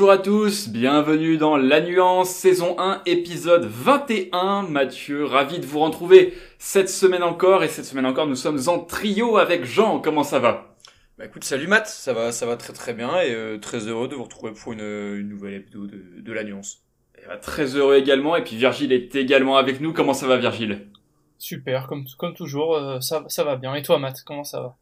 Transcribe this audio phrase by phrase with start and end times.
[0.00, 4.62] Bonjour à tous, bienvenue dans La Nuance, saison 1, épisode 21.
[4.62, 8.78] Mathieu, ravi de vous retrouver cette semaine encore, et cette semaine encore nous sommes en
[8.78, 10.74] trio avec Jean, comment ça va?
[11.18, 14.08] Bah écoute, salut Matt, ça va, ça va très très bien, et euh, très heureux
[14.08, 16.78] de vous retrouver pour une, une nouvelle épisode de, de La Nuance.
[17.22, 20.38] Et bah, Très heureux également, et puis Virgile est également avec nous, comment ça va
[20.38, 20.88] Virgile?
[21.36, 23.74] Super, comme, comme toujours, euh, ça, ça va bien.
[23.74, 24.76] Et toi, Matt, comment ça va?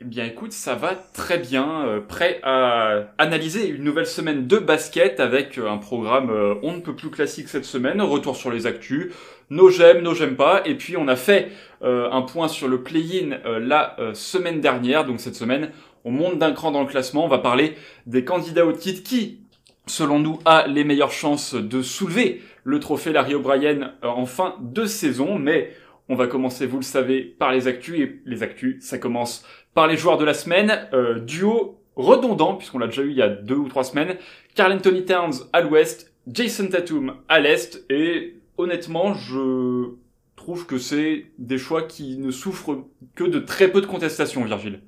[0.00, 4.58] Eh bien écoute, ça va très bien, euh, prêt à analyser une nouvelle semaine de
[4.58, 8.52] basket avec euh, un programme euh, on ne peut plus classique cette semaine, retour sur
[8.52, 9.12] les actus,
[9.50, 11.50] nos j'aime, nos j'aime pas, et puis on a fait
[11.82, 15.70] un point sur le play-in la semaine dernière, donc cette semaine
[16.04, 17.74] on monte d'un cran dans le classement, on va parler
[18.06, 19.40] des candidats au titre qui,
[19.86, 24.84] selon nous, a les meilleures chances de soulever le trophée Larry O'Brien en fin de
[24.84, 25.72] saison, mais
[26.08, 29.86] on va commencer, vous le savez, par les actus, et les actus, ça commence par
[29.86, 33.28] les joueurs de la semaine, euh, duo redondant, puisqu'on l'a déjà eu il y a
[33.28, 34.16] deux ou trois semaines,
[34.54, 39.94] Carl Anthony Towns à l'ouest, Jason Tatum à l'est, et honnêtement, je
[40.36, 42.84] trouve que c'est des choix qui ne souffrent
[43.14, 44.80] que de très peu de contestation, Virgile.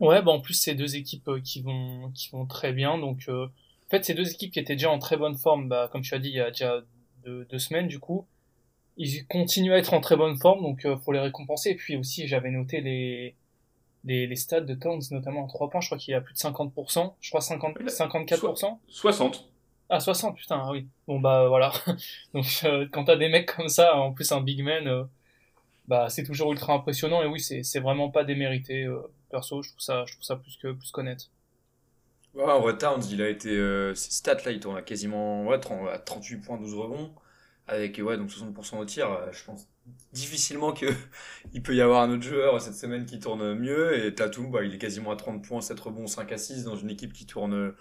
[0.00, 2.96] Ouais, bah en plus, c'est deux équipes euh, qui vont, qui vont très bien.
[2.96, 5.90] Donc, euh, en fait, c'est deux équipes qui étaient déjà en très bonne forme, bah,
[5.92, 6.82] comme tu as dit, il y a déjà
[7.24, 8.26] deux, deux semaines, du coup.
[9.00, 11.70] Ils continuent à être en très bonne forme, donc euh, faut les récompenser.
[11.70, 13.34] Et puis aussi, j'avais noté les,
[14.04, 15.80] les, les stats de Towns, notamment en 3 points.
[15.82, 17.14] Je crois qu'il y a plus de 50%.
[17.20, 18.78] Je crois 50, Oui, là, 54%.
[18.88, 19.48] 60.
[19.88, 20.88] Ah, 60, putain, ah oui.
[21.06, 21.72] Bon, bah voilà.
[22.34, 25.04] Donc, euh, quand t'as des mecs comme ça, en plus un big man, euh,
[25.88, 27.22] bah c'est toujours ultra impressionnant.
[27.22, 28.84] Et oui, c'est c'est vraiment pas démérité.
[28.84, 31.30] euh, perso, je trouve ça, je trouve ça plus que plus qu'honnête.
[32.34, 35.58] Ouais, vrai, Towns, il a été, euh, ses stats là, il tourne à quasiment, ouais,
[35.58, 37.12] 30 à 38 points, 12 rebonds,
[37.70, 39.68] avec, ouais, donc 60% au tir, euh, je pense
[40.12, 40.86] difficilement que
[41.52, 44.64] il peut y avoir un autre joueur cette semaine qui tourne mieux, et Tatum, bah,
[44.64, 47.74] il est quasiment à 30 points, 7 rebonds, 5 assists dans une équipe qui tourne,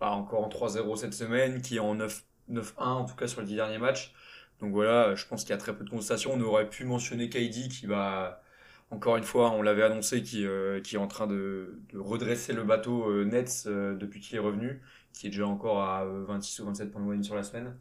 [0.00, 3.40] bah, encore en 3-0 cette semaine, qui est en 9, 9-1 en tout cas sur
[3.40, 4.14] les 10 derniers matchs.
[4.60, 6.32] Donc voilà, je pense qu'il y a très peu de contestation.
[6.34, 8.42] On aurait pu mentionner KD qui va,
[8.90, 13.10] encore une fois, on l'avait annoncé, qui, euh, est en train de, redresser le bateau
[13.10, 14.80] euh, Nets euh, depuis qu'il est revenu,
[15.12, 17.76] qui est déjà encore à euh, 26 ou 27 points de moyenne sur la semaine,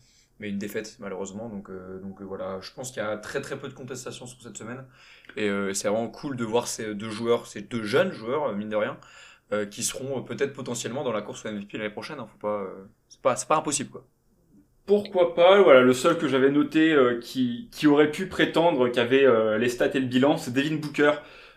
[0.50, 1.50] une défaite malheureusement.
[1.50, 4.26] Donc, euh, donc euh, voilà, je pense qu'il y a très très peu de contestation
[4.26, 4.86] sur cette semaine,
[5.38, 8.70] et euh, c'est vraiment cool de voir ces deux joueurs, ces deux jeunes joueurs, mine
[8.70, 8.98] de rien,
[9.70, 12.20] qui seront peut-être potentiellement dans la course au MVP l'année prochaine.
[12.20, 12.68] Hein, faut pas,
[13.08, 14.04] c'est pas, pas impossible quoi.
[14.86, 19.26] Pourquoi pas Voilà, le seul que j'avais noté qui, qui aurait pu prétendre qu'il avait
[19.26, 21.14] euh, les stats et le bilan, c'est Devin Booker.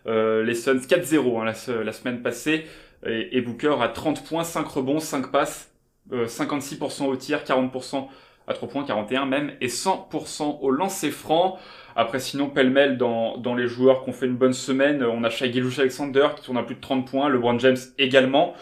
[0.07, 2.67] Les Suns 4-0 hein, la, se- la semaine passée.
[3.05, 5.71] Et, et Booker a 30 points, 5 rebonds, 5 passes,
[6.13, 8.09] euh, 56% au tir, 40%
[8.47, 11.59] à 3 points, 41 même, et 100% au lancer franc.
[11.97, 15.31] Après, sinon, pêle-mêle dans, dans les joueurs qui ont fait une bonne semaine, on a
[15.31, 18.55] Shai Gilgeous-Alexander qui tourne à plus de 30 points, LeBron James également.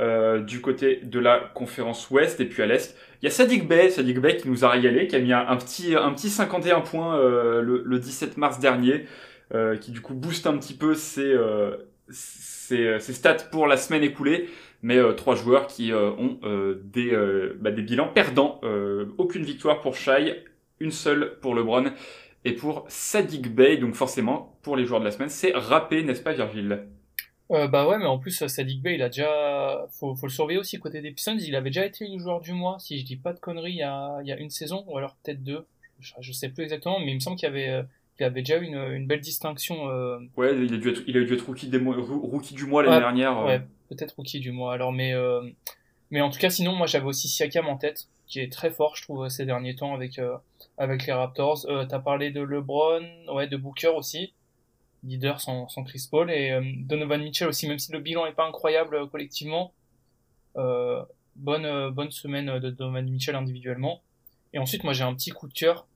[0.00, 3.68] euh, du côté de la conférence ouest et puis à l'est il y a Sadik
[3.68, 6.28] Bey, Sadik Bey qui nous a régalé, qui a mis un, un petit, un petit
[6.30, 9.06] 51 points euh, le, le 17 mars dernier,
[9.54, 11.34] euh, qui du coup booste un petit peu ses,
[12.10, 14.48] ses, ses stats pour la semaine écoulée.
[14.84, 18.60] Mais euh, trois joueurs qui euh, ont euh, des, euh, bah, des bilans perdants.
[18.64, 20.44] Euh, aucune victoire pour Shai,
[20.80, 21.86] une seule pour LeBron
[22.44, 23.78] et pour Sadik Bey.
[23.78, 26.86] Donc forcément, pour les joueurs de la semaine, c'est râpé, n'est-ce pas Virgile?
[27.50, 30.58] Euh, bah ouais, mais en plus, Sadiq Bey, il a déjà, faut, faut le surveiller
[30.58, 31.36] aussi côté des Pistons.
[31.38, 33.76] Il avait déjà été le joueur du mois, si je dis pas de conneries, il
[33.78, 35.66] y a, il y a une saison, ou alors peut-être deux.
[36.00, 37.82] Je, je sais plus exactement, mais il me semble qu'il avait, euh,
[38.20, 41.22] avait déjà eu une, une belle distinction, euh, Ouais, il a dû être, il a
[41.24, 43.36] dû être rookie, des mois- roo- rookie du mois l'année Ouais, dernière.
[43.44, 44.72] ouais, peut-être rookie du mois.
[44.72, 45.42] Alors, mais, euh,
[46.10, 48.96] mais en tout cas, sinon, moi, j'avais aussi Siakam en tête, qui est très fort,
[48.96, 50.36] je trouve, ces derniers temps avec, euh,
[50.78, 51.66] avec les Raptors.
[51.68, 54.32] Euh, t'as parlé de LeBron, ouais, de Booker aussi.
[55.02, 58.32] Leader sans, sans Chris Paul et euh, Donovan Mitchell aussi, même si le bilan est
[58.32, 59.72] pas incroyable euh, collectivement.
[60.56, 61.04] Euh,
[61.36, 64.00] bonne, euh, bonne semaine de Donovan Mitchell individuellement.
[64.54, 65.86] Et ensuite, moi, j'ai un petit coup de cœur,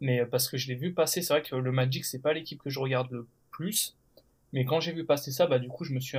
[0.00, 2.32] mais euh, parce que je l'ai vu passer, c'est vrai que le Magic, c'est pas
[2.32, 3.96] l'équipe que je regarde le plus.
[4.52, 6.18] Mais quand j'ai vu passer ça, bah, du coup, je me suis,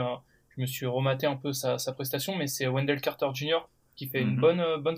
[0.56, 3.68] je me suis rematé un peu sa, sa prestation, mais c'est Wendell Carter Jr.
[3.96, 4.40] qui fait une Mhm.
[4.40, 4.98] bonne, euh, bonne,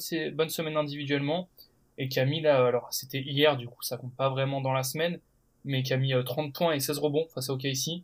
[0.49, 1.49] semaine individuellement
[1.97, 4.73] et qui a mis là, alors c'était hier, du coup, ça compte pas vraiment dans
[4.73, 5.19] la semaine,
[5.65, 8.03] mais qui a mis euh, 30 points et 16 rebonds face à OKC.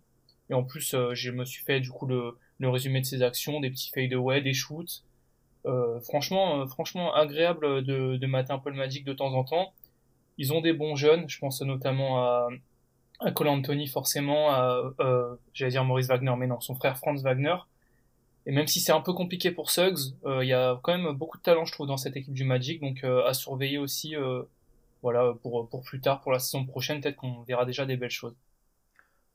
[0.49, 3.21] Et en plus, euh, je me suis fait du coup le, le résumé de ses
[3.21, 5.03] actions, des petits fadeaways, des shoots.
[5.65, 9.43] Euh, franchement, euh, franchement agréable de, de mater un peu le Magic de temps en
[9.43, 9.73] temps.
[10.37, 12.49] Ils ont des bons jeunes, je pense notamment à,
[13.23, 17.23] à Cole Anthony forcément, à, euh, j'allais dire Maurice Wagner, mais non, son frère Franz
[17.23, 17.55] Wagner.
[18.45, 21.13] Et même si c'est un peu compliqué pour Suggs, euh, il y a quand même
[21.13, 24.15] beaucoup de talent, je trouve, dans cette équipe du Magic, donc euh, à surveiller aussi,
[24.15, 24.43] euh,
[25.01, 28.09] voilà, pour, pour plus tard, pour la saison prochaine, peut-être qu'on verra déjà des belles
[28.09, 28.35] choses.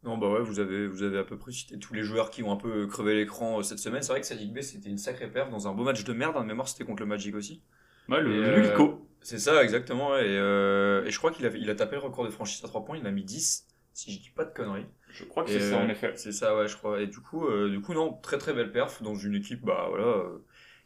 [0.05, 2.43] Non, bah ouais, vous avez, vous avez à peu près cité tous les joueurs qui
[2.45, 4.03] ont un peu crevé l'écran euh, cette semaine.
[4.03, 6.37] C'est vrai que Sadiq B, c'était une sacrée perf dans un beau match de merde.
[6.37, 7.63] En mémoire, c'était contre le Magic aussi.
[8.09, 9.09] Ouais, le, le euh, Lulico.
[9.21, 10.17] C'est ça, exactement.
[10.17, 12.69] Et, euh, et je crois qu'il a, il a tapé le record de franchise à
[12.69, 12.97] 3 points.
[12.97, 13.67] Il en a mis 10,
[13.99, 14.87] si je dis pas de conneries.
[15.09, 16.13] Je crois que c'est ça, euh, en effet.
[16.17, 17.01] C'est ça, ouais, je crois.
[17.01, 19.87] Et du coup, euh, du coup, non, très très belle perf dans une équipe, bah
[19.89, 20.39] voilà, euh,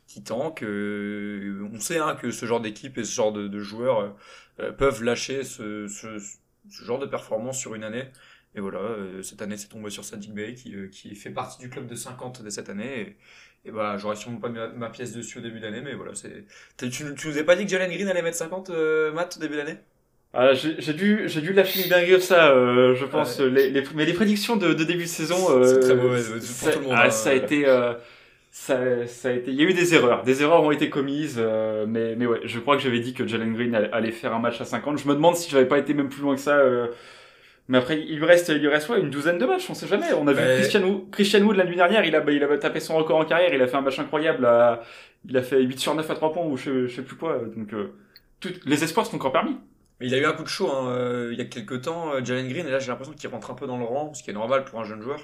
[0.06, 0.62] qui tank.
[0.62, 4.10] euh, on sait hein, que ce genre d'équipe et ce genre de, de joueurs euh,
[4.60, 8.04] euh, peuvent lâcher ce, ce, ce genre de performance sur une année.
[8.54, 11.58] Et voilà, euh, cette année, c'est tombé sur Sadiq Bey qui, euh, qui fait partie
[11.60, 13.16] du club de 50 de cette année.
[13.64, 15.94] Et, et bah, j'aurais sûrement pas mis ma, ma pièce dessus au début d'année, mais
[15.94, 16.44] voilà, c'est.
[16.76, 19.40] Tu, tu nous as pas dit que Jalen Green allait mettre 50, euh, Matt, au
[19.40, 19.78] début d'année?
[20.34, 23.38] Ah, j'ai dû, j'ai dû lâcher une dinguerie de ça, euh, je pense.
[23.40, 26.40] Les, les, mais les prédictions de, de début de saison, euh, C'est très mauvais, pour
[26.42, 27.10] ça, tout le monde, ah, hein.
[27.10, 27.92] ça a été, euh,
[28.50, 30.22] ça, ça a été, il y a eu des erreurs.
[30.22, 33.26] Des erreurs ont été commises, euh, mais, mais ouais, je crois que j'avais dit que
[33.26, 34.98] Jalen Green allait faire un match à 50.
[34.98, 36.56] Je me demande si j'avais pas été même plus loin que ça.
[36.56, 36.86] euh,
[37.68, 39.86] mais après, il lui reste, il lui reste ouais, une douzaine de matchs, on sait
[39.86, 40.12] jamais.
[40.18, 42.80] On a vu Christian Wood, Christian Wood la nuit dernière, il a, il a tapé
[42.80, 44.46] son record en carrière, il a fait un match incroyable.
[44.46, 44.82] à-
[45.28, 47.38] il a fait 8 sur 9 à 3 points ou je, je sais plus quoi.
[47.56, 47.92] Donc, euh,
[48.40, 49.56] tout- les espoirs sont encore permis.
[50.02, 52.24] Il a eu un coup de chaud hein, euh, il y a quelques temps, euh,
[52.24, 54.30] Jalen Green, et là j'ai l'impression qu'il rentre un peu dans le rang, ce qui
[54.30, 55.20] est normal pour un jeune joueur.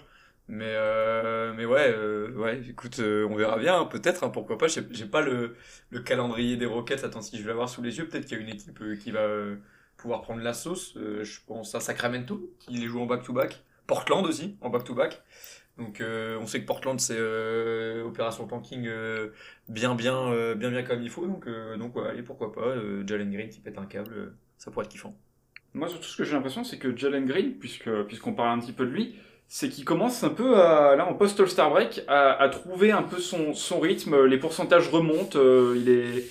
[0.49, 4.57] Mais, euh, mais ouais, euh, ouais, écoute, euh, on verra bien, hein, peut-être, hein, pourquoi
[4.57, 4.67] pas.
[4.69, 5.57] J'ai pas le,
[5.91, 8.41] le calendrier des Rockets, attends, si je vais l'avoir sous les yeux, peut-être qu'il y
[8.41, 9.29] a une équipe euh, qui va
[9.99, 10.97] pouvoir prendre la sauce.
[10.97, 13.63] Je pense à Sacramento, qui les joue en back-to-back.
[13.87, 15.23] Portland aussi, en back-to-back.
[15.77, 17.21] Donc on sait que Portland c'est
[18.03, 18.89] opération tanking
[19.69, 21.49] bien bien bien bien comme il faut donc
[21.79, 22.75] donc ouais, allez pourquoi pas
[23.07, 25.17] Jalen Green qui pète un câble ça pourrait être kiffant.
[25.75, 28.73] Moi, surtout, ce que j'ai l'impression, c'est que Jalen Green, puisque, puisqu'on parle un petit
[28.73, 29.15] peu de lui,
[29.47, 33.55] c'est qu'il commence un peu à, là, en post-All-Star Break, à, trouver un peu son,
[33.55, 34.25] son rythme.
[34.27, 35.39] Les pourcentages remontent.
[35.39, 36.25] euh, il est,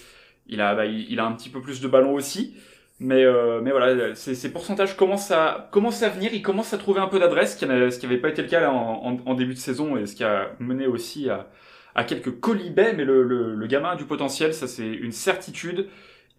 [0.47, 2.55] il a, bah, il, a un petit peu plus de ballons aussi.
[2.99, 6.33] Mais, euh, mais voilà, ces, pourcentages commencent à, commencent à venir.
[6.33, 9.33] Il commence à trouver un peu d'adresse, ce qui n'avait pas été le cas en
[9.35, 11.47] début de saison et ce qui a mené aussi à,
[11.95, 12.93] à quelques colibets.
[12.93, 15.87] Mais le, le, le gamin a du potentiel, ça c'est une certitude.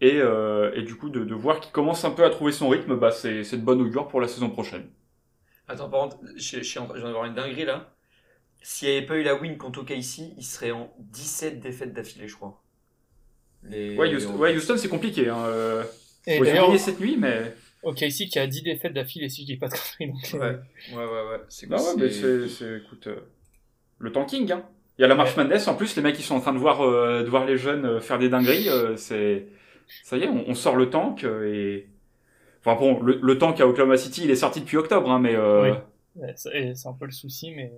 [0.01, 2.69] Et, euh, et du coup, de, de voir qu'il commence un peu à trouver son
[2.69, 4.87] rythme, bah, c'est c'est de bonne augure pour la saison prochaine.
[5.67, 7.93] Attends par contre, je je suis en train je viens d'avoir une dinguerie là.
[8.61, 12.27] S'il n'y avait pas eu la win contre OKC, il serait en 17 défaites d'affilée
[12.27, 12.61] je crois.
[13.63, 13.95] Les...
[13.97, 15.27] Ouais, Houston, ouais, Houston, c'est compliqué.
[15.29, 15.43] Hein.
[15.45, 15.83] euh,
[16.27, 17.53] Et cette nuit, mais.
[17.83, 20.13] ok, ici qui a 10 défaites d'affilée, si je dis pas de conneries.
[20.13, 20.59] Donc, Ouais,
[20.95, 21.41] ouais, ouais, ouais.
[21.49, 23.19] C'est Non, ouais, mais c'est, c'est, écoute, euh,
[23.99, 24.63] le tanking, hein.
[24.97, 26.57] Il y a la marche Madness, en plus, les mecs, ils sont en train de
[26.57, 29.47] voir, euh, de voir les jeunes euh, faire des dingueries, euh, c'est,
[30.03, 31.89] ça y est, on, on sort le tank, euh, et,
[32.65, 35.35] enfin bon, le, le tank à Oklahoma City, il est sorti depuis octobre, hein, mais,
[35.35, 35.73] euh,
[36.15, 36.27] Oui.
[36.35, 37.71] c'est un peu le souci, mais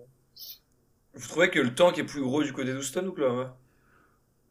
[1.13, 3.57] Vous trouvez que le tank est plus gros du côté d'Houston ou Oklahoma?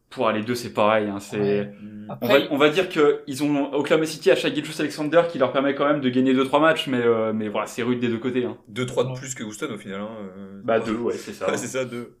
[0.09, 1.73] Pour les deux, c'est pareil, hein, c'est, Ouais.
[2.21, 5.53] on va, on va dire que ils ont Oklahoma City à chaque Alexander qui leur
[5.53, 8.17] permet quand même de gagner 2-3 matchs, mais, euh, mais voilà, c'est rude des deux
[8.17, 8.57] côtés, hein.
[8.67, 9.15] 2-3 de Ouais.
[9.15, 10.01] plus que Houston au final.
[10.01, 10.09] Hein.
[10.37, 10.61] euh.
[10.65, 11.47] Bah, deux, ouais, c'est ça.
[11.49, 12.13] Ouais, c'est ça, 2.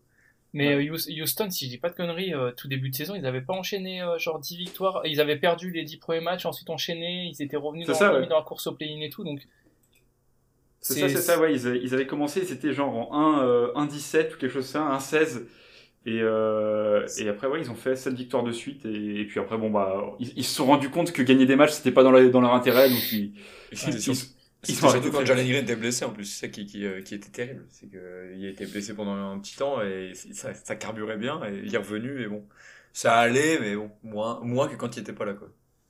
[0.53, 3.25] Mais euh, Houston, si je dis pas de conneries, euh, tout début de saison, ils
[3.25, 5.01] avaient pas enchaîné euh, genre 10 victoires.
[5.05, 7.25] Ils avaient perdu les 10 premiers matchs, ensuite enchaîné.
[7.33, 8.27] Ils étaient revenus dans, ça, ouais.
[8.27, 9.23] dans la course au play-in et tout.
[9.23, 9.41] Donc
[10.79, 11.53] C'est ça, c'est ça, ouais.
[11.53, 14.81] Ils, a- ils avaient commencé, c'était genre en 1, euh, 1-17 ou quelque chose comme
[14.81, 15.45] ça, 1-16.
[16.07, 18.85] Et, euh, et après, ouais, ils ont fait 7 victoires de suite.
[18.85, 21.55] Et, et puis après, bon, bah, ils, ils se sont rendus compte que gagner des
[21.55, 22.89] matchs, c'était pas dans, la- dans leur intérêt.
[22.89, 23.33] Donc, ils,
[23.73, 24.15] C'était ils,
[24.63, 27.29] surtout quand Jalen Green était blessé en plus, c'est ça qui, qui, euh, qui était
[27.31, 27.65] terrible.
[27.69, 27.99] C'est qu'il
[28.45, 31.77] a été blessé pendant un petit temps et ça, ça carburait bien et il est
[31.77, 32.47] revenu et bon.
[32.93, 35.49] Ça allait, mais bon, moins, moins que quand il était pas là quoi.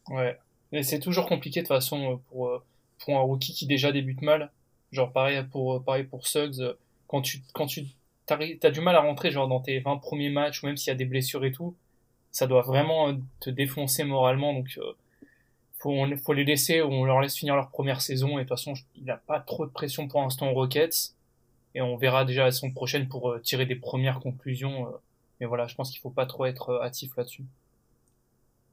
[0.10, 0.38] Ouais.
[0.72, 2.64] Mais c'est toujours compliqué de toute façon euh, pour, euh,
[3.00, 4.52] pour un rookie qui déjà débute mal.
[4.92, 6.60] Genre pareil pour, euh, pareil pour Suggs.
[6.62, 6.74] euh,
[7.08, 7.86] Quand tu, quand tu
[8.26, 10.94] t'as du mal à rentrer genre dans tes 20 premiers matchs ou même s'il y
[10.94, 11.76] a des blessures et tout,
[12.32, 14.54] ça doit vraiment euh, te défoncer moralement.
[14.54, 14.94] Donc euh,
[15.82, 18.50] faut, on, faut les laisser, on leur laisse finir leur première saison et de toute
[18.50, 21.16] façon il n'a pas trop de pression pour l'instant aux Rockets.
[21.74, 24.88] Et on verra déjà la saison prochaine pour euh, tirer des premières conclusions.
[24.88, 24.92] euh.
[25.40, 27.46] Mais voilà, je pense qu'il faut pas trop être euh, hâtif là-dessus.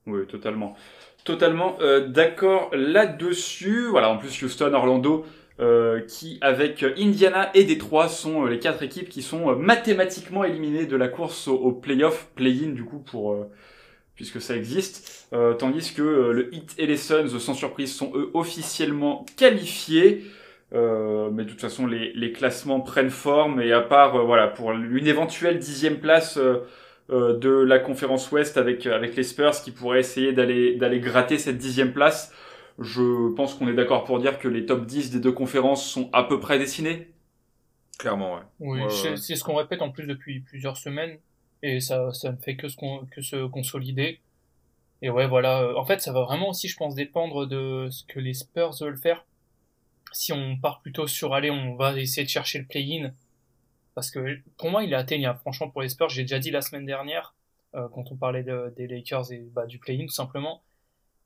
[0.07, 0.75] Oui, totalement.
[1.23, 3.87] Totalement euh, d'accord là-dessus.
[3.89, 5.25] Voilà, en plus Houston, Orlando,
[5.61, 10.97] euh, qui avec Indiana et Détroit sont les quatre équipes qui sont mathématiquement éliminées de
[10.97, 13.37] la course au, au playoff, play-in du coup pour
[14.19, 18.13] puisque ça existe, Euh, tandis que euh, le Heat et les Suns, sans surprise, sont
[18.17, 20.25] eux officiellement qualifiés.
[20.75, 24.49] Euh, mais de toute façon, les, les classements prennent forme et à part euh, voilà
[24.49, 26.39] pour une éventuelle dixième place.
[26.39, 26.59] euh,
[27.11, 31.39] euh, de la conférence Ouest avec avec les Spurs qui pourraient essayer d'aller d'aller gratter
[31.39, 32.33] cette dixième place.
[32.79, 36.11] Je pense qu'on est d'accord pour dire que les top 10 des deux conférences sont
[36.13, 37.09] à peu près dessinés.
[37.99, 38.43] Clairement, ouais.
[38.61, 39.17] Oui, Ouais, c'est ouais.
[39.17, 41.19] c'est ce qu'on répète en plus depuis plusieurs semaines
[41.63, 44.21] et ça, ça ne fait que, se consolider.
[45.03, 45.63] Et ouais, voilà.
[45.63, 48.73] euh, En fait, ça va vraiment aussi, je pense, dépendre de ce que les Spurs
[48.81, 49.25] veulent faire.
[50.13, 53.13] si on part plutôt sur aller, on va essayer de chercher le play-in.
[53.95, 55.39] Parce que pour moi, il est atteignable.
[55.41, 57.35] Franchement, pour les Spurs, j'ai déjà dit la semaine dernière,
[57.75, 60.63] euh, quand on parlait de, des Lakers et bah, du play-in, tout simplement.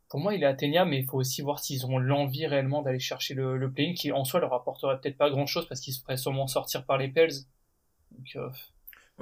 [0.09, 3.01] Pour moi, il est atteignable, mais il faut aussi voir s'ils ont l'envie réellement d'aller
[3.01, 6.03] chercher le, le play-in, qui en soi leur apporterait peut-être pas grand-chose parce qu'ils se
[6.03, 7.33] feraient sûrement sortir par les Pels.
[8.13, 8.51] Donc, euh,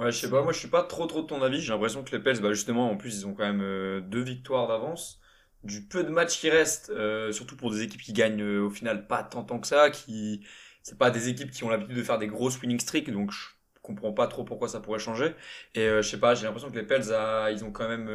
[0.01, 1.61] Ouais, je sais pas, moi je suis pas trop trop de ton avis.
[1.61, 4.21] J'ai l'impression que les Pels, bah justement, en plus, ils ont quand même euh, deux
[4.23, 5.21] victoires d'avance.
[5.63, 8.69] Du peu de matchs qui restent, euh, surtout pour des équipes qui gagnent euh, au
[8.71, 10.43] final pas tant tant que ça, qui
[10.83, 13.45] c'est pas des équipes qui ont l'habitude de faire des grosses winning streaks, donc je
[13.83, 15.35] comprends pas trop pourquoi ça pourrait changer.
[15.75, 18.09] Et je sais pas, j'ai l'impression que les Pels, ah, ils ont quand même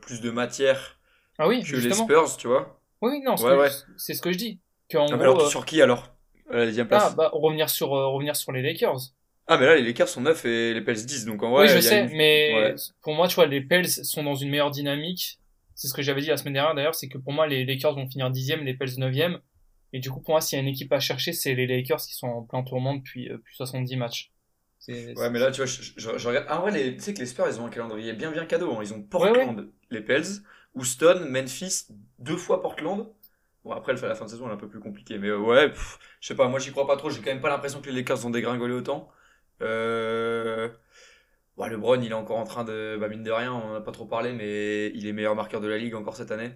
[0.00, 0.98] plus de matière
[1.38, 1.78] Ah oui, que justement.
[1.78, 2.80] les Spurs, tu vois.
[3.02, 3.72] Oui, non, c'est Ouais, ce que- ouais.
[3.98, 4.60] c'est ce que je dis.
[4.90, 6.16] Que, en Ah, gros, alors, sur qui alors
[6.50, 7.10] À la deuxième place?
[7.10, 8.98] ah, bah, revenir sur, revenir sur les Lakers.
[9.48, 11.68] Ah, mais là, les Lakers sont 9 et les Pels 10, donc en vrai, oui,
[11.68, 12.74] je il y a sais, une- mais Ouais.
[13.02, 15.38] pour moi, tu vois, les Pels sont dans une meilleure dynamique.
[15.74, 17.94] C'est ce que j'avais dit la semaine dernière d'ailleurs, c'est que pour moi, les Lakers
[17.94, 19.40] vont finir dixième, les Pels neuvième.
[19.92, 22.00] Et du coup, pour moi, s'il y a une équipe à chercher, c'est les Lakers
[22.00, 24.32] qui sont en plein tourment depuis, euh, depuis 70 matchs.
[24.88, 26.46] Ouais, mais là, tu vois, je, je- je regarde.
[26.48, 28.46] Ah, en vrai, les- tu sais que les Spurs, ils ont un calendrier bien, bien
[28.46, 28.72] cadeau.
[28.72, 28.78] hein.
[28.82, 30.24] Ils ont Portland, les Pels,
[30.74, 31.86] Houston, Memphis,
[32.18, 33.08] deux fois Portland.
[33.64, 35.18] Bon, après, la fin de saison, elle est un peu plus compliquée.
[35.18, 35.72] Mais euh, ouais,
[36.20, 37.10] je sais pas, moi, j'y crois pas trop.
[37.10, 39.08] J'ai quand même pas l'impression que les Lakers ont dégringolé autant.
[39.62, 40.68] Euh...
[41.56, 42.96] Ouais, LeBron, il est encore en train de.
[43.00, 45.60] Bah, mine de rien, on en a pas trop parlé, mais il est meilleur marqueur
[45.60, 46.52] de la ligue encore cette année.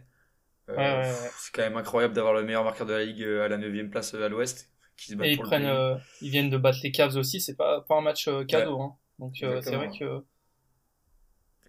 [0.68, 1.02] Euh, Ouais, ouais, ouais.
[1.02, 3.56] pff, C'est quand même incroyable d'avoir le meilleur marqueur de la ligue euh, à la
[3.58, 4.70] 9 place euh, à l'ouest.
[4.96, 7.40] Qui se bat Et ils pour prennent, euh, ils viennent de battre les Cavs aussi,
[7.40, 8.96] c'est pas, pas un match cadeau, hein.
[9.18, 10.22] Donc, c'est vrai que,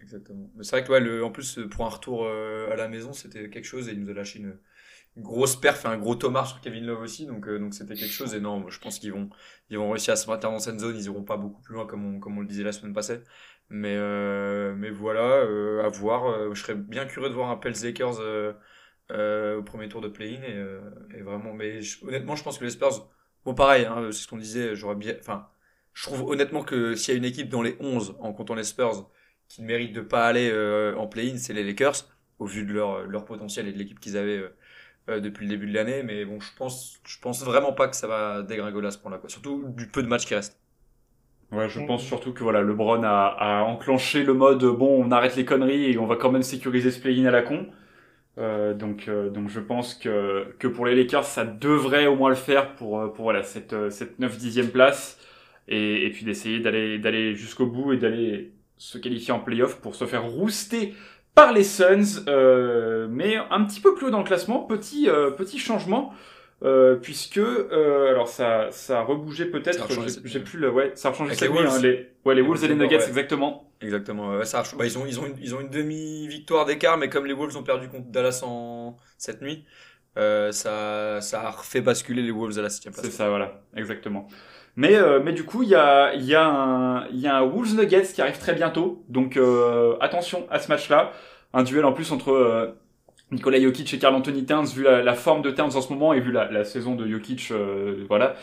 [0.00, 0.50] Exactement.
[0.56, 3.48] Mais c'est vrai que ouais, le, en plus, pour un retour à la maison, c'était
[3.50, 4.58] quelque chose et il nous a lâché une
[5.16, 7.26] grosse perf et un gros tomard sur Kevin Love aussi.
[7.26, 8.34] Donc, euh, donc c'était quelque chose.
[8.34, 9.30] Et non, je pense qu'ils vont,
[9.70, 10.96] ils vont réussir à se maintenir dans cette zone.
[10.96, 13.20] Ils iront pas beaucoup plus loin comme on, comme on le disait la semaine passée.
[13.70, 16.26] Mais, euh, mais voilà, euh, à voir.
[16.26, 17.74] Euh, je serais bien curieux de voir un Pels
[18.20, 18.52] euh,
[19.10, 20.42] euh, au premier tour de play-in.
[20.42, 23.10] Et, et vraiment, mais honnêtement, je pense que les Spurs,
[23.44, 24.74] bon, pareil, hein, c'est ce qu'on disait.
[24.76, 25.48] J'aurais bien, enfin,
[25.94, 28.64] je trouve honnêtement que s'il y a une équipe dans les 11, en comptant les
[28.64, 29.10] Spurs,
[29.48, 30.50] qui ne méritent de pas aller
[30.96, 32.06] en play-in, c'est les Lakers,
[32.38, 34.42] au vu de leur, leur potentiel et de l'équipe qu'ils avaient
[35.08, 36.02] euh, depuis le début de l'année.
[36.02, 39.18] Mais bon, je pense, je pense vraiment pas que ça va dégringoler à ce point-là,
[39.18, 39.28] quoi.
[39.30, 40.58] Surtout du peu de matchs qui restent.
[41.50, 41.86] Ouais, je Mm.
[41.86, 45.92] pense surtout que voilà, LeBron a, a enclenché le mode bon, on arrête les conneries
[45.92, 47.66] et on va quand même sécuriser ce play-in à la con.
[48.38, 52.30] Euh, donc, euh, donc je pense que, que pour les Lakers, ça devrait au moins
[52.30, 55.18] le faire pour, euh, pour voilà, cette, euh, cette 9-10e place
[55.68, 59.94] et, et puis d'essayer d'aller, d'aller jusqu'au bout et d'aller se qualifier en playoff pour
[59.94, 60.94] se faire rouster
[61.34, 65.30] par les Suns, euh, mais un petit peu plus haut dans le classement, petit, euh,
[65.30, 66.12] petit changement.
[66.64, 69.88] Euh, puisque euh, alors ça ça a rebougé Ça peut-être
[70.24, 72.68] j'ai- plus le ouais ça a changé cette les hein, les ouais les Wolves et
[72.68, 73.08] les Nuggets ouais.
[73.08, 74.36] exactement Exactement.
[74.36, 77.08] ouais, ça a- bah, ils ont, ils ont une, ils ont une demi-victoire d'écart, mais
[77.08, 79.64] comme les Wolves ont perdu contre Dallas en cette nuit,
[80.18, 83.04] euh, ça, ça a refait basculer les Wolves à la 7 place.
[83.04, 84.28] C'est ça, voilà, exactement.
[84.76, 87.74] Mais, euh, mais du coup, il y a, y, a un- y a un Wolves
[87.76, 89.04] Nuggets qui arrive très bientôt.
[89.08, 91.12] Donc euh, attention à ce match-là.
[91.52, 92.68] Un duel en plus entre euh,
[93.30, 96.12] Nikola Jokic et Carl Anthony Towns, vu la, la forme de Towns en ce moment
[96.14, 98.34] et vu la, la saison de Jokic, euh, voilà.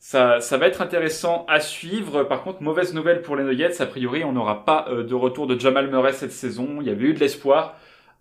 [0.00, 2.24] Ça, ça va être intéressant à suivre.
[2.24, 3.80] Par contre, mauvaise nouvelle pour les Nuggets.
[3.80, 6.78] A priori, on n'aura pas euh, de retour de Jamal Murray cette saison.
[6.80, 7.76] Il y avait eu de l'espoir.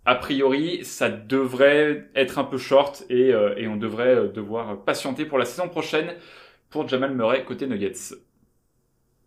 [0.06, 4.78] A priori, ça devrait être un peu short et, euh, et on devrait euh, devoir
[4.84, 6.14] patienter pour la saison prochaine
[6.72, 8.16] pour Jamal Murray côté Nuggets.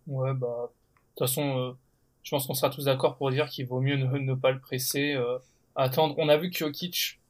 [0.07, 1.71] ouais, bah, de toute façon, euh,
[2.23, 5.13] je pense qu'on sera tous d'accord pour dire qu'il vaut mieux ne, pas le presser,
[5.13, 5.37] euh,
[5.75, 6.15] attendre.
[6.17, 7.21] On a vu que Jokic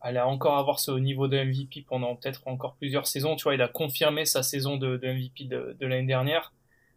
[0.00, 3.36] allait encore avoir ce niveau de MVP pendant peut-être encore plusieurs saisons.
[3.36, 6.52] Tu vois, il a confirmé sa saison de, MVP de, de l'année dernière.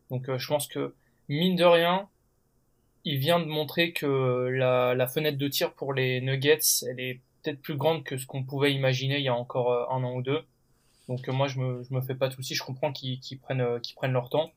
[0.10, 0.94] Donc, euh, je pense que,
[1.28, 2.08] mine de rien,
[3.04, 7.22] il vient de montrer que la, la fenêtre de tir pour les Nuggets, elle est
[7.42, 10.16] peut-être plus grande que ce qu'on pouvait imaginer il y a encore euh, un an
[10.16, 10.42] ou deux.
[11.08, 13.40] Donc euh, moi je me je me fais pas de soucis, je comprends qu'ils qu'ils
[13.40, 14.52] prennent euh, qu'ils prennent leur temps.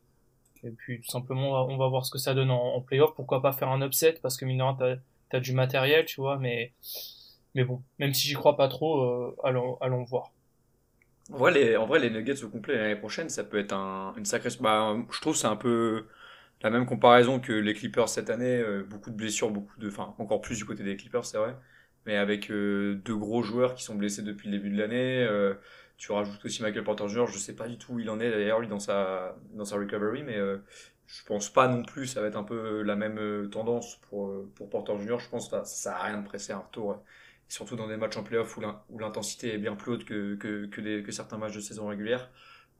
[0.62, 3.14] Et puis tout simplement on va, voir ce que ça donne en, en playoff.
[3.14, 4.19] Pourquoi pas faire un upset?
[4.23, 4.99] Parce que mine de
[5.30, 6.38] t'as du matériel, tu vois.
[6.38, 6.73] Mais
[7.54, 10.33] mais bon, même si j'y crois pas trop, euh, allons allons voir.
[11.33, 14.14] En vrai, les, en vrai, les Nuggets au complet l'année prochaine, ça peut être un,
[14.16, 14.50] une sacrée.
[14.61, 16.07] Bah, je trouve c'est un peu
[16.62, 18.59] la même comparaison que les Clippers cette année.
[18.59, 19.88] euh, beaucoup de blessures, beaucoup de.
[19.88, 21.57] Enfin, encore plus du côté des Clippers, c'est vrai.
[22.07, 25.26] Mais avec euh, deux gros joueurs qui sont blessés depuis le début de l'année.
[26.00, 27.26] Tu rajoutes aussi Michael Porter Jr.
[27.28, 29.76] Je sais pas du tout où il en est d'ailleurs, lui, dans sa, dans sa
[29.76, 30.25] recovery.
[30.25, 30.59] Mais euh,
[31.07, 32.07] je pense pas non plus.
[32.09, 35.19] Ça va être un peu la même euh, tendance pour, euh, pour Porter Jr.
[35.21, 36.92] Je pense que ça, ça à rien de presser un retour.
[36.92, 36.97] euh,
[37.49, 40.37] surtout dans des matchs en playoff où l'in- où l'intensité est bien plus haute que,
[40.37, 42.30] que, que, certains matchs de saison régulière.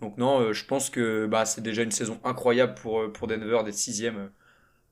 [0.00, 3.75] Donc non, je pense que bah, c'est déjà une saison incroyable pour, pour Denver d'être
[3.75, 4.31] sixième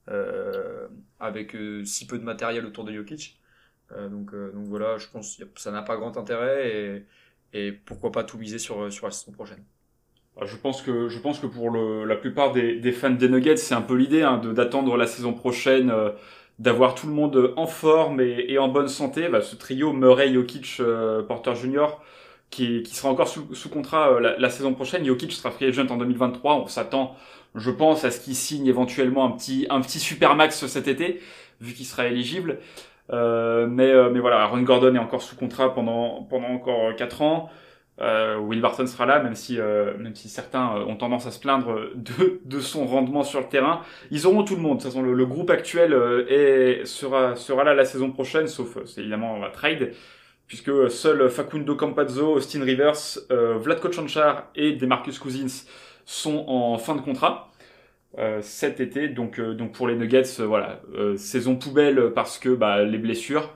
[0.09, 0.89] euh,
[1.21, 3.41] avec si peu de matériel autour de Jokic.
[3.93, 7.07] Euh, donc, donc voilà, je pense que ça n'a pas grand intérêt et,
[7.53, 9.63] et pourquoi pas tout miser sur, sur la saison prochaine.
[10.39, 13.29] Bah, je pense que je pense que pour le, la plupart des, des fans des
[13.29, 16.11] Nuggets, c'est un peu l'idée hein, d'attendre la saison prochaine, euh,
[16.59, 19.29] d'avoir tout le monde en forme et, et en bonne santé.
[19.29, 21.87] Bah, ce trio Murray, Jokic, euh, Porter Jr.
[22.51, 25.05] Qui, qui sera encore sous, sous contrat euh, la, la, saison prochaine.
[25.05, 26.55] Jokic sera free agent en 2023.
[26.55, 27.15] On s'attend,
[27.55, 31.21] je pense, à ce qu'il signe éventuellement un petit un petit super max cet été,
[31.61, 32.59] vu qu'il sera éligible.
[33.11, 37.51] Mais mais voilà, Aaron Gordon est encore sous contrat pendant pendant encore quatre ans.
[38.01, 41.33] Euh, Will Barton sera là, même si, euh, même si certains euh, ont tendance à
[41.33, 43.81] se plaindre de, de son rendement sur le terrain.
[44.13, 44.79] Ils auront tout le monde.
[44.79, 48.47] De toute façon, le, le groupe actuel euh, est, sera, sera là la saison prochaine,
[48.47, 49.95] sauf c'est évidemment trade,
[50.47, 55.67] puisque seuls Facundo Campazzo, Austin Rivers, Vladko Chanchar et Demarcus Cousins
[56.05, 57.48] sont en fin de contrat.
[58.41, 60.81] Cet été, donc, donc pour les Nuggets, voilà,
[61.17, 63.55] saison poubelle parce que bah, les blessures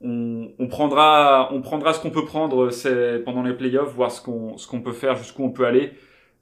[0.00, 2.70] on, on, prendra, on prendra ce qu'on peut prendre
[3.24, 5.92] pendant les playoffs, voir ce qu'on ce qu'on peut faire, jusqu'où on peut aller.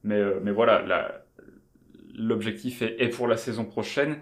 [0.04, 0.84] Mais, euh, mais voilà,
[2.14, 4.18] l'objectif est, est, pour la saison prochaine.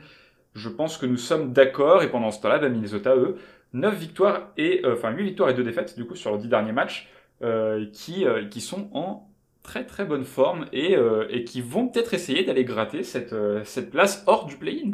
[0.54, 3.36] Je pense que nous sommes d'accord, et pendant ce temps-là, ben Minnesota, eux,
[3.72, 6.48] 9 victoires et, euh, enfin 8 victoires et 2 défaites, du coup, sur leurs 10
[6.48, 7.08] derniers matchs,
[7.42, 9.25] euh, qui, euh, qui sont en
[9.66, 10.96] très très bonne forme et,
[11.30, 14.92] et qui vont peut-être essayer d'aller gratter cette, cette place hors du play-in.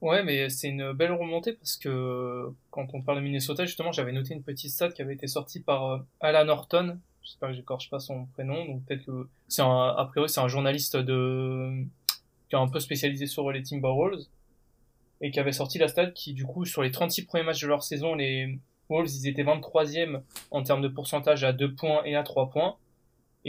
[0.00, 4.12] Ouais, mais c'est une belle remontée parce que quand on parle de Minnesota, justement, j'avais
[4.12, 6.98] noté une petite stat qui avait été sortie par euh, Alan Horton.
[7.22, 10.96] J'espère que j'écorche pas son prénom, donc peut-être que c'est un, priori c'est un journaliste
[10.96, 11.84] de
[12.48, 14.24] qui est un peu spécialisé sur les Timberwolves
[15.20, 17.66] et qui avait sorti la stat qui du coup sur les 36 premiers matchs de
[17.66, 22.14] leur saison, les Wolves ils étaient 23e en termes de pourcentage à 2 points et
[22.14, 22.76] à 3 points.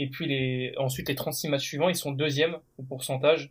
[0.00, 3.50] Et puis les ensuite les 36 matchs suivants, ils sont deuxième au pourcentage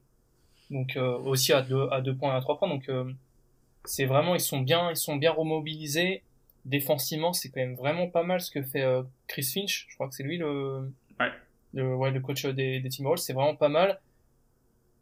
[0.70, 2.68] donc euh, aussi à deux à deux points et à trois points.
[2.68, 3.12] Donc euh,
[3.86, 6.24] c'est vraiment ils sont bien ils sont bien remobilisés.
[6.66, 9.86] Défensivement, c'est quand même vraiment pas mal ce que fait euh, Chris Finch.
[9.90, 11.32] Je crois que c'est lui le ouais.
[11.74, 13.20] le, ouais, le coach des, des Timberwolves.
[13.20, 14.00] C'est vraiment pas mal.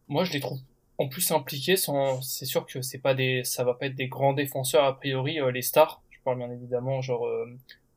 [0.08, 0.60] Moi, je les trouve
[0.98, 1.76] en plus impliqués.
[1.76, 2.22] Sans...
[2.22, 5.40] C'est sûr que c'est pas des ça va pas être des grands défenseurs a priori
[5.52, 6.02] les stars.
[6.12, 7.28] Je parle bien évidemment genre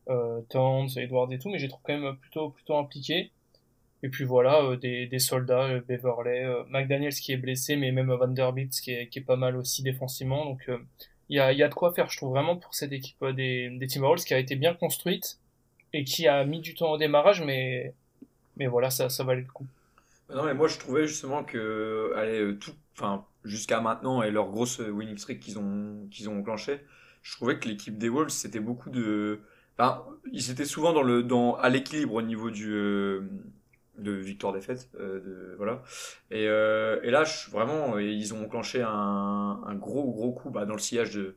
[0.08, 3.30] euh, Towns, Edwards et tout, mais je les trouve quand même plutôt plutôt impliqués.
[4.02, 7.92] Et puis voilà, euh, des, des soldats, euh, Beverley, euh, McDaniels qui est blessé, mais
[7.92, 10.46] même Vanderbilt qui est, qui est pas mal aussi défensivement.
[10.46, 10.70] Donc
[11.28, 13.68] il y, a, y a de quoi faire, je trouve vraiment pour cette équipe des,
[13.70, 15.38] des Timberwolves qui a été bien construite
[15.92, 17.94] et qui a mis du temps au démarrage, mais
[18.56, 19.66] mais voilà, ça, ça valait le coup.
[20.34, 24.78] Non mais moi je trouvais justement que allez, tout, enfin jusqu'à maintenant et leur grosse
[24.78, 26.80] winning streak qu'ils ont qu'ils ont enclenché,
[27.22, 29.40] je trouvais que l'équipe des Wolves c'était beaucoup de,
[29.76, 32.72] enfin ils étaient souvent dans le dans à l'équilibre au niveau du
[34.02, 35.82] de victoire défaite euh, voilà.
[36.30, 40.64] Et, euh, et là je, vraiment ils ont enclenché un, un gros gros coup bah,
[40.66, 41.36] dans le sillage de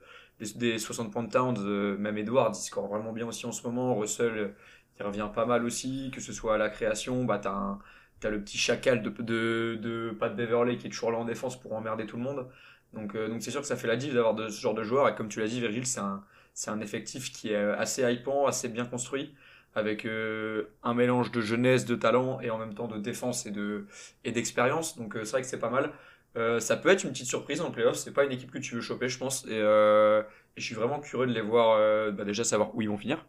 [0.55, 3.65] des, 60 points de Towns euh, même Edward il score vraiment bien aussi en ce
[3.67, 3.95] moment.
[3.95, 4.53] Russell
[4.99, 7.77] il revient pas mal aussi que ce soit à la création bah t'as
[8.19, 11.59] t'as le petit chacal de, de, de Pat Beverley qui est toujours là en défense
[11.59, 12.47] pour emmerder tout le monde.
[12.93, 15.09] Donc donc c'est sûr que ça fait la diff d'avoir de, ce genre de joueurs
[15.09, 16.23] et comme tu l'as dit Virgile c'est un
[16.53, 19.33] c'est un effectif qui est assez hypant assez bien construit
[19.75, 23.51] avec euh, un mélange de jeunesse, de talent et en même temps de défense et
[23.51, 23.87] de
[24.23, 24.97] et d'expérience.
[24.97, 25.91] Donc euh, c'est vrai que c'est pas mal.
[26.35, 27.95] Euh, ça peut être une petite surprise en playoff.
[27.97, 29.45] C'est pas une équipe que tu veux choper, je pense.
[29.47, 32.11] Et, et je suis vraiment curieux de les voir.
[32.13, 33.25] Bah déjà savoir où ils vont finir.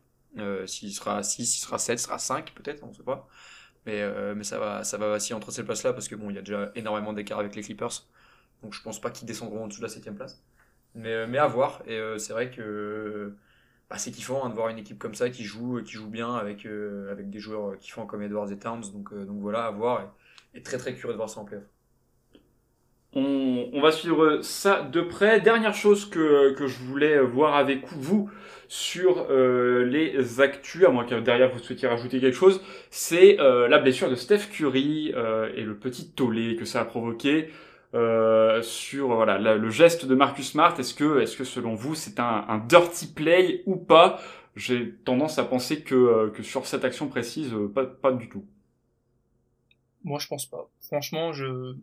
[0.67, 3.29] s'il sera 6, s'il sera 7, sera 5 peut-être, on sait pas.
[3.87, 4.03] Mais,
[4.35, 6.43] mais ça va ça va vaciller entre ces places-là parce que bon, il y a
[6.43, 8.07] déjà énormément d'écart avec les Clippers.
[8.63, 10.43] Donc je pense pas qu'ils descendront en dessous de la 7 place.
[10.95, 11.83] Mais, mais à voir.
[11.87, 13.35] Et c'est vrai que
[13.91, 16.35] bah, c'est kiffant hein, de voir une équipe comme ça qui joue, qui joue bien
[16.35, 18.93] avec, euh, avec des joueurs kiffants comme Edwards et Towns.
[18.93, 20.15] Donc, euh, donc voilà, à voir.
[20.55, 21.65] Et, très très curieux de voir ça en playoff.
[23.17, 25.41] On, on, va suivre ça de près.
[25.41, 28.29] Dernière chose que, que je voulais voir avec vous
[28.69, 33.69] sur euh, les actus, à moins que derrière vous souhaitiez rajouter quelque chose, c'est euh,
[33.69, 37.51] la blessure de Steph Curry euh, et le petit tollé que ça a provoqué.
[37.95, 40.79] Euh, sur voilà le geste de Marcus Smart.
[40.79, 44.21] Est-ce que, est-ce que selon vous, c'est un, un, dirty play ou pas?
[44.57, 48.29] J'ai tendance à penser que, euh, que sur cette action précise, euh, pas, pas du
[48.29, 48.45] tout.
[50.03, 50.69] Moi, je pense pas.
[50.81, 51.77] Franchement, je,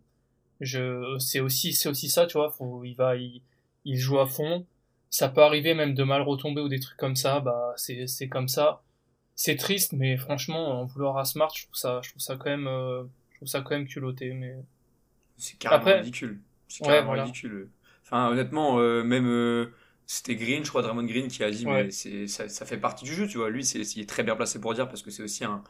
[0.60, 2.52] je, c'est aussi, c'est aussi ça, tu vois.
[2.52, 3.42] Faut, il va, il,
[3.86, 4.66] il joue à fond.
[5.10, 7.40] Ça peut arriver même de mal retomber ou des trucs comme ça.
[7.40, 8.82] Bah, c'est, c'est comme ça.
[9.36, 12.50] C'est triste, mais franchement, en vouloir à Smart, je trouve ça, je trouve ça quand
[12.50, 12.70] même,
[13.32, 14.56] je trouve ça quand même culotté, mais.
[15.42, 16.40] C'est carrément ridicule.
[16.68, 17.70] C'est carrément ridicule.
[18.06, 19.74] Enfin, honnêtement, euh, même euh,
[20.06, 23.06] c'était Green, je crois, Draymond Green, qui a dit, mais c'est ça, ça, fait partie
[23.06, 23.50] du jeu, tu vois.
[23.50, 25.64] Lui, c'est il est très bien placé pour dire parce que c'est aussi un,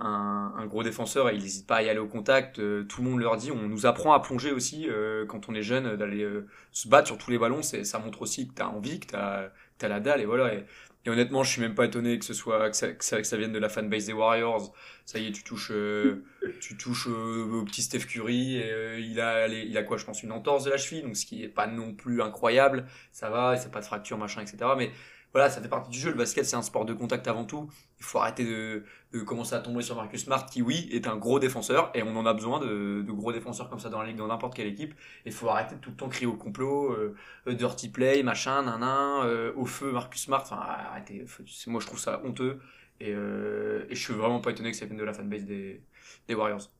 [0.00, 2.58] un, un, gros défenseur et il n'hésite pas à y aller au contact.
[2.58, 4.88] Euh, tout le monde leur dit, on nous apprend à plonger aussi
[5.28, 6.28] quand on est jeune, d'aller
[6.72, 7.62] se battre sur tous les ballons.
[7.62, 9.50] C'est ça montre aussi que t'as envie, que t'as
[9.82, 10.52] as la dalle et voilà.
[10.52, 10.64] Et,
[11.06, 13.52] Et honnêtement, je suis même pas étonné que ce soit que ça, que ça, vienne
[13.52, 14.74] de la fanbase des Warriors.
[15.04, 16.24] Ça y est, tu touches, euh,
[16.60, 18.60] tu touches euh, au petit Steph Curry.
[18.60, 21.24] Euh, il a, il a quoi, je pense, une entorse de la cheville, donc ce
[21.24, 22.86] qui est pas non plus incroyable.
[23.12, 24.56] Ça va, c'est pas de fracture, machin, etc.
[24.76, 24.90] Mais
[25.36, 26.10] voilà, ça fait partie du jeu.
[26.10, 27.68] Le basket, c'est un sport de contact avant tout.
[27.98, 31.16] Il faut arrêter de, de commencer à tomber sur Marcus Smart, qui oui est un
[31.16, 34.08] gros défenseur, et on en a besoin de, de gros défenseurs comme ça dans la
[34.08, 34.94] ligue, dans n'importe quelle équipe.
[35.26, 37.14] Il faut arrêter de tout le temps crier au complot, euh,
[37.48, 40.40] euh, dirty play, machin, nanan, euh, au feu Marcus Smart.
[40.42, 41.26] Enfin, arrêtez.
[41.66, 42.58] Moi, je trouve ça honteux.
[43.00, 45.82] Et, euh, et je suis vraiment pas étonné que ça vienne de la fanbase des,
[46.28, 46.70] des Warriors.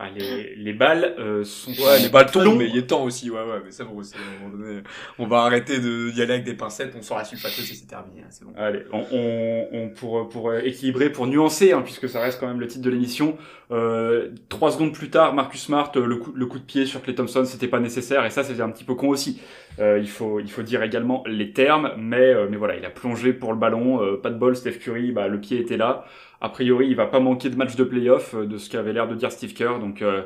[0.00, 3.30] Ah, les, les balles euh, sont Ouais, les balles tombent, mais il est temps aussi.
[3.30, 4.14] Ouais, ouais, mais ça va aussi.
[4.14, 4.82] À un moment donné,
[5.18, 7.86] on va arrêter de- d'y aller avec des pincettes, on sort la sulfateuse et c'est
[7.86, 8.20] terminé.
[8.22, 8.52] hein, C'est bon.
[8.56, 12.60] Allez, on, on, on- pour, pour équilibrer, pour nuancer, hein, puisque ça reste quand même
[12.60, 13.36] le titre de l'émission,
[13.72, 17.02] euh, trois secondes plus tard, Marcus Smart, euh, le coup, le coup de pied sur
[17.02, 19.40] Clay Thompson, c'était pas nécessaire, et ça, c'était un petit peu con aussi.
[19.80, 22.90] Euh, il, faut, il faut dire également les termes, mais, euh, mais voilà, il a
[22.90, 26.04] plongé pour le ballon, euh, pas de bol, Steph Curry, bah, le pied était là.
[26.40, 29.08] A priori, il va pas manquer de match de playoff, euh, de ce qu'avait l'air
[29.08, 30.24] de dire Steve Kerr, donc, euh,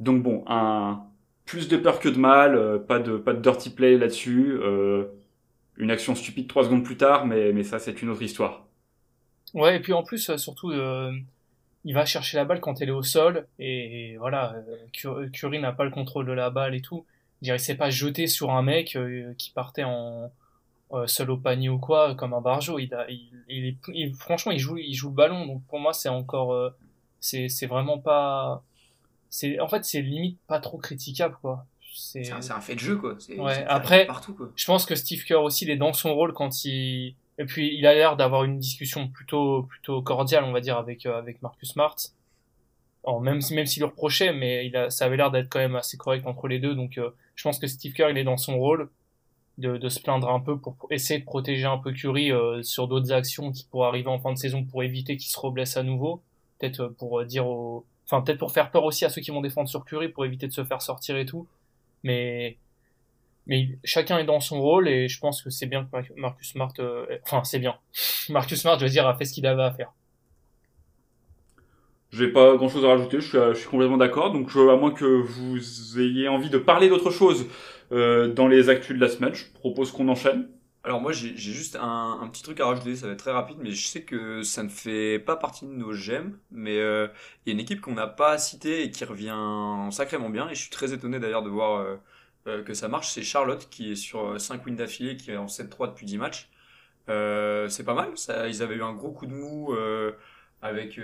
[0.00, 1.04] donc bon, un,
[1.46, 4.58] plus de peur que de mal, euh, pas de, pas de dirty play là-dessus,
[5.78, 8.66] une action stupide trois secondes plus tard, mais, mais ça, c'est une autre histoire.
[9.54, 10.72] Ouais, et puis en plus, surtout,
[11.84, 14.54] il va chercher la balle quand elle est au sol, et, voilà,
[14.92, 17.04] Cur- Curry n'a pas le contrôle de la balle et tout.
[17.40, 18.98] Je dirais, il s'est pas jeté sur un mec
[19.38, 20.30] qui partait en
[21.06, 22.78] seul au panier ou quoi, comme un barjo.
[22.78, 25.78] Il, a, il, il est, il- franchement, il joue, il joue le ballon, donc pour
[25.80, 26.70] moi, c'est encore, euh,
[27.20, 28.62] c'est, c'est vraiment pas,
[29.30, 31.66] c'est, en fait, c'est limite pas trop critiquable, quoi.
[31.94, 33.16] C'est, C'est un, c'est un fait de jeu, quoi.
[33.18, 34.50] C'est, Ouais, après- arrive partout, quoi.
[34.54, 37.72] je pense que Steve Kerr aussi, il est dans son rôle quand il et puis
[37.76, 41.40] il a l'air d'avoir une discussion plutôt plutôt cordiale, on va dire, avec euh, avec
[41.42, 41.94] Marcus Smart.
[43.04, 45.60] Alors, même si même s'il le reprochait, mais il a ça avait l'air d'être quand
[45.60, 46.74] même assez correct entre les deux.
[46.74, 48.90] Donc euh, je pense que Steve Kerr, il est dans son rôle
[49.58, 52.88] de, de se plaindre un peu pour essayer de protéger un peu Curry euh, sur
[52.88, 55.82] d'autres actions qui pourraient arriver en fin de saison pour éviter qu'il se reblesse à
[55.84, 56.22] nouveau.
[56.60, 59.30] Peut-être euh, pour euh, dire au enfin peut-être pour faire peur aussi à ceux qui
[59.32, 61.48] vont défendre sur Curry pour éviter de se faire sortir et tout.
[62.04, 62.58] Mais
[63.46, 66.50] mais chacun est dans son rôle et je pense que c'est bien que Mar- Marcus
[66.52, 67.76] Smart, euh, enfin c'est bien.
[68.30, 69.92] Marcus Smart, je veux dire, a fait ce qu'il avait à faire.
[72.10, 74.32] J'ai pas grand chose à rajouter, je suis, je suis complètement d'accord.
[74.32, 77.46] Donc, je- à moins que vous ayez envie de parler d'autre chose
[77.92, 80.48] euh, dans les actus de la semaine, je propose qu'on enchaîne.
[80.84, 83.58] Alors moi j'ai juste un, un petit truc à rajouter, ça va être très rapide,
[83.60, 87.08] mais je sais que ça ne fait pas partie de nos gemmes, mais euh,
[87.44, 89.36] il y a une équipe qu'on n'a pas citée et qui revient
[89.90, 91.96] sacrément bien, et je suis très étonné d'ailleurs de voir euh,
[92.46, 95.48] euh, que ça marche, c'est Charlotte qui est sur 5 wins d'affilée, qui est en
[95.48, 96.48] 7-3 depuis 10 matchs.
[97.08, 99.74] C'est pas mal, ça, ils avaient eu un gros coup de mou
[100.62, 101.00] avec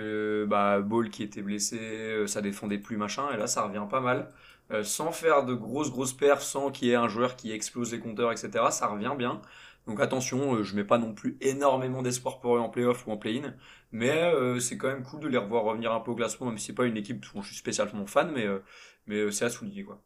[0.46, 4.28] bah, Ball qui était blessé, ça défendait plus machin, et là ça revient pas mal.
[4.70, 7.92] Euh, sans faire de grosses grosses perfs, sans qu'il y ait un joueur qui explose
[7.92, 8.70] les compteurs, etc.
[8.70, 9.42] Ça revient bien.
[9.86, 13.10] Donc attention, euh, je mets pas non plus énormément d'espoir pour eux en playoff ou
[13.12, 13.54] en play-in,
[13.92, 16.56] mais euh, c'est quand même cool de les revoir revenir un peu au classement, même
[16.58, 18.60] si c'est pas une équipe dont je suis spécialement fan, mais, euh,
[19.06, 20.02] mais c'est à souligner quoi.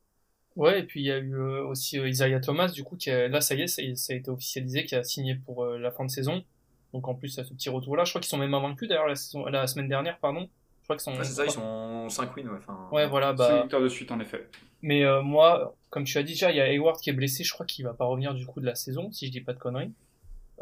[0.57, 3.40] Ouais, et puis il y a eu aussi Isaiah Thomas, du coup, qui a- là
[3.40, 6.44] ça y est, ça, a été officialisé, qui a signé pour la fin de saison.
[6.92, 8.05] Donc en plus, a ce petit retour-là.
[8.05, 10.49] Je crois qu'ils sont même invaincus d'ailleurs la semaine dernière, pardon.
[10.90, 11.18] Je crois qu'ils sont.
[11.18, 12.59] Ouais, c'est ça, ils sont 5 wins, ouais.
[12.59, 13.79] Enfin, Ouais, voilà, C'est bah.
[13.81, 14.48] de suite, en effet.
[14.81, 17.44] Mais euh, moi, comme tu as dit déjà, il y a Hayward qui est blessé.
[17.44, 19.53] Je crois qu'il va pas revenir du coup de la saison, si je dis pas
[19.53, 19.92] de conneries.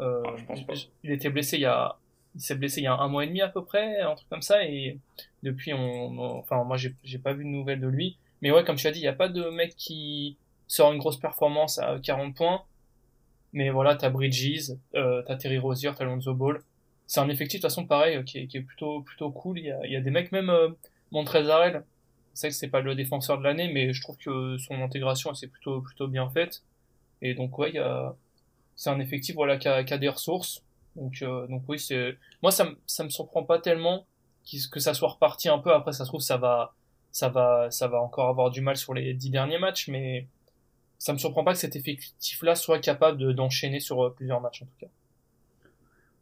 [0.01, 0.73] Euh, Ah, je pense pas.
[1.03, 1.95] Il était blessé il y a,
[2.35, 4.27] il s'est blessé il y a un mois et demi à peu près, un truc
[4.29, 4.63] comme ça.
[4.65, 4.99] Et
[5.43, 8.17] depuis, on, on- enfin moi j'ai, j'ai pas vu de nouvelles de lui.
[8.41, 10.37] Mais ouais, comme tu as dit, il y a pas de mec qui
[10.67, 12.63] sort une grosse performance à 40 points.
[13.53, 16.59] Mais voilà, t'as Bridges, euh, t'as Terry Rozier, t'as Lonzo Ball.
[17.07, 19.59] C'est un effectif de toute façon pareil euh, qui est, plutôt plutôt cool.
[19.59, 20.69] Il y a, des mecs même euh,
[21.11, 21.85] Montrezarel.
[22.33, 25.47] C'est que c'est pas le défenseur de l'année, mais je trouve que son intégration s'est
[25.47, 26.63] plutôt plutôt bien faite.
[27.21, 28.15] Et donc ouais, il y a
[28.75, 30.63] c'est un effectif voilà qui a, qui des ressources.
[30.95, 34.05] Donc euh, donc oui, c'est moi ça me ça me surprend pas tellement
[34.71, 35.73] que ça soit reparti un peu.
[35.73, 36.75] Après ça se trouve ça va
[37.11, 40.27] ça va ça va encore avoir du mal sur les dix derniers matchs, mais
[40.99, 44.63] ça me surprend pas que cet effectif-là soit capable de- d'enchaîner sur euh, plusieurs matchs
[44.63, 44.87] en tout cas.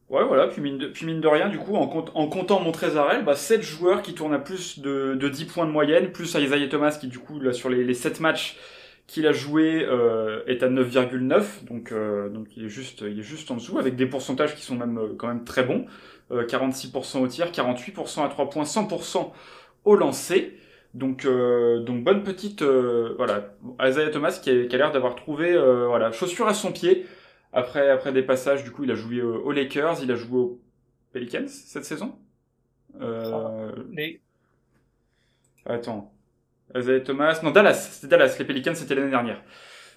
[0.09, 4.13] Ouais, voilà, puis mine de, rien, du coup, en, comptant Montrezarel, bah, 7 joueurs qui
[4.13, 7.39] tournent à plus de, de 10 points de moyenne, plus Isaiah Thomas qui, du coup,
[7.39, 8.57] là, sur les, les 7 matchs
[9.07, 13.23] qu'il a joué, euh, est à 9,9, donc, euh, donc il, est juste, il est
[13.23, 15.85] juste en dessous, avec des pourcentages qui sont même euh, quand même très bons.
[16.31, 19.31] Euh, 46% au tir, 48% à 3 points, 100%
[19.85, 20.57] au lancer.
[20.95, 25.51] Donc, euh, donc bonne petite, euh, voilà, Isaiah Thomas qui a, qui l'air d'avoir trouvé,
[25.53, 27.05] euh, voilà, chaussure à son pied.
[27.55, 30.37] Après, après des passages, du coup, il a joué euh, aux Lakers, il a joué
[30.37, 30.61] aux
[31.13, 32.15] Pelicans cette saison?
[33.01, 34.19] Euh, Mais
[35.65, 36.13] Attends.
[36.75, 38.35] Isaiah Thomas, non Dallas, c'était Dallas.
[38.37, 39.41] Les Pelicans c'était l'année dernière.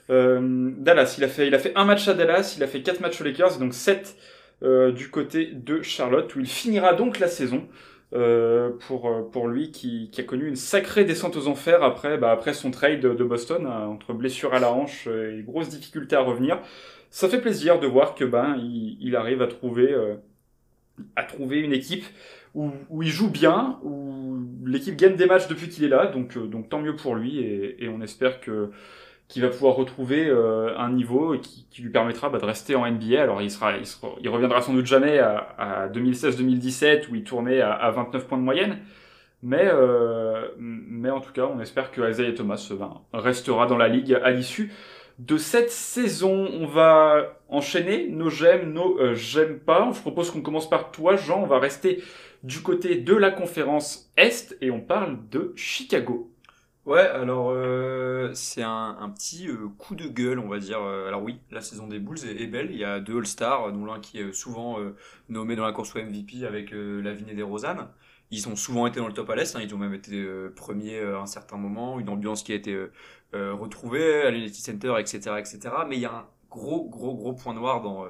[0.08, 3.00] Dallas, il a, fait, il a fait un match à Dallas, il a fait quatre
[3.00, 4.16] matchs aux Lakers, donc 7
[4.62, 7.68] du côté de Charlotte, où il finira donc la saison.
[8.14, 12.30] Euh, pour, pour lui qui, qui, a connu une sacrée descente aux enfers après, bah,
[12.30, 16.20] après son trade de Boston, hein, entre blessure à la hanche et grosses difficultés à
[16.20, 16.58] revenir.
[17.10, 20.16] Ça fait plaisir de voir que ben il, il arrive à trouver, euh,
[21.16, 22.04] à trouver une équipe
[22.54, 26.36] où, où, il joue bien, où l'équipe gagne des matchs depuis qu'il est là, donc,
[26.36, 28.70] euh, donc tant mieux pour lui et, et on espère que
[29.28, 32.90] qui va pouvoir retrouver euh, un niveau qui, qui lui permettra bah, de rester en
[32.90, 33.22] NBA.
[33.22, 33.74] Alors il sera,
[34.20, 38.38] il, reviendra sans doute jamais à, à 2016-2017 où il tournait à, à, 29 points
[38.38, 38.78] de moyenne,
[39.42, 43.88] mais euh, mais en tout cas on espère que Isaiah Thomas ben, restera dans la
[43.88, 44.72] ligue à l'issue
[45.18, 46.48] de cette saison.
[46.52, 49.90] On va enchaîner nos j'aime, nos euh, j'aime pas.
[49.92, 51.42] Je propose qu'on commence par toi, Jean.
[51.42, 52.02] On va rester
[52.42, 56.32] du côté de la conférence Est et on parle de Chicago.
[56.86, 60.80] Ouais, alors euh, c'est un, petit euh, coup de gueule, on va dire.
[60.80, 62.70] Alors oui, la saison des Bulls est, belle.
[62.70, 64.78] Il y a deux All-Stars, dont l'un qui est souvent
[65.28, 67.88] nommé dans la course au MVP avec Lavigne et des Rosanne.
[68.30, 71.00] Ils ont souvent été dans le top à l'Est, hein, ils ont même été premiers
[71.00, 72.78] à un certain moment, une ambiance qui a été
[73.32, 75.58] retrouvée à l'Unity Center, etc., etc.
[75.88, 78.06] Mais il y a un gros, gros, gros point noir dans,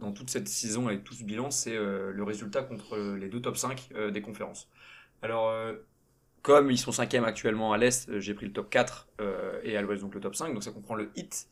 [0.00, 3.56] dans toute cette saison et tout ce bilan, c'est le résultat contre les deux top
[3.56, 4.68] 5 des conférences.
[5.22, 5.52] Alors
[6.46, 9.76] comme ils sont cinquième actuellement à l'Est, euh, j'ai pris le top 4 euh, et
[9.76, 11.48] à l'Ouest donc le top 5, donc ça comprend le hit.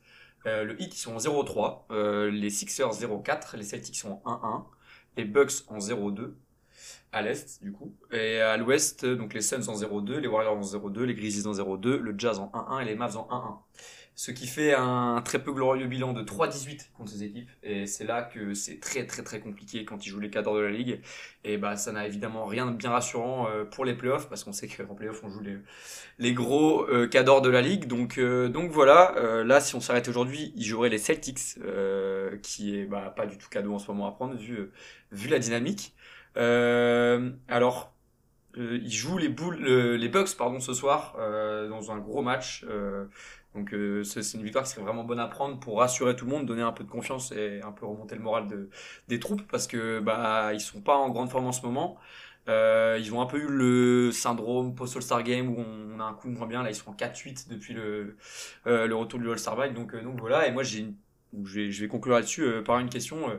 [0.47, 4.37] Euh, le hit ils sont en 0-3, euh, les Sixers 0-4, les Celtics sont en
[4.37, 4.65] 1-1,
[5.17, 6.35] les Bucks en 0-2
[7.15, 10.61] à l'Est du coup, et à l'Ouest donc les Suns en 0-2, les Warriors en
[10.61, 13.85] 0-2, les Grizzlies en 0-2, le Jazz en 1-1 et les Mavs en 1-1
[14.17, 17.51] ce qui fait un très peu glorieux bilan de 3-18 contre ces équipes.
[17.63, 20.61] Et c'est là que c'est très très très compliqué quand ils jouent les cadres de
[20.61, 21.01] la ligue.
[21.43, 24.53] Et bah ça n'a évidemment rien de bien rassurant euh, pour les playoffs parce qu'on
[24.53, 25.57] sait qu'en playoffs on joue les,
[26.19, 27.87] les gros euh, cadors de la ligue.
[27.87, 29.17] Donc euh, donc voilà.
[29.17, 33.27] Euh, là si on s'arrête aujourd'hui, ils joueraient les Celtics, euh, qui est bah, pas
[33.27, 34.71] du tout cadeau en ce moment à prendre vu
[35.11, 35.95] vu la dynamique.
[36.37, 37.93] Alors
[38.57, 41.17] ils jouent les boules, les Bucks pardon ce soir
[41.69, 42.65] dans un gros match.
[43.55, 46.33] Donc euh, c'est une victoire qui serait vraiment bonne à prendre pour rassurer tout le
[46.33, 48.69] monde, donner un peu de confiance et un peu remonter le moral de,
[49.07, 51.97] des troupes parce que bah ils sont pas en grande forme en ce moment.
[52.49, 56.29] Euh, ils ont un peu eu le syndrome post-All-Star Game où on, a un coup
[56.29, 56.63] de moins bien.
[56.63, 58.17] Là, ils sont en 4-8 depuis le,
[58.67, 59.73] euh, le retour du All-Star Break.
[59.73, 60.47] Donc, euh, donc voilà.
[60.47, 60.93] Et moi, j'ai,
[61.43, 63.31] je vais, je vais conclure là-dessus euh, par une question.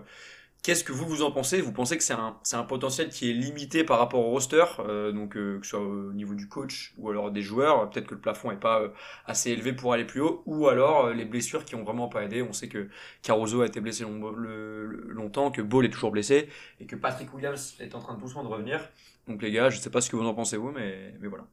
[0.66, 1.62] Qu'est-ce que vous vous en pensez?
[1.62, 5.12] Vous pensez que c'est un, un potentiel qui est limité par rapport au roster, euh,
[5.12, 8.16] donc euh, que ce soit au niveau du coach ou alors des joueurs, peut-être que
[8.16, 8.90] le plafond est pas euh,
[9.28, 12.42] assez élevé pour aller plus haut, ou alors les blessures qui ont vraiment pas aidé.
[12.42, 12.90] On sait que
[13.22, 16.50] Caruso a été blessé long, le, le, longtemps, que Ball est toujours blessé
[16.80, 18.90] et que Patrick Williams est en train doucement de revenir.
[19.28, 21.46] Donc les gars, je sais pas ce que vous en pensez vous, mais mais voilà.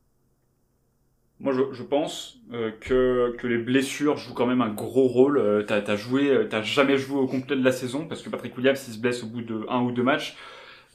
[1.42, 5.38] Moi, je, pense euh, que, les blessures jouent quand même un gros rôle.
[5.38, 8.56] Euh, t'as as joué, t'as jamais joué au complet de la saison parce que Patrick
[8.56, 10.36] Williams il se blesse au bout de un ou deux matchs.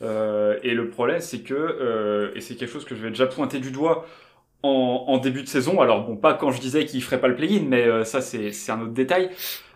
[0.02, 3.26] Euh, et le problème, c'est que euh, et c'est quelque chose que je vais déjà
[3.26, 4.06] pointer du doigt
[4.64, 5.82] en, début de saison.
[5.82, 8.52] Alors bon, pas quand je disais qu'il ferait pas le play-in, mais euh, ça c'est
[8.52, 9.30] c'est un autre détail.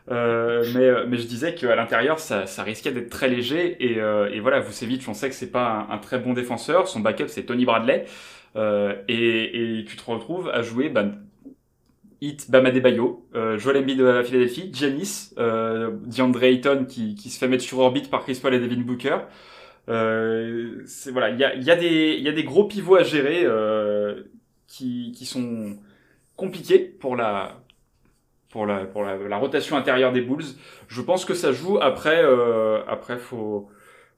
[0.10, 3.78] Euh, mais, je disais qu'à l'intérieur, ça, risquait d'être très léger.
[3.80, 6.88] Et, et voilà, Vucevic, on sait que c'est pas un, un, très bon défenseur.
[6.88, 8.06] Son backup, c'est Tony Bradley.
[8.56, 11.06] Euh, et, et, tu te retrouves à jouer bah,
[12.22, 17.30] Hit, Bam Adebayo, euh, Joel Embiid de la Philadelphie, Giannis, euh, DeAndre Ayton qui, qui
[17.30, 19.18] se fait mettre sur orbite par Chris Paul et Devin Booker.
[19.90, 23.04] Euh, c'est voilà, il y a, y a des y a des gros pivots à
[23.04, 24.24] gérer euh,
[24.68, 25.78] qui, qui sont
[26.36, 27.58] compliqués pour la
[28.50, 30.46] pour la pour la, rotation intérieure des Bulls.
[30.88, 31.80] Je pense que ça joue.
[31.82, 33.70] Après euh, après faut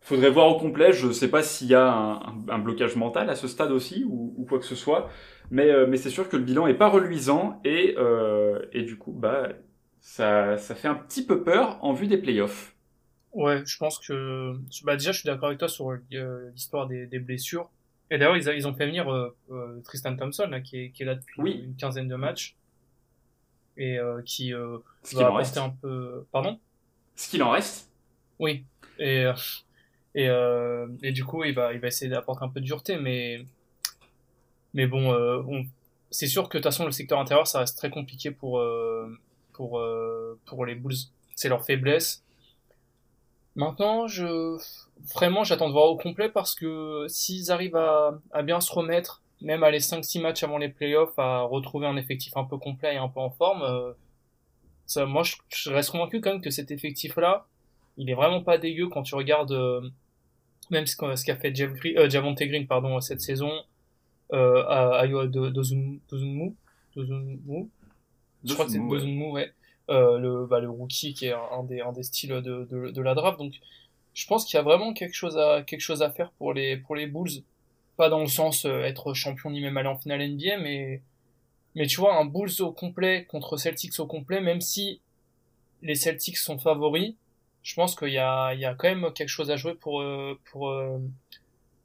[0.03, 0.93] faudrait voir au complet.
[0.93, 4.33] Je sais pas s'il y a un, un, blocage mental à ce stade aussi ou,
[4.37, 5.09] ou quoi que ce soit,
[5.49, 8.97] mais, euh, mais c'est sûr que le bilan est pas reluisant et, euh, et du
[8.97, 9.49] coup, bah,
[9.99, 12.73] ça, ça fait un petit peu peur en vue des playoffs.
[13.33, 17.07] Ouais, je pense que bah déjà je suis d'accord avec toi sur euh, l'histoire des,
[17.07, 17.69] des, blessures.
[18.11, 21.01] Et d'ailleurs ils, ils, ont fait venir euh, euh, Tristan Thompson là, qui, est, qui
[21.01, 21.63] est là depuis oui.
[21.65, 22.55] une quinzaine de matchs
[23.75, 24.53] et qui
[25.01, 25.57] Ce va en reste.
[25.57, 26.25] un peu.
[26.31, 26.59] Pardon?
[27.15, 27.91] Ce qu'il en reste.
[28.37, 28.65] Oui.
[28.99, 29.25] Et
[30.15, 32.97] et, euh, et du coup, il va, il va essayer d'apporter un peu de dureté,
[32.97, 33.45] mais,
[34.73, 35.65] mais bon, euh, on,
[36.11, 39.09] c'est sûr que de toute façon, le secteur intérieur, ça reste très compliqué pour, euh,
[39.53, 40.95] pour, euh, pour les Bulls.
[41.35, 42.23] C'est leur faiblesse.
[43.55, 44.57] Maintenant, je,
[45.15, 49.21] vraiment, j'attends de voir au complet parce que s'ils arrivent à, à bien se remettre,
[49.41, 52.95] même à les 5-6 matchs avant les playoffs, à retrouver un effectif un peu complet
[52.95, 53.93] et un peu en forme, euh,
[54.85, 57.47] ça, moi, je, je reste convaincu quand même que cet effectif-là,
[57.97, 59.81] il est vraiment pas dégueu quand tu regardes euh,
[60.71, 63.51] même ce qu'a qu fait Jeff Green, euh, Javonte Green pardon cette saison
[64.31, 66.55] euh, à Iowa Dozunmu Dozunmu
[68.43, 69.51] je crois que c'est Dozunmu ouais
[69.89, 73.01] euh, le, bah, le rookie qui est un, des, un des styles de, de, de
[73.01, 73.37] la draft.
[73.37, 73.53] Donc,
[74.13, 76.77] je pense qu'il y a vraiment quelque chose à, quelque chose à faire pour les,
[76.77, 77.43] pour les Bulls.
[77.97, 81.01] Pas dans le sens euh, être champion ni même aller en finale NBA, mais,
[81.75, 85.01] mais tu vois, un Bulls au complet contre Celtics au complet, même si
[85.81, 87.15] les Celtics sont favoris,
[87.63, 90.01] je pense qu'il y a, il y a quand même quelque chose à jouer pour,
[90.01, 90.99] euh, pour, euh,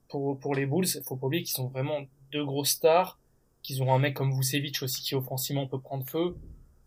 [0.08, 0.86] pour, pour les Bulls.
[1.04, 2.00] Faut pas oublier qu'ils sont vraiment
[2.32, 3.18] deux grosses stars,
[3.62, 6.36] qu'ils ont un mec comme Vucevic aussi qui offensivement peut prendre feu.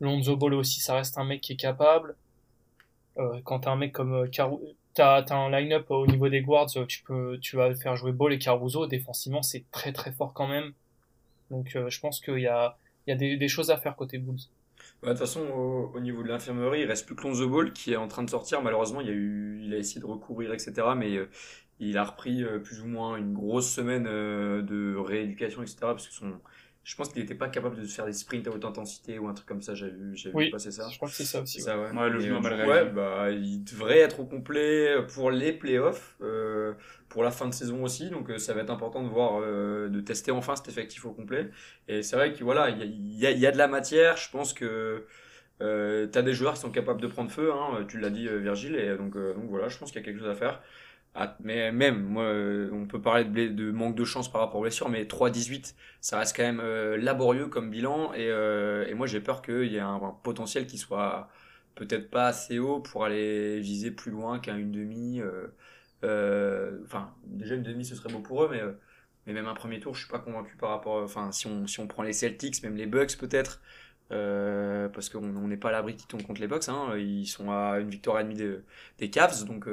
[0.01, 2.15] Lonzo Ball aussi, ça reste un mec qui est capable.
[3.17, 6.41] Euh, quand t'as un mec comme euh, Caruso, t'as as un line-up au niveau des
[6.41, 8.87] guards, tu peux, tu vas faire jouer Ball et Caruso.
[8.87, 10.73] Défensivement, c'est très très fort quand même.
[11.49, 14.39] Donc, je pense qu'il y a, il y a des choses à faire côté Bulls.
[15.01, 15.41] Bah, de toute façon,
[15.95, 18.29] au, niveau de l'infirmerie, il reste plus que Lonzo Ball qui est en train de
[18.29, 18.61] sortir.
[18.61, 20.73] Malheureusement, il a, eu, il a essayé de recourir, etc.
[20.95, 21.27] Mais euh,
[21.79, 25.77] il a repris euh, plus ou moins une grosse semaine euh, de rééducation, etc.
[25.81, 26.39] Parce que son,
[26.83, 29.33] je pense qu'il n'était pas capable de faire des sprints à haute intensité ou un
[29.33, 29.75] truc comme ça.
[29.75, 30.89] J'ai vu, j'ai oui, vu passer ça.
[30.89, 31.61] Je crois que c'est ça aussi.
[31.61, 31.91] Ça, ouais.
[31.91, 32.09] ouais.
[32.09, 32.69] le genou a mal réagi.
[32.69, 36.73] Ouais, bah, il devrait être au complet pour les playoffs, euh,
[37.07, 38.09] pour la fin de saison aussi.
[38.09, 41.11] Donc euh, ça va être important de voir, euh, de tester enfin cet effectif au
[41.11, 41.51] complet.
[41.87, 42.79] Et c'est vrai que voilà, il
[43.17, 44.17] y a, y, y a, de la matière.
[44.17, 45.05] Je pense que
[45.61, 47.51] euh, tu as des joueurs qui sont capables de prendre feu.
[47.53, 48.75] Hein, tu l'as dit, Virgile.
[48.75, 50.63] Et donc, donc voilà, je pense qu'il y a quelque chose à faire.
[51.13, 52.23] Ah, mais même, moi,
[52.71, 56.17] on peut parler de, de, manque de chance par rapport aux blessures, mais 3-18, ça
[56.19, 58.13] reste quand même euh, laborieux comme bilan.
[58.13, 61.29] Et, euh, et moi, j'ai peur qu'il y ait un, potentiel qui soit
[61.75, 65.21] peut-être pas assez haut pour aller viser plus loin qu'un une demi.
[66.03, 68.61] Euh, enfin, déjà une demi, ce serait beau pour eux, mais,
[69.27, 71.03] mais même un premier tour, je suis pas convaincu par rapport.
[71.03, 73.61] Enfin, si on, si on prend les Celtics, même les Bucks peut-être.
[74.09, 77.79] parce qu'on n'est pas à l'abri qui tombe contre les Bucks, hein, ils sont à
[77.79, 78.59] une victoire et demie des,
[78.99, 79.67] des Cavs, donc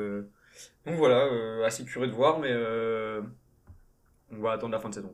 [0.88, 3.20] donc voilà, euh, assez curieux de voir, mais euh,
[4.32, 5.12] on va attendre la fin de saison.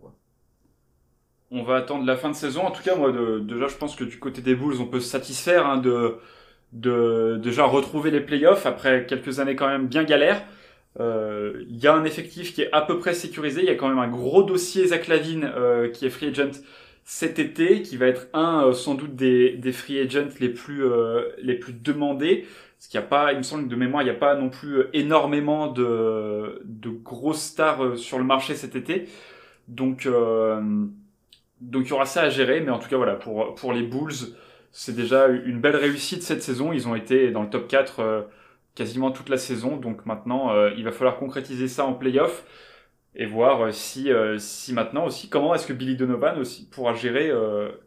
[1.51, 2.63] On va attendre la fin de saison.
[2.63, 5.09] En tout cas, moi, déjà, je pense que du côté des Bulls, on peut se
[5.09, 10.45] satisfaire hein, de, déjà retrouver les playoffs après quelques années quand même bien galères.
[10.97, 13.63] Il euh, y a un effectif qui est à peu près sécurisé.
[13.63, 15.53] Il y a quand même un gros dossier Zach Lavine
[15.93, 16.61] qui est free agent
[17.05, 22.47] cet été, qui va être un sans doute des, free agents les plus demandés.
[22.85, 24.51] Parce qu'il n'y a pas, il me semble de mémoire, il n'y a pas non
[24.51, 29.09] plus euh, énormément de, de grosses stars euh, sur le marché cet été.
[29.69, 30.61] Donc, euh,
[31.63, 32.61] donc il y aura ça à gérer.
[32.61, 34.35] Mais en tout cas, voilà, pour, pour les Bulls,
[34.71, 36.75] c'est déjà une belle réussite cette saison.
[36.75, 38.23] Ils ont été dans le top 4 euh,
[38.75, 39.79] quasiment toute la saison.
[39.79, 42.45] Donc maintenant, il va falloir concrétiser ça en playoff
[43.15, 47.33] et voir si, si maintenant aussi, comment est-ce que Billy Donovan aussi pourra gérer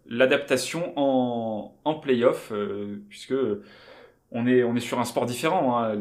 [0.07, 2.53] l'adaptation en, en playoff,
[3.10, 3.33] puisque
[4.32, 5.78] on est, on est sur un sport différent.
[5.78, 5.96] Hein.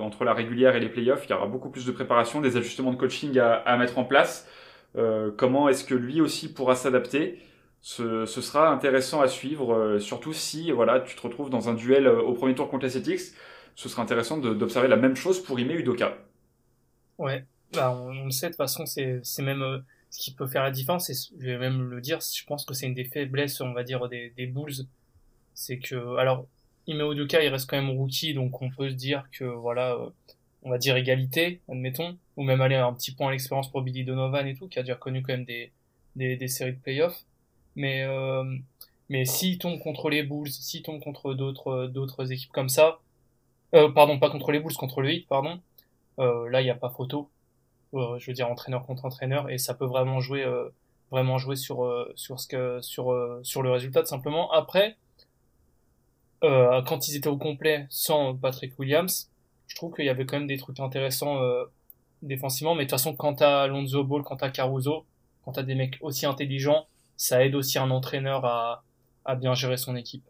[0.00, 2.92] Entre la régulière et les playoffs, il y aura beaucoup plus de préparation, des ajustements
[2.92, 4.48] de coaching à, mettre en place.
[4.96, 7.38] Euh, comment est-ce que lui aussi pourra s'adapter?
[7.82, 12.06] Ce, sera intéressant à suivre, euh, surtout si voilà, tu te retrouves dans un duel
[12.06, 13.34] euh, au premier tour contre les Celtics.
[13.76, 16.16] Ce sera intéressant d'observer la même chose pour Ime Udoka.
[17.18, 20.70] Ouais, bah, on, le sait de toute façon, c'est même ce qui peut faire la
[20.70, 21.10] différence.
[21.10, 23.82] Et je vais même le dire, je pense que c'est une des faiblesses, on va
[23.84, 24.86] dire, des, des Bulls.
[25.52, 26.46] C'est que, alors,
[26.86, 30.10] Ime Udoka, il reste quand même rookie, donc on peut se dire que voilà, euh,
[30.62, 34.04] on va dire égalité, admettons, ou même aller un petit point à l'expérience pour Billy
[34.04, 35.72] Donovan et tout, qui a déjà connu quand même des,
[36.14, 37.24] des, des séries de playoffs.
[37.74, 38.44] Mais euh,
[39.08, 43.00] mais s'il tombe contre les Bulls, s'il tombe contre d'autres d'autres équipes comme ça,
[43.74, 45.60] euh, pardon, pas contre les Bulls, contre le Heat, pardon,
[46.18, 47.28] euh, là il n'y a pas photo.
[47.94, 50.68] Euh, je veux dire entraîneur contre entraîneur, et ça peut vraiment jouer euh,
[51.10, 54.50] vraiment jouer sur sur ce que sur sur le résultat tout simplement.
[54.52, 54.96] Après
[56.44, 59.30] euh, quand ils étaient au complet sans Patrick Williams,
[59.66, 61.64] je trouve qu'il y avait quand même des trucs intéressants euh,
[62.22, 62.74] défensivement.
[62.74, 65.04] Mais de toute façon, quand t'as Lonzo Ball, quand t'as Caruso,
[65.44, 68.84] quand t'as des mecs aussi intelligents, ça aide aussi un entraîneur à,
[69.24, 70.24] à bien gérer son équipe.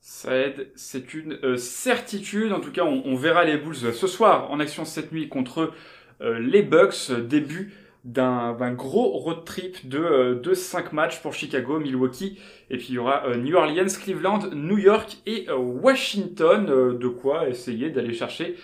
[0.00, 2.52] Ça aide, c'est une euh, certitude.
[2.52, 5.72] En tout cas, on, on, verra les Bulls ce soir en action cette nuit contre
[6.20, 7.10] euh, les Bucks.
[7.12, 12.38] Début d'un gros road trip de, euh, de 5 matchs pour Chicago, Milwaukee,
[12.70, 16.66] et puis il y aura euh, New Orleans, Cleveland, New York et euh, Washington,
[16.98, 18.56] de quoi essayer d'aller chercher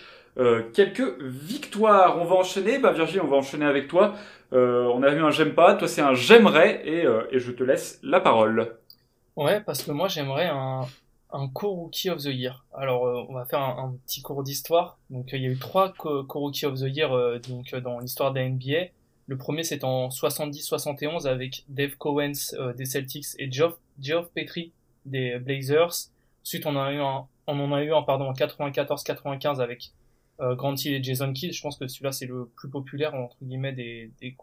[0.74, 2.18] quelques victoires.
[2.20, 4.14] On va enchaîner, bah Virginie, on va enchaîner avec toi.
[4.52, 7.98] on a vu un j'aime pas, toi c'est un j'aimerais, et, et je te laisse
[8.02, 8.76] la parole.
[9.34, 10.82] Ouais, parce que moi j'aimerais un,
[11.32, 12.64] un co-rookie of the year.
[12.74, 14.98] Alors, euh, on va faire un, petit cours d'histoire.
[15.10, 18.40] Donc, il y a eu trois co-rookie of the year euh, donc dans l'histoire de
[18.40, 18.90] la NBA.
[19.28, 24.72] Le premier, c'est en 70-71 avec Dave Cowens euh, des Celtics et Geoff, Geoff Petrie
[25.04, 26.10] des Blazers.
[26.44, 29.90] Ensuite, on en a eu un, on en a eu un pardon en 94-95 avec
[30.40, 31.52] euh, Grant et Jason Kidd.
[31.52, 34.36] Je pense que celui-là c'est le plus populaire entre guillemets des des.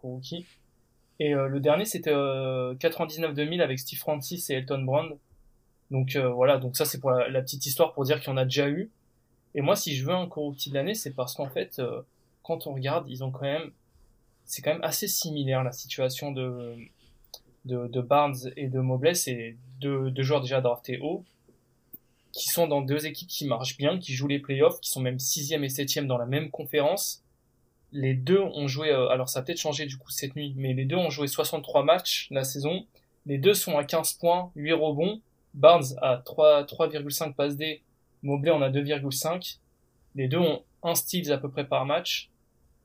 [1.19, 5.17] Et euh, le dernier c'était 99-2000 avec Steve Francis et Elton Brand.
[5.91, 8.45] Donc voilà, donc ça c'est pour la, petite histoire pour dire qu'il y en a
[8.45, 8.89] déjà eu.
[9.55, 11.79] Et moi, si je veux un co-rookie de l'année, c'est parce qu'en fait,
[12.41, 13.71] quand on regarde, ils ont quand même,
[14.53, 19.15] c'est quand même assez similaire la situation de Barnes et de Mobley.
[19.15, 21.25] C'est deux, joueurs déjà draftés haut,
[22.31, 25.17] qui sont dans deux équipes qui marchent bien, qui jouent les playoffs, qui sont même
[25.17, 27.23] sixième et septième dans la même conférence.
[27.91, 30.73] Les deux ont joué, euh, alors ça a peut-être changé du coup cette nuit, mais
[30.73, 32.85] les deux ont joué 63 matchs la saison.
[33.25, 35.21] Les deux sont à 15 points, 8 rebonds.
[35.55, 37.81] Barnes a 3,5 passes D,
[38.21, 39.57] Mobley en a 2,5.
[40.13, 42.29] Les deux ont un steals à peu près par match.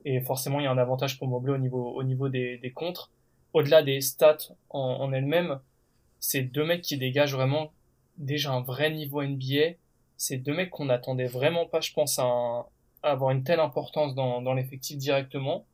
[0.05, 2.71] Et forcément, il y a un avantage pour Mobley au niveau, au niveau des, des
[2.71, 3.11] contres.
[3.53, 4.37] Au-delà des stats
[4.69, 5.59] en, en elles-mêmes,
[6.19, 7.71] c'est deux mecs qui dégagent vraiment
[8.17, 9.75] déjà un vrai niveau NBA.
[10.17, 12.67] C'est deux mecs qu'on n'attendait vraiment pas, je pense, à,
[13.01, 15.65] avoir une telle importance dans, dans l'effectif directement.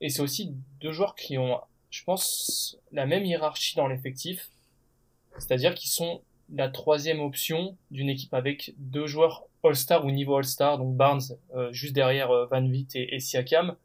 [0.00, 1.60] Et c'est aussi deux joueurs qui ont,
[1.90, 4.50] je pense, la même hiérarchie dans l'effectif.
[5.38, 6.20] C'est-à-dire qu'ils sont
[6.52, 11.22] la troisième option d'une équipe avec deux joueurs All-Star ou niveau All-Star, donc Barnes
[11.54, 13.76] euh, juste derrière euh, Van Viet et, et, Siakam,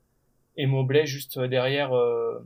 [0.58, 2.40] et Mobley juste derrière, euh,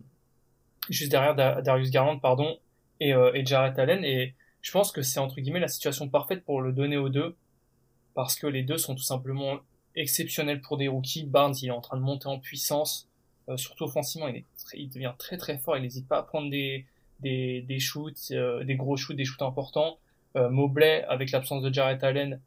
[0.89, 2.59] juste derrière Darius Garland, pardon,
[2.99, 4.05] et, et Jarrett Allen.
[4.05, 7.35] Et je pense que c'est entre guillemets la situation parfaite pour le donner aux deux,
[8.13, 9.59] parce que les deux sont tout simplement
[9.95, 11.25] exceptionnels pour des rookies.
[11.25, 13.09] Barnes, il est en train de monter en puissance,
[13.49, 14.43] euh, surtout offensivement, il,
[14.73, 16.85] il devient très très fort, il n'hésite pas à prendre des,
[17.19, 19.97] des, des shoots, euh, des gros shoots, des shoots importants.
[20.35, 22.41] Euh, Mobley, avec l'absence de Jarrett Allen,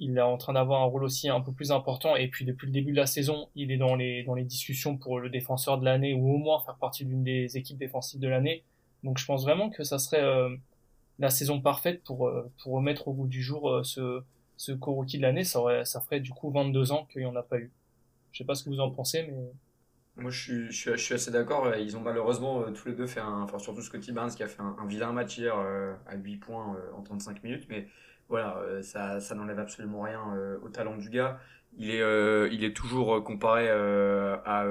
[0.00, 2.16] il est en train d'avoir un rôle aussi un peu plus important.
[2.16, 4.96] Et puis depuis le début de la saison, il est dans les, dans les discussions
[4.96, 8.28] pour le défenseur de l'année ou au moins faire partie d'une des équipes défensives de
[8.28, 8.64] l'année.
[9.02, 10.54] Donc je pense vraiment que ça serait euh,
[11.18, 14.22] la saison parfaite pour, euh, pour remettre au goût du jour euh, ce,
[14.56, 15.44] ce co-rookie de l'année.
[15.44, 17.70] Ça, ça ferait du coup 22 ans qu'il n'y en a pas eu.
[18.32, 19.34] Je sais pas ce que vous en pensez, mais.
[20.18, 21.74] Moi, je suis, je suis, assez d'accord.
[21.76, 23.42] Ils ont malheureusement euh, tous les deux fait un.
[23.42, 27.02] Enfin, surtout Scotty Barnes qui a fait un, vilain match hier à 8 points en
[27.02, 27.66] 35 minutes.
[27.68, 27.88] Mais
[28.28, 30.20] voilà, ça, ça n'enlève absolument rien
[30.62, 31.40] au talent du gars.
[31.76, 34.64] Il est, il est toujours comparé à,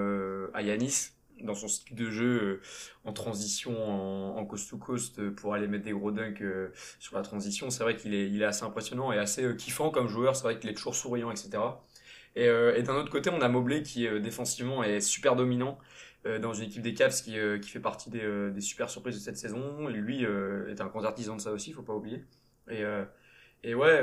[0.53, 1.11] à Yanis
[1.43, 2.61] dans son style de jeu euh,
[3.05, 6.71] en transition en, en coast to coast euh, pour aller mettre des gros dunks euh,
[6.99, 7.69] sur la transition.
[7.69, 10.35] C'est vrai qu'il est, il est assez impressionnant et assez kiffant comme joueur.
[10.35, 11.49] C'est vrai qu'il est toujours souriant, etc.
[12.37, 15.77] Et, et d'un autre côté, on a Mobley qui défensivement est super dominant
[16.41, 19.37] dans une équipe des Cavs qui, qui fait partie des, des super surprises de cette
[19.37, 19.87] saison.
[19.87, 22.23] Lui est un grand artisan de ça aussi, faut pas oublier.
[22.69, 22.83] Et,
[23.63, 24.01] et ouais,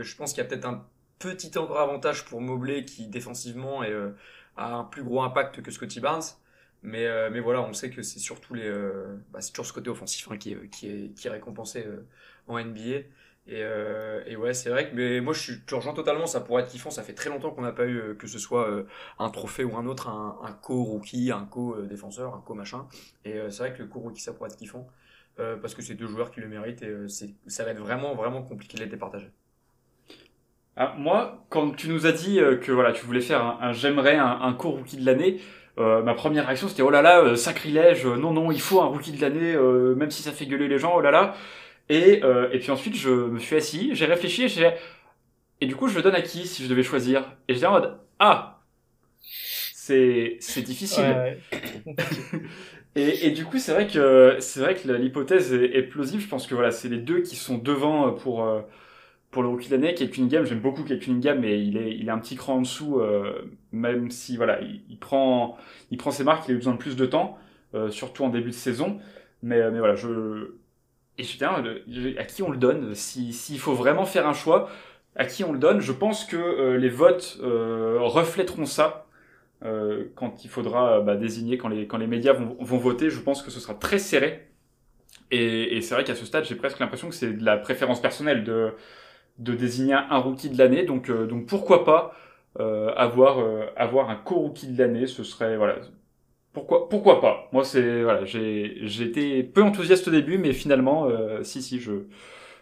[0.00, 0.86] je pense qu'il y a peut-être un
[1.18, 3.94] petit encore avantage pour Mobley qui défensivement est,
[4.56, 6.22] a un plus gros impact que Scotty Barnes.
[6.82, 9.72] Mais, euh, mais voilà, on sait que c'est surtout les, euh, bah, c'est toujours ce
[9.72, 12.06] côté offensif hein, qui, est, qui, est, qui est récompensé euh,
[12.46, 13.00] en NBA.
[13.48, 13.64] Et,
[14.26, 16.68] et ouais, c'est vrai que mais moi je, suis, je rejoins totalement, ça pourrait être
[16.68, 16.90] kiffant.
[16.90, 18.68] Ça fait très longtemps qu'on n'a pas eu que ce soit
[19.18, 22.86] un trophée ou un autre, un, un co-rookie, un co-défenseur, un co-machin.
[23.24, 24.86] Et c'est vrai que le co-rookie ça pourrait être kiffant
[25.36, 26.94] parce que c'est deux joueurs qui le méritent et
[27.46, 29.30] ça va être vraiment vraiment compliqué de les départager.
[30.76, 34.52] Ah, moi, quand tu nous as dit que voilà, tu voulais faire un, j'aimerais un,
[34.52, 35.40] co-rookie de l'année,
[35.78, 38.80] euh, ma première réaction c'était oh là là euh, sacrilège euh, non non il faut
[38.80, 39.56] un rookie de l'année
[39.94, 41.34] même si ça fait gueuler les gens oh là là
[41.88, 42.20] et
[42.52, 44.72] et puis ensuite je me suis assis j'ai réfléchi et j'ai
[45.60, 47.36] et du coup je le donne à qui si je devais choisir?
[47.48, 48.60] Et j'étais en mode ah!
[49.20, 51.38] C'est c'est difficile.
[52.94, 56.20] Et, et du coup c'est vrai que c'est vrai que l'hypothèse est, est, plausible.
[56.20, 58.42] Je pense que voilà c'est les deux qui sont devant pour
[59.30, 62.08] pour le rookie de l'année, Kate Cunningham, j'aime beaucoup Kate Cunningham, mais il est, il
[62.08, 65.56] est un petit cran en dessous, euh, même si voilà, il, prend,
[65.90, 67.38] il prend ses marques, il a eu besoin de plus de temps,
[67.74, 68.98] euh, surtout en début de saison.
[69.42, 70.54] Mais, euh, mais voilà, je
[71.18, 74.70] et je à qui on le donne S'il si, faut vraiment faire un choix,
[75.16, 79.06] à qui on le donne Je pense que les votes reflèteront ça.
[80.14, 83.42] quand il faudra bah, désigner, quand les, quand les médias vont, vont voter, je pense
[83.42, 84.48] que ce sera très serré.
[85.30, 88.44] Et, c'est vrai qu'à ce stade, j'ai presque l'impression que c'est de la préférence personnelle
[88.44, 88.72] de,
[89.38, 90.84] de désigner un rookie de l'année.
[90.84, 92.14] Donc, euh, donc pourquoi pas
[92.60, 95.76] euh, avoir, euh, avoir un co-rookie de l'année Ce serait voilà.
[96.58, 101.08] Pourquoi, pourquoi pas Moi, c'est voilà, été peu enthousiaste au début, mais finalement,
[101.44, 102.08] si si, je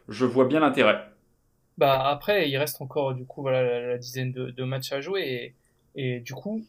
[0.08, 1.02] je vois bien l'intérêt.
[1.78, 5.54] Bah après, il reste encore du coup voilà la, dizaine de, matchs à jouer
[5.94, 6.62] et, et du coup,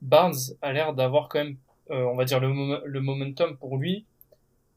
[0.00, 1.56] Barnes a l'air d'avoir quand même,
[1.90, 4.06] on va dire le, le momentum pour lui.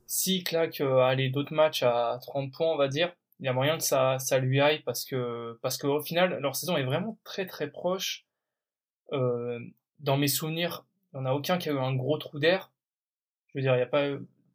[0.08, 3.78] S'il claque aller d'autres matchs à 30 points, on va dire, il y a moyen
[3.78, 7.46] que ça, ça lui aille parce que parce qu'au final leur saison est vraiment très
[7.46, 8.26] très proche.
[9.14, 9.60] Euh,
[10.00, 12.72] dans mes souvenirs, il n'y en a aucun qui a eu un gros trou d'air.
[13.48, 14.08] Je veux dire, il n'y a pas.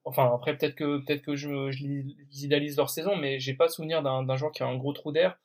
[0.05, 1.85] Enfin après peut-être que peut-être que je, je
[2.33, 5.13] idéalise leur saison, mais j'ai pas souvenir d'un d'un joueur qui a un gros trou
[5.13, 5.39] d'air.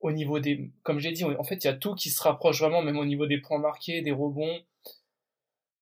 [0.00, 2.60] Au niveau des, comme j'ai dit, en fait il y a tout qui se rapproche
[2.60, 4.60] vraiment, même au niveau des points marqués, des rebonds.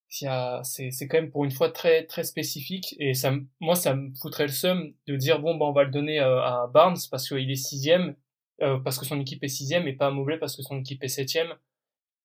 [0.09, 4.47] c'est quand même pour une fois très très spécifique et ça moi ça me foutrait
[4.47, 7.51] le seum de dire bon bah on va le donner euh, à Barnes parce qu'il
[7.51, 8.17] est sixième
[8.63, 11.03] euh, parce que son équipe est sixième et pas à Mobley parce que son équipe
[11.05, 11.55] est septième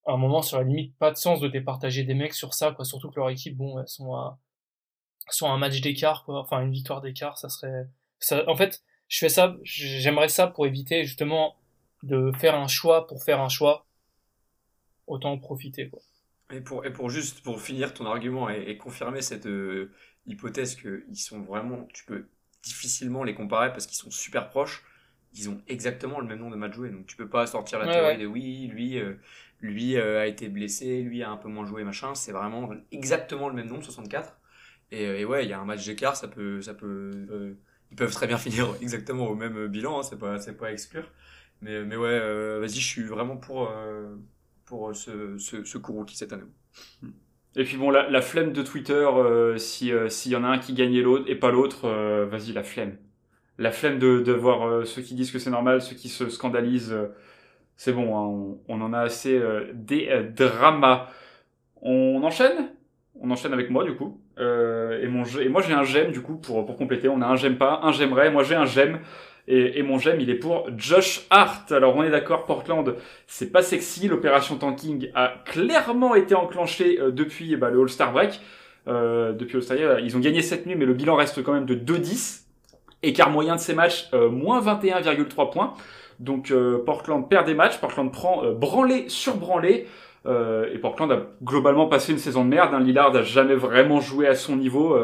[0.05, 2.71] à un moment sur la limite pas de sens de départager des mecs sur ça
[2.71, 2.85] quoi.
[2.85, 4.39] Surtout que leur équipe bon elles sont à
[5.29, 6.39] sont un match d'écart quoi.
[6.41, 7.87] Enfin une victoire d'écart ça serait
[8.19, 11.55] ça en fait je fais ça j'aimerais ça pour éviter justement
[12.03, 13.85] de faire un choix pour faire un choix.
[15.07, 15.99] Autant en profiter quoi.
[16.51, 19.91] Et pour, et pour juste pour finir ton argument et, confirmer cette euh,
[20.25, 22.27] hypothèse qu'ils sont vraiment, tu peux
[22.63, 24.83] difficilement les comparer parce qu'ils sont super proches,
[25.33, 26.89] ils ont exactement le même nombre de matchs joués.
[26.89, 29.15] Donc tu peux pas sortir la théorie de oui, lui, euh,
[29.61, 32.15] lui euh, a été blessé, lui a un peu moins joué, machin.
[32.15, 34.37] C'est vraiment exactement le même nombre, 64.
[34.91, 37.11] Et, et ouais, il y a un match d'écart, ça peut, ça peut,
[37.91, 40.71] ils peuvent très bien finir exactement au même bilan, hein, c'est pas, c'est pas à
[40.71, 41.09] exclure.
[41.61, 43.69] Mais, mais ouais, vas-y, je suis vraiment pour
[44.71, 46.43] pour euh, ce, ce, ce Kuroki cette année.
[47.57, 50.47] Et puis bon, la, la flemme de Twitter, euh, si euh, s'il y en a
[50.47, 51.89] un qui gagnait l'autre et pas l'autre,
[52.29, 52.97] vas-y, la flemme.
[53.57, 56.95] La flemme de, de voir ceux qui disent que c'est normal, ceux qui se scandalisent.
[57.81, 59.41] C'est bon, hein, on, en a assez
[59.73, 61.07] des dramas.
[61.81, 62.69] On enchaîne?
[63.19, 64.21] On enchaîne avec moi du coup.
[64.37, 67.09] et, mon, et moi j'ai un j'aime du coup pour, pour compléter.
[67.09, 68.29] On a un j'aime pas, un j'aimerais.
[68.29, 68.99] Moi j'ai un j'aime.
[69.47, 71.71] Et, et, mon j'aime, il est pour Josh Hart.
[71.71, 72.95] Alors on est d'accord, Portland,
[73.27, 74.07] c'est pas sexy.
[74.07, 78.39] L'opération tanking a clairement été enclenchée euh, depuis bah, le All-Star Break.
[78.87, 81.75] Euh, depuis All-Star ils ont gagné cette nuit, mais le bilan reste quand même de
[81.75, 82.43] 2-10.
[83.03, 85.73] Écart moyen de ces matchs, euh, moins 21,3 points.
[86.21, 89.87] Donc euh, Portland perd des matchs, Portland prend branlé sur branlé.
[90.25, 92.73] et Portland a globalement passé une saison de merde.
[92.73, 92.79] Hein.
[92.79, 94.95] Lillard n'a jamais vraiment joué à son niveau,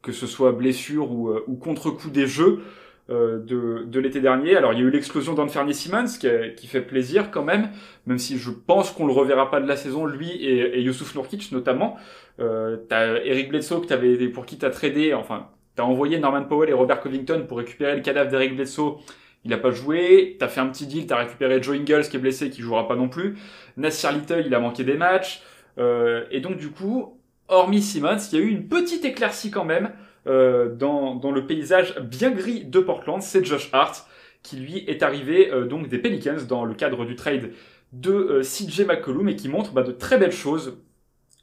[0.00, 2.62] que ce soit blessure ou, ou contre-coup des jeux.
[3.10, 4.56] Euh, de, de l'été dernier.
[4.56, 6.26] Alors il y a eu l'explosion d'Anferny Simmons qui,
[6.56, 7.68] qui, fait plaisir quand même,
[8.06, 11.14] même si je pense qu'on le reverra pas de la saison, lui et, et Youssouf
[11.14, 11.98] Nourkic notamment.
[12.40, 16.70] Euh, t'as Eric Bledsoe que t'avais, pour qui t'as tradé, enfin t'as envoyé Norman Powell
[16.70, 18.96] et Robert Covington pour récupérer le cadavre d'Eric Bledsoe.
[19.44, 20.36] Il a pas joué.
[20.38, 22.96] T'as fait un petit deal, t'as récupéré Joe Ingles qui est blessé, qui jouera pas
[22.96, 23.36] non plus.
[23.76, 25.42] Nasir Little, il a manqué des matchs.
[25.78, 27.18] Euh, et donc du coup,
[27.48, 29.90] hormis Simmons, il y a eu une petite éclaircie quand même.
[30.26, 34.06] Euh, dans, dans, le paysage bien gris de Portland, c'est Josh Hart
[34.42, 37.50] qui lui est arrivé euh, donc des Pelicans dans le cadre du trade
[37.92, 40.78] de euh, CJ McCollum et qui montre bah, de très belles choses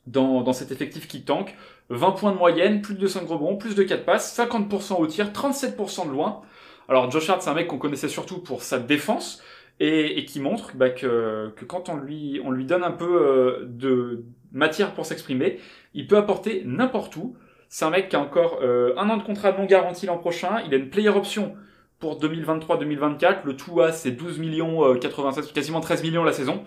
[0.07, 1.55] dans, dans cet effectif qui tank.
[1.89, 5.31] 20 points de moyenne, plus de 5 rebonds, plus de 4 passes, 50% au tir,
[5.31, 6.41] 37% de loin.
[6.89, 9.41] Alors Josh Hart, c'est un mec qu'on connaissait surtout pour sa défense
[9.79, 13.65] et, et qui montre bah, que, que, quand on lui, on lui donne un peu
[13.67, 15.59] de matière pour s'exprimer,
[15.93, 17.35] il peut apporter n'importe où.
[17.69, 20.61] C'est un mec qui a encore euh, un an de contrat non garanti l'an prochain.
[20.65, 21.55] Il a une player option
[21.99, 23.45] pour 2023-2024.
[23.45, 26.65] Le tout à c'est 12 millions 96, euh, quasiment 13 millions la saison.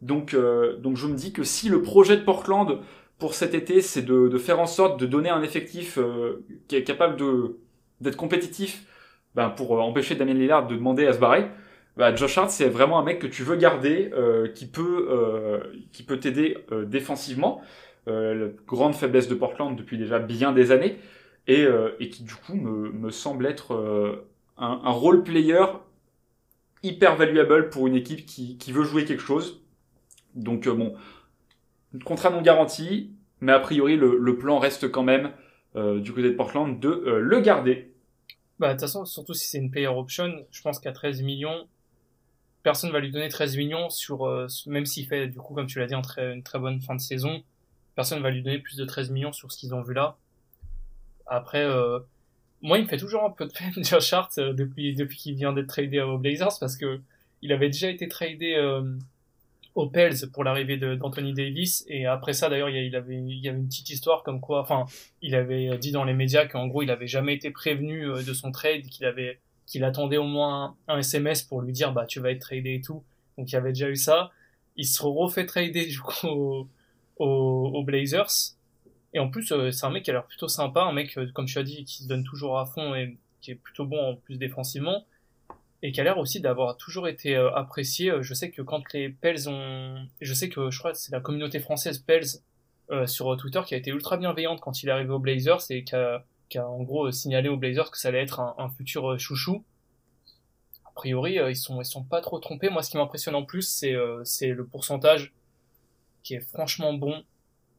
[0.00, 2.78] Donc, euh, donc je me dis que si le projet de Portland
[3.18, 5.98] pour cet été, c'est de, de, faire en sorte de donner un effectif
[6.68, 7.16] qui est capable
[8.00, 8.84] d'être compétitif,
[9.34, 11.46] ben pour empêcher Damien Lillard de demander à se barrer.
[11.96, 14.10] Bah, Josh Hart, c'est vraiment un mec que tu veux garder,
[14.54, 15.08] qui peut,
[15.92, 17.62] qui peut t'aider défensivement
[18.08, 20.98] euh, la grande faiblesse de Portland depuis déjà bien des années,
[21.46, 24.28] et, euh, et qui du coup me, me semble être euh,
[24.58, 25.64] un, un role player
[26.82, 29.62] hyper valuable pour une équipe qui, qui veut jouer quelque chose.
[30.34, 30.94] Donc bon,
[32.04, 33.10] contrat non garanti,
[33.40, 35.30] mais a priori le, le plan reste quand même
[35.76, 37.93] euh, du côté de Portland de euh, le garder.
[38.58, 41.66] Bah de toute façon, surtout si c'est une player option, je pense qu'à 13 millions,
[42.62, 44.26] personne va lui donner 13 millions sur
[44.66, 47.42] même s'il fait du coup comme tu l'as dit une très bonne fin de saison
[47.94, 50.16] personne va lui donner plus de 13 millions sur ce qu'ils ont vu là.
[51.26, 52.00] Après, euh,
[52.60, 55.34] moi, il me fait toujours un peu de peine, Josh Hart, euh, depuis, depuis qu'il
[55.34, 57.00] vient d'être tradé aux Blazers, parce que
[57.42, 58.96] il avait déjà été tradé euh,
[59.74, 63.58] aux Pels pour l'arrivée d'Anthony Davis, et après ça, d'ailleurs, il, avait, il y avait
[63.58, 64.86] une petite histoire comme quoi, enfin,
[65.20, 68.32] il avait dit dans les médias qu'en gros, il avait jamais été prévenu euh, de
[68.32, 72.20] son trade, qu'il avait, qu'il attendait au moins un, SMS pour lui dire, bah, tu
[72.20, 73.02] vas être tradé et tout.
[73.36, 74.30] Donc, il y avait déjà eu ça.
[74.76, 76.68] Il se refait trader, du coup,
[77.16, 78.54] aux, Blazers.
[79.12, 81.26] Et en plus, euh, c'est un mec qui a l'air plutôt sympa, un mec, euh,
[81.34, 84.12] comme tu as dit, qui se donne toujours à fond et qui est plutôt bon
[84.12, 85.04] en plus défensivement.
[85.84, 88.10] Et qui a l'air aussi d'avoir toujours été euh, apprécié.
[88.20, 90.04] Je sais que quand les Pels ont...
[90.20, 92.26] Je sais que je crois que c'est la communauté française Pels
[93.06, 95.94] sur Twitter qui a été ultra bienveillante quand il est arrivé aux Blazers et qui
[95.94, 99.18] a, qui a en gros signalé aux Blazers que ça allait être un, un futur
[99.18, 99.64] chouchou.
[100.84, 102.68] A priori, ils sont ils sont pas trop trompés.
[102.70, 105.32] Moi, ce qui m'impressionne en plus, c'est c'est le pourcentage
[106.22, 107.22] qui est franchement bon.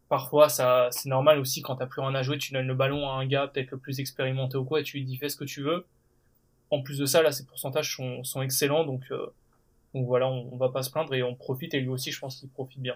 [0.08, 3.10] Parfois, ça, c'est normal aussi quand t'as plus rien à jouer, tu donnes le ballon
[3.10, 5.36] à un gars peut-être le plus expérimenté ou quoi, et tu lui dis fais ce
[5.36, 5.86] que tu veux.
[6.72, 9.28] En plus de ça, là, ses pourcentages sont, excellents, donc, euh,
[9.94, 12.20] donc voilà, on, on, va pas se plaindre et on profite, et lui aussi, je
[12.20, 12.96] pense qu'il profite bien.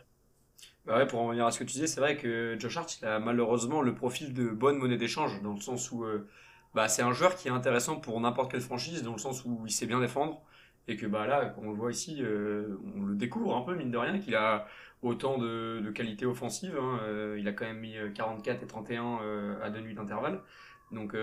[0.86, 3.00] Bah ouais, pour en revenir à ce que tu disais, c'est vrai que Josh Hart,
[3.00, 6.28] il a malheureusement le profil de bonne monnaie d'échange, dans le sens où euh,
[6.74, 9.62] bah, c'est un joueur qui est intéressant pour n'importe quelle franchise, dans le sens où
[9.66, 10.42] il sait bien défendre,
[10.88, 13.92] et que bah, là, on le voit ici, euh, on le découvre un peu, mine
[13.92, 14.66] de rien, qu'il a
[15.04, 16.76] autant de, de qualité offensive.
[16.82, 17.00] hein.
[17.38, 20.42] Il a quand même mis 44 et 31 euh, à deux nuits d'intervalle.
[20.92, 21.14] Donc,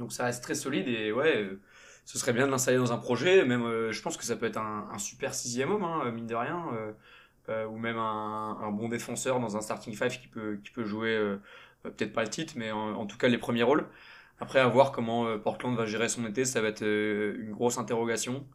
[0.00, 1.60] donc ça reste très solide, et ouais, euh,
[2.04, 4.46] ce serait bien de l'installer dans un projet, même euh, je pense que ça peut
[4.46, 6.66] être un, un super sixième homme, hein, mine de rien.
[6.74, 6.92] euh,
[7.48, 10.84] euh, ou même un, un bon défenseur dans un starting five qui peut, qui peut
[10.84, 11.36] jouer euh,
[11.86, 13.86] euh, peut-être pas le titre, mais en, tout cas les premiers rôles.
[14.40, 17.52] Après, à voir comment euh, Portland va gérer son été, ça va être euh, une
[17.52, 18.46] grosse interrogation.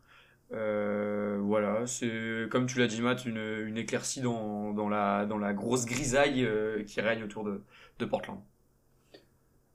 [0.54, 3.38] Euh, voilà, c'est comme tu l'as dit, Matt, une,
[3.68, 7.64] une éclaircie dans, dans, la, dans la grosse grisaille euh, qui règne autour de,
[8.00, 8.40] de Portland.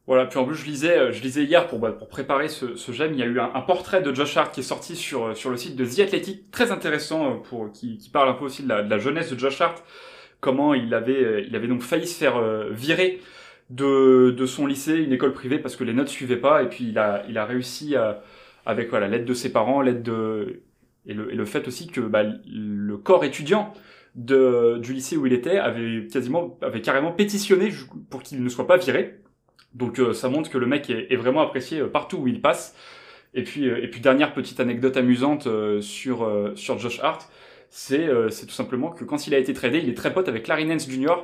[0.07, 2.74] Voilà, puis en plus je lisais, euh, je lisais hier pour, bah, pour préparer ce,
[2.74, 4.96] ce gemme, il y a eu un, un portrait de Josh Hart qui est sorti
[4.96, 8.28] sur, euh, sur le site de The Athletic, très intéressant, euh, pour, qui, qui parle
[8.28, 9.84] un peu aussi de la, de la jeunesse de Josh Hart,
[10.40, 12.40] comment il avait, il avait donc failli se faire
[12.70, 13.20] virer
[13.68, 16.88] de, de son lycée, une école privée, parce que les notes suivaient pas, et puis
[16.88, 18.22] il a, il a réussi à,
[18.66, 20.62] avec voilà l'aide de ses parents, l'aide de
[21.07, 23.72] et le, et le fait aussi que bah, le corps étudiant
[24.14, 27.72] de, du lycée où il était avait quasiment avait carrément pétitionné
[28.11, 29.20] pour qu'il ne soit pas viré.
[29.75, 32.41] Donc euh, ça montre que le mec est, est vraiment apprécié euh, partout où il
[32.41, 32.75] passe.
[33.35, 35.49] Et puis euh, et puis dernière petite anecdote amusante
[35.81, 37.31] sur sur Josh Hart,
[37.71, 40.49] c'est c'est tout simplement que quand il a été tradé, il est très pote avec
[40.49, 41.14] Larry Nance Jr.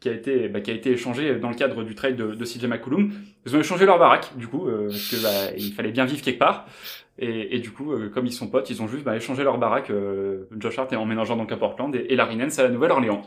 [0.00, 2.44] qui a été bah, qui a été échangé dans le cadre du trade de, de
[2.44, 3.12] CJ McCollum.
[3.46, 6.22] Ils ont échangé leur baraque du coup euh, parce que bah, il fallait bien vivre
[6.22, 6.66] quelque part.
[7.18, 9.58] Et, et du coup, euh, comme ils sont potes, ils ont juste bah, échangé leur
[9.58, 9.90] baraque.
[9.90, 13.22] euh, Josh Hart est emménageant donc à Portland et, et Larry Nance à la Nouvelle-Orléans.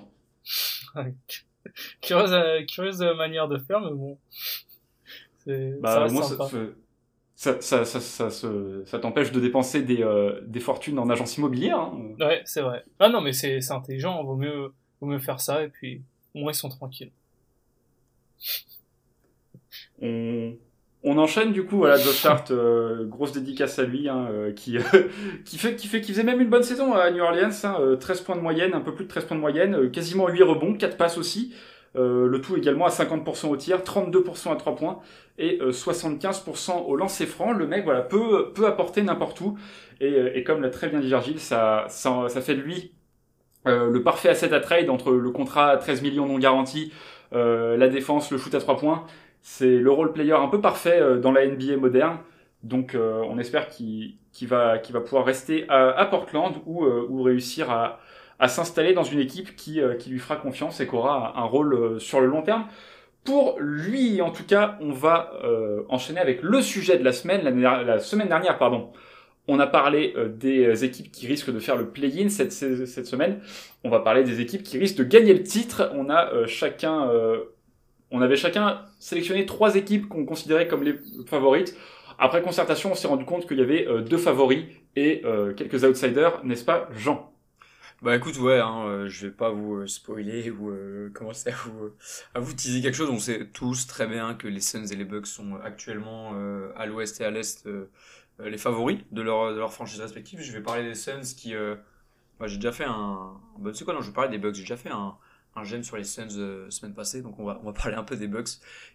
[2.01, 4.17] curieuse, euh, curieuse manière de faire, mais bon.
[5.45, 5.51] Ça
[5.81, 6.49] Bah, reste moi, ça, sympa.
[7.35, 8.49] ça, ça, ça, ça, ça,
[8.85, 11.79] ça t'empêche de dépenser des, euh, des fortunes en agence immobilière.
[11.79, 12.15] Hein.
[12.19, 12.83] Ouais, c'est vrai.
[12.99, 16.01] Ah non, mais c'est, c'est intelligent, vaut mieux, vaut mieux faire ça, et puis,
[16.33, 17.11] au moins ils sont tranquilles.
[20.01, 20.57] On,
[21.05, 24.77] on enchaîne du coup, voilà, Josh Hart, euh, grosse dédicace à lui, hein, euh, qui,
[25.45, 27.95] qui, fait, qui, fait, qui faisait même une bonne saison à New Orleans, hein, euh,
[27.95, 30.43] 13 points de moyenne, un peu plus de 13 points de moyenne, euh, quasiment 8
[30.43, 31.53] rebonds, 4 passes aussi,
[31.95, 34.99] euh, le tout également à 50% au tir, 32% à 3 points
[35.37, 37.53] et euh, 75% au lancer franc.
[37.53, 39.57] Le mec, voilà, peut, peut apporter n'importe où,
[40.01, 42.91] et, euh, et comme l'a très bien dit Virgile, ça, ça, ça fait de lui
[43.67, 46.93] euh, le parfait asset à trade entre le contrat à 13 millions non garanti,
[47.33, 49.05] euh, la défense, le shoot à 3 points.
[49.47, 52.17] C'est le role player un peu parfait euh, dans la NBA moderne.
[52.63, 57.99] Donc euh, on espère qu'il va, pouvoir rester à, Portland ou, euh, réussir à,
[58.47, 62.25] s'installer dans une équipe qui, lui fera confiance et qui aura un rôle sur le
[62.25, 62.65] long terme.
[63.23, 65.31] Pour lui, en tout cas, on va
[65.89, 67.43] enchaîner avec le sujet de la semaine.
[67.61, 68.91] La, semaine dernière, pardon,
[69.47, 73.39] on a parlé des équipes qui risquent de faire le play-in cette, semaine.
[73.83, 75.91] On va parler des équipes qui risquent de gagner le titre.
[75.93, 77.09] On a chacun,
[78.11, 80.95] on avait chacun sélectionné trois équipes qu'on considérait comme les
[81.27, 81.75] favorites.
[82.17, 85.83] Après concertation, on s'est rendu compte qu'il y avait euh, deux favoris et euh, quelques
[85.83, 87.31] outsiders, n'est-ce pas, Jean?
[88.01, 90.71] Bah écoute, ouais, hein, euh, je vais pas vous spoiler ou
[91.13, 91.91] commencer à vous,
[92.33, 93.09] à vous teaser quelque chose.
[93.09, 96.33] On sait tous très bien que les Suns et les Bucks sont actuellement
[96.75, 97.67] à l'ouest et à l'est
[98.39, 100.41] les favoris de leur, de leur franchise respective.
[100.41, 101.53] Je vais parler des Suns qui...
[102.39, 103.33] bah, j'ai déjà fait un...
[103.59, 104.55] Bah, tu sais quoi, non, je vais parler des Bucks.
[104.55, 105.15] J'ai déjà fait un,
[105.55, 108.03] un gemme sur les Suns euh, semaine passée, donc on va, on va parler un
[108.03, 108.49] peu des Bucks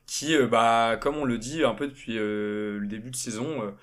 [0.06, 3.74] qui, euh, bah, comme on le dit un peu depuis euh, le début de saison...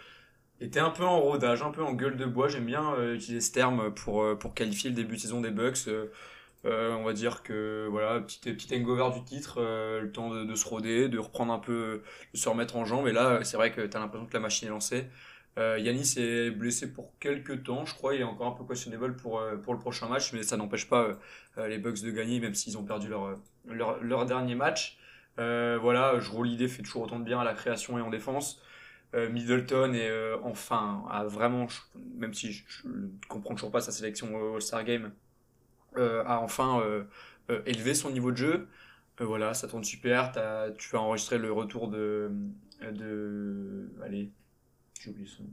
[0.61, 2.47] était un peu en rodage, un peu en gueule de bois.
[2.47, 5.87] J'aime bien utiliser ce terme pour, pour qualifier le début de saison des Bucks.
[6.65, 11.09] On va dire que voilà, petit, petit hangover du titre, le temps de, se roder,
[11.09, 12.01] de reprendre un peu,
[12.33, 13.07] de se remettre en jambes.
[13.07, 15.07] Et là, c'est vrai que tu as l'impression que la machine est lancée.
[15.57, 18.15] Euh, Yanis est blessé pour quelques temps, je crois.
[18.15, 20.87] Il est encore un peu questionable pour, euh, pour le prochain match, mais ça n'empêche
[20.87, 21.17] pas
[21.57, 24.97] euh, les Bucks de gagner, même s'ils ont perdu leur, leur, leur dernier match.
[25.39, 28.09] Euh, voilà, je roule l'idée fait toujours autant de bien à la création et en
[28.09, 28.61] défense.
[29.15, 31.67] Euh, Middleton est euh, enfin a vraiment,
[32.17, 35.13] même si je, ne comprends toujours pas sa sélection au All-Star Game,
[35.97, 37.03] euh, a enfin euh,
[37.49, 38.67] euh, élevé son niveau de jeu.
[39.21, 40.31] Euh, voilà, ça tourne super.
[40.31, 42.31] T'as- tu vas enregistrer le retour de,
[42.91, 44.31] de, allez,
[45.01, 45.49] j'ai oublié son nom.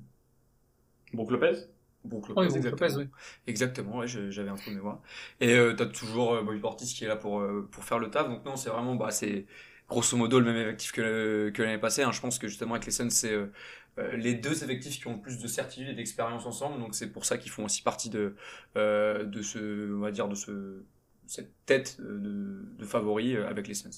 [1.30, 1.68] Lopez?
[2.05, 2.70] Brook Oui, Lopez, Brook exactement.
[2.70, 3.09] Lopez, oui.
[3.47, 5.01] Exactement, ouais, j'avais un trou de mémoire.
[5.40, 8.11] Et euh, t'as toujours euh, Bobby Portis qui est là pour, euh, pour faire le
[8.11, 8.28] taf.
[8.28, 9.47] Donc non, c'est vraiment, bah, c'est
[9.88, 12.03] grosso modo le même effectif que, que l'année passée.
[12.03, 12.12] hein.
[12.12, 13.53] Je pense que justement avec les Suns, c'est euh,
[13.99, 16.80] euh, les deux effectifs qui ont le plus de certitude et d'expérience ensemble.
[16.80, 18.36] Donc c'est pour ça qu'ils font aussi partie de,
[18.76, 20.84] euh, de ce, on va dire, de ce,
[21.26, 23.90] cette tête de, de favori avec les Suns.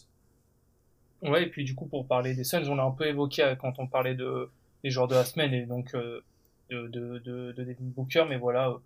[1.22, 3.78] Ouais, et puis du coup, pour parler des Suns, on l'a un peu évoqué quand
[3.78, 4.50] on parlait de,
[4.86, 6.20] des joueurs de la semaine et donc euh,
[6.70, 8.78] de, de, de, de Devin Booker, mais voilà, euh,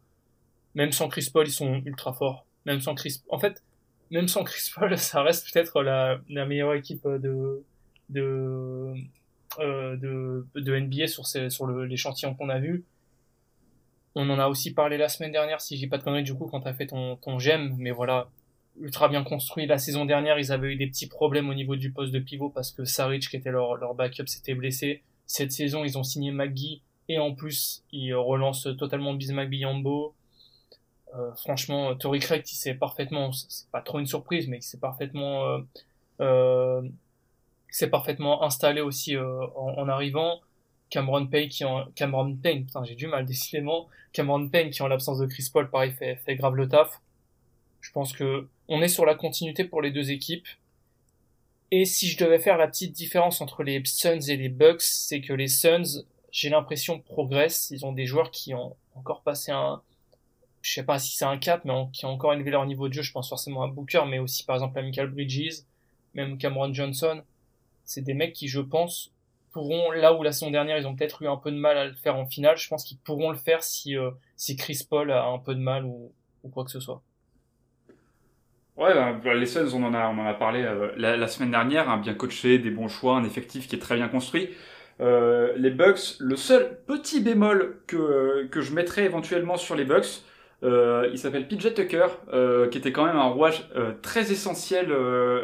[0.75, 2.47] même sans Chris Paul, ils sont ultra forts.
[2.65, 3.23] même sans Chris.
[3.29, 3.63] En fait,
[4.11, 7.63] même sans Chris Paul, ça reste peut-être la, meilleure équipe de
[8.09, 8.95] de
[9.59, 12.85] euh, de, de NBA sur ces, sur l'échantillon qu'on a vu.
[14.15, 16.47] On en a aussi parlé la semaine dernière, si j'ai pas de conneries du coup,
[16.47, 17.37] quand t'as fait ton ton
[17.77, 18.31] mais voilà,
[18.81, 19.67] ultra bien construit.
[19.67, 22.49] La saison dernière, ils avaient eu des petits problèmes au niveau du poste de pivot
[22.49, 25.03] parce que Saric, qui était leur, leur backup, s'était blessé.
[25.31, 30.13] Cette saison, ils ont signé McGee et en plus, ils relancent totalement Bismack Biyambo.
[31.15, 34.81] Euh, franchement, Tory Craig, il sait parfaitement, c'est pas trop une surprise, mais il s'est
[34.81, 35.59] parfaitement, euh,
[36.21, 36.83] euh,
[37.69, 40.41] s'est parfaitement installé aussi euh, en, en, arrivant.
[40.91, 43.87] Cameron Payne qui en Cameron Payne, putain j'ai du mal décidément.
[44.13, 47.01] Cameron Payne qui en l'absence de Chris Paul, pareil fait, fait grave le taf.
[47.81, 50.49] Je pense que on est sur la continuité pour les deux équipes.
[51.73, 55.21] Et si je devais faire la petite différence entre les Suns et les Bucks, c'est
[55.21, 57.71] que les Suns, j'ai l'impression, progressent.
[57.71, 59.81] Ils ont des joueurs qui ont encore passé un,
[60.63, 62.95] je sais pas si c'est un cap, mais qui ont encore élevé leur niveau de
[62.95, 63.03] jeu.
[63.03, 65.63] Je pense forcément à Booker, mais aussi par exemple à Michael Bridges,
[66.15, 67.23] même Cameron Johnson.
[67.85, 69.13] C'est des mecs qui, je pense,
[69.53, 71.85] pourront, là où la saison dernière, ils ont peut-être eu un peu de mal à
[71.87, 75.11] le faire en finale, je pense qu'ils pourront le faire si, euh, si Chris Paul
[75.11, 76.13] a un peu de mal ou,
[76.45, 77.03] ou quoi que ce soit.
[78.81, 82.59] Ouais, bah, les Suns, on en a, parlé euh, la, semaine dernière, hein, bien coaché,
[82.59, 84.49] des bons choix, un effectif qui est très bien construit.
[85.03, 90.23] Euh, les Bucks, le seul petit bémol que, je mettrais éventuellement sur les Bucks,
[90.63, 92.07] euh, il s'appelle PJ Tucker,
[92.71, 93.69] qui était quand même un rouage
[94.01, 94.89] très essentiel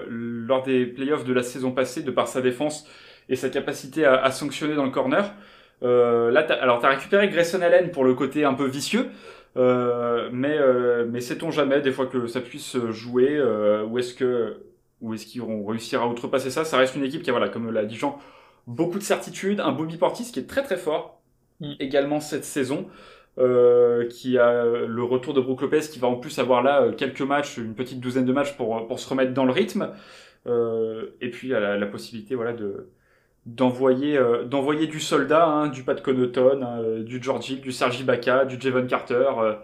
[0.09, 2.89] lors des playoffs de la saison passée, de par sa défense
[3.29, 5.35] et sa capacité à, sanctionner dans le corner.
[5.83, 9.11] là, as, alors t'as récupéré Grayson Allen pour le côté un peu vicieux,
[9.57, 14.63] mais euh, mais sait-on jamais des fois que ça puisse jouer euh, ou est-ce que
[15.01, 16.65] ou est-ce qu'ils vont réussir à outrepasser ça?
[16.65, 18.19] Ça reste une équipe qui a voilà comme l'a dit Jean
[18.67, 21.21] beaucoup de certitudes, un Bobby Portis qui est très très fort
[21.61, 21.75] mm.
[21.81, 22.87] également cette saison.
[23.39, 27.21] Euh, qui a le retour de Brook Lopez qui va en plus avoir là quelques
[27.21, 29.93] matchs, une petite douzaine de matchs pour, pour se remettre dans le rythme.
[30.47, 32.89] Euh, et puis la, la possibilité voilà de,
[33.47, 37.73] d'envoyer euh, d'envoyer du soldat, hein, du Pat Connaughton, hein, euh, du George Hill, du
[37.73, 39.55] Sergi Baca, du Javon Carter, euh,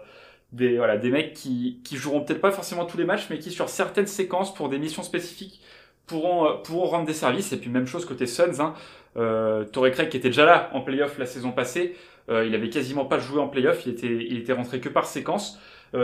[0.53, 3.51] des voilà des mecs qui qui joueront peut-être pas forcément tous les matchs, mais qui
[3.51, 5.61] sur certaines séquences pour des missions spécifiques
[6.07, 7.51] pourront euh, pourront rendre des services.
[7.51, 8.73] Et puis même chose côté Suns, hein,
[9.17, 11.95] euh, Torrey Craig qui était déjà là en playoff la saison passée,
[12.29, 15.59] il avait quasiment pas joué en playoff, il était il était rentré que par séquence.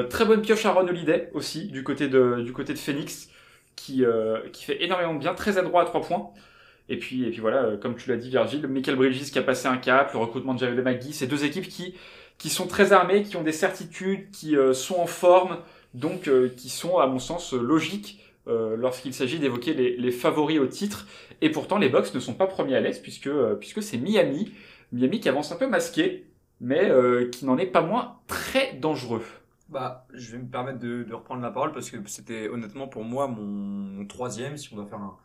[0.09, 3.29] très bonne pioche à Ron Holiday aussi du côté de du côté de Phoenix
[3.77, 4.03] qui
[4.51, 6.29] qui fait énormément de bien, très adroit à trois points.
[6.89, 9.43] Et puis, et puis voilà, euh, comme tu l'as dit, Virgile, Michael Bridges qui a
[9.43, 11.93] passé un cap, le recrutement de Jared McGee, c'est deux équipes qui,
[12.39, 15.59] qui sont très armées, qui ont des certitudes, qui euh, sont en forme,
[15.93, 18.25] donc euh, qui sont, à mon sens, logiques
[18.77, 21.05] lorsqu'il s'agit d'évoquer les, favoris au titre.
[21.41, 23.29] Et pourtant, les Bucks ne sont pas premiers à l'Est, puisque,
[23.59, 24.51] puisque c'est Miami.
[24.91, 26.25] Miami qui avance un peu masqué,
[26.59, 26.91] mais
[27.31, 29.21] qui n'en est pas moins très dangereux.
[29.67, 33.03] Bah, je vais me permettre de, de reprendre la parole parce que c'était honnêtement pour
[33.03, 35.15] moi mon troisième, si on doit faire un,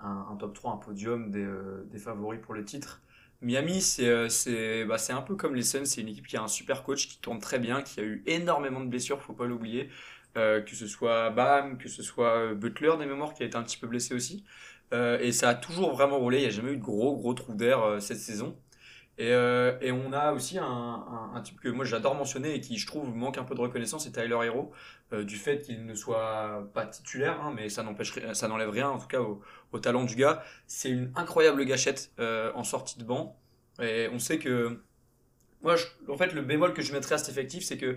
[0.00, 3.00] un, top 3, un podium des, euh, des favoris pour le titre.
[3.40, 6.48] Miami, c'est euh, bah, un peu comme les Suns, c'est une équipe qui a un
[6.48, 9.90] super coach, qui tourne très bien, qui a eu énormément de blessures, faut pas l'oublier.
[10.36, 13.62] Euh, que ce soit Bam, que ce soit Butler des mémoires qui a été un
[13.62, 14.44] petit peu blessé aussi.
[14.92, 17.54] Et ça a toujours vraiment roulé, il n'y a jamais eu de gros gros trous
[17.54, 18.56] d'air cette saison.
[19.18, 20.64] Et, et, on a aussi un,
[21.34, 24.04] un, type que moi j'adore mentionner et qui je trouve manque un peu de reconnaissance,
[24.04, 24.72] c'est Tyler Hero,
[25.12, 27.84] du fait qu'il ne soit pas titulaire, hein, mais ça
[28.32, 29.20] ça n'enlève rien en tout cas
[29.72, 30.42] au talent du gars.
[30.66, 33.38] C'est une incroyable gâchette euh, en sortie de banc.
[33.80, 34.80] Et on sait que
[35.62, 37.96] moi, je, en fait, le bémol que je mettrais à cet effectif, c'est que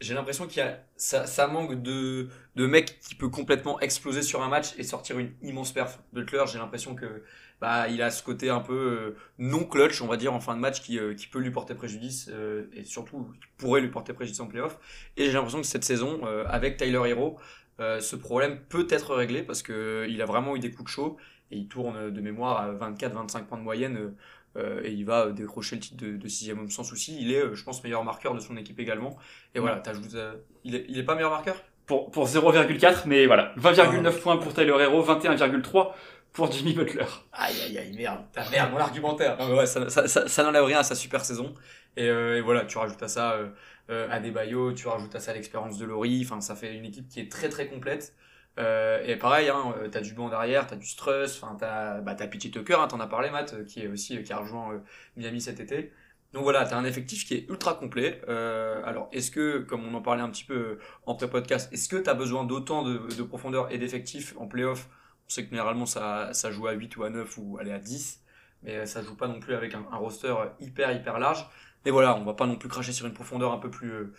[0.00, 4.42] j'ai l'impression qu'il y a ça, manque de de mec qui peut complètement exploser sur
[4.42, 6.00] un match et sortir une immense perf.
[6.12, 7.22] Butler, j'ai l'impression que
[7.60, 10.54] bah il a ce côté un peu euh, non clutch, on va dire en fin
[10.56, 12.28] de match qui euh, qui peut lui porter préjudice
[12.74, 14.78] et surtout qui pourrait lui porter préjudice en playoff.
[15.16, 17.38] Et j'ai l'impression que cette saison avec Tyler Hero,
[17.80, 20.90] euh, ce problème peut être réglé parce que il a vraiment eu des coups de
[20.90, 21.16] chaud
[21.50, 24.14] et il tourne de mémoire à 24-25 points de moyenne
[24.56, 27.16] euh, et il va décrocher le titre de, de sixième homme sans souci.
[27.20, 29.16] Il est, euh, je pense, meilleur marqueur de son équipe également.
[29.54, 31.56] Et voilà, t'ajoutes, euh, il est, il est pas meilleur marqueur?
[31.86, 34.10] Pour, pour 0,4, mais voilà, 20,9 ah.
[34.12, 35.92] points pour Tyler Hero, 21,3
[36.32, 37.04] pour Jimmy Butler.
[37.32, 39.38] Aïe aïe aïe, merde, ta merde, mon argumentaire.
[39.50, 41.52] ouais, ça, ça, ça, ça n'enlève rien à sa super saison.
[41.96, 43.48] Et, euh, et, voilà, tu rajoutes à ça euh,
[43.90, 46.22] euh, Adebayo, tu rajoutes à ça l'expérience de Laurie.
[46.24, 48.14] Enfin, ça fait une équipe qui est très très complète.
[48.58, 52.28] Euh, et pareil, hein, t'as du banc derrière, t'as du Struss, enfin t'as bah, t'as
[52.28, 54.78] Pitchy Tucker, hein, t'en as parlé Matt, qui est aussi qui a rejoint euh,
[55.16, 55.92] Miami cet été.
[56.32, 58.20] Donc voilà, t'as un effectif qui est ultra complet.
[58.28, 61.96] Euh, alors est-ce que, comme on en parlait un petit peu en pré-podcast, est-ce que
[61.96, 64.88] t'as besoin d'autant de, de, profondeur et d'effectifs en playoff?
[65.26, 67.78] On sait que généralement ça, ça joue à 8 ou à 9 ou aller à
[67.78, 68.20] 10,
[68.62, 71.46] mais ça joue pas non plus avec un, un roster hyper hyper large.
[71.84, 74.12] Mais voilà, on va pas non plus cracher sur une profondeur un peu plus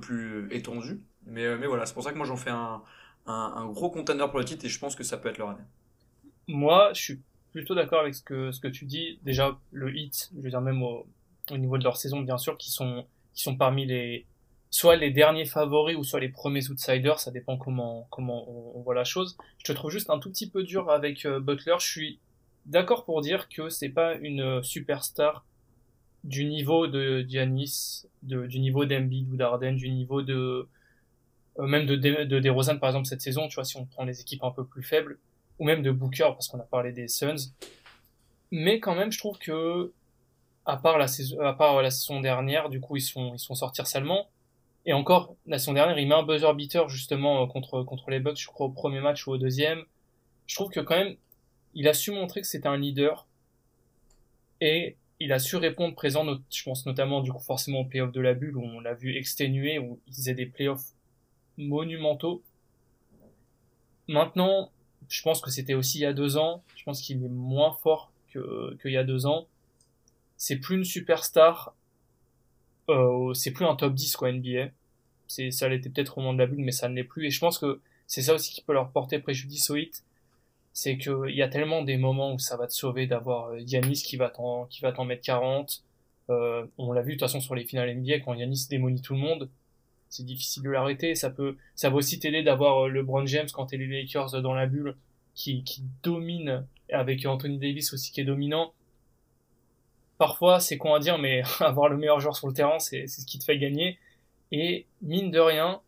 [0.00, 1.00] plus étendue.
[1.26, 2.82] Mais, mais voilà, c'est pour ça que moi j'en fais un,
[3.72, 5.64] gros contender pour le titre et je pense que ça peut être leur année.
[6.48, 7.20] Moi, je suis
[7.52, 9.20] plutôt d'accord avec ce que, tu dis.
[9.22, 11.06] Déjà, le hit, je veux dire même au,
[11.50, 13.06] au niveau de leur saison, bien sûr, qui sont,
[13.58, 14.26] parmi les,
[14.70, 18.94] soit les derniers favoris ou soit les premiers outsiders, ça dépend comment, comment on, voit
[18.94, 19.36] la chose.
[19.58, 21.76] Je te trouve juste un tout petit peu dur avec euh, Butler.
[21.78, 22.20] Je suis
[22.66, 25.44] d'accord pour dire que c'est pas une superstar
[26.24, 30.68] du niveau de Giannis, de, du niveau d'Embiid ou d'Arden, du niveau de
[31.58, 34.20] euh, même de, de, de par exemple cette saison, tu vois, si on prend les
[34.20, 35.18] équipes un peu plus faibles,
[35.58, 37.52] ou même de Booker parce qu'on a parlé des Suns.
[38.50, 39.92] Mais quand même, je trouve que
[40.66, 43.54] à part la saison, à part la saison dernière, du coup ils sont ils sont
[43.54, 44.28] sortis seulement.
[44.86, 48.20] Et encore, la saison dernière, il met un buzzer beater justement euh, contre contre les
[48.20, 49.84] Bucks, je crois au premier match ou au deuxième.
[50.46, 51.16] Je trouve que quand même,
[51.74, 53.26] il a su montrer que c'était un leader
[54.60, 58.20] et il a su répondre présent, je pense notamment du coup forcément au playoff de
[58.20, 60.94] la bulle où on l'a vu exténué, où il faisait des playoffs
[61.58, 62.42] monumentaux.
[64.08, 64.72] Maintenant,
[65.08, 66.64] je pense que c'était aussi il y a deux ans.
[66.74, 69.46] Je pense qu'il est moins fort que qu'il y a deux ans.
[70.38, 71.74] C'est plus une superstar.
[72.88, 74.70] Euh, c'est plus un top 10 quoi NBA.
[75.26, 77.26] C'est ça l'était peut-être au moment de la bulle, mais ça ne l'est plus.
[77.26, 80.02] Et je pense que c'est ça aussi qui peut leur porter préjudice au hit.
[80.80, 83.60] C'est que il y a tellement des moments où ça va te sauver d'avoir euh,
[83.60, 85.84] Yanis qui va t'en qui va t'en mettre 40.
[86.30, 89.14] Euh, on l'a vu de toute façon sur les finales NBA quand Yanis démolit tout
[89.14, 89.50] le monde
[90.10, 91.14] c'est difficile de l'arrêter.
[91.14, 94.52] Ça peut, ça va aussi t'aider d'avoir euh, LeBron James quand t'es les Lakers dans
[94.52, 94.96] la bulle,
[95.34, 98.74] qui, qui domine, avec Anthony Davis aussi qui est dominant.
[100.18, 103.22] Parfois, c'est con à dire, mais avoir le meilleur joueur sur le terrain, c'est, c'est
[103.22, 103.98] ce qui te fait gagner.
[104.52, 105.80] Et mine de rien,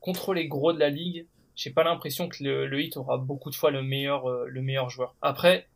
[0.00, 1.26] contre les gros de la ligue,
[1.60, 4.62] j'ai pas l'impression que le, le hit aura beaucoup de fois le meilleur, euh, le
[4.62, 5.14] meilleur joueur.
[5.20, 5.68] Après,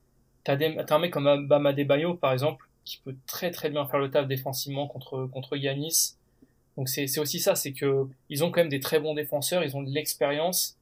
[0.42, 3.84] t'as, des, t'as un mec comme Bama Debayo, par exemple, qui peut très très bien
[3.84, 6.16] faire le taf défensivement contre, contre Yanis
[6.76, 9.76] donc c'est aussi ça, c'est que ils ont quand même des très bons défenseurs, ils
[9.76, 10.76] ont de l'expérience.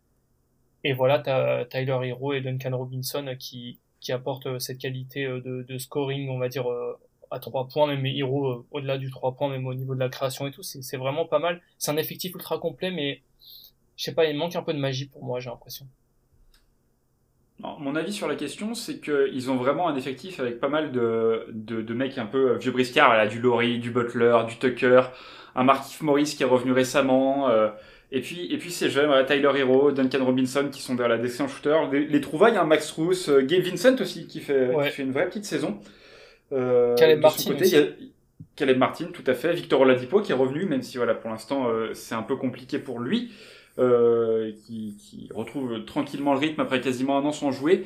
[0.84, 5.42] Et voilà, t'as Tyler Hero et Duncan Robinson qui qui apportent euh, cette qualité euh,
[5.42, 6.64] de, de scoring, on va dire
[7.30, 10.46] à trois points, même Hero au-delà du trois points, même au niveau de la création
[10.46, 11.60] et tout, c'est vraiment pas mal.
[11.78, 13.20] C'est un effectif ultra complet, mais
[13.96, 15.86] je sais pas, il manque un peu de magie pour moi, j'ai l'impression.
[17.78, 21.46] Mon avis sur la question, c'est qu'ils ont vraiment un effectif avec pas mal de,
[21.50, 25.02] de, de mecs un peu vieux briscards, là, du Laurie, du Butler, du Tucker,
[25.54, 27.48] un Markif Morris qui est revenu récemment.
[27.50, 27.68] Euh,
[28.10, 31.50] et puis, et puis ces jeunes, Tyler Hero, Duncan Robinson qui sont vers la descente
[31.50, 31.78] shooter.
[31.92, 35.12] Les, les trouvailles, un Max Roos, euh, Gabe Vincent aussi qui fait, qui fait une
[35.12, 35.78] vraie petite saison.
[36.52, 37.52] Euh, Caleb Martin.
[37.52, 37.86] Côté, il y a
[38.56, 39.54] Caleb Martin, tout à fait.
[39.54, 42.78] Victor Oladipo qui est revenu, même si voilà pour l'instant euh, c'est un peu compliqué
[42.78, 43.32] pour lui,
[43.78, 47.84] euh, qui, qui, retrouve tranquillement le rythme après quasiment un an sans jouer.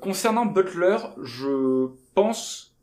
[0.00, 2.74] concernant Butler, je pense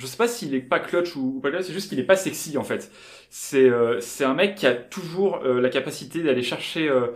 [0.00, 2.16] je sais pas s'il est pas clutch ou, pas clutch, c'est juste qu'il est pas
[2.16, 2.90] sexy en fait.
[3.28, 7.08] C'est euh, c'est un mec qui a toujours euh, la capacité d'aller chercher euh,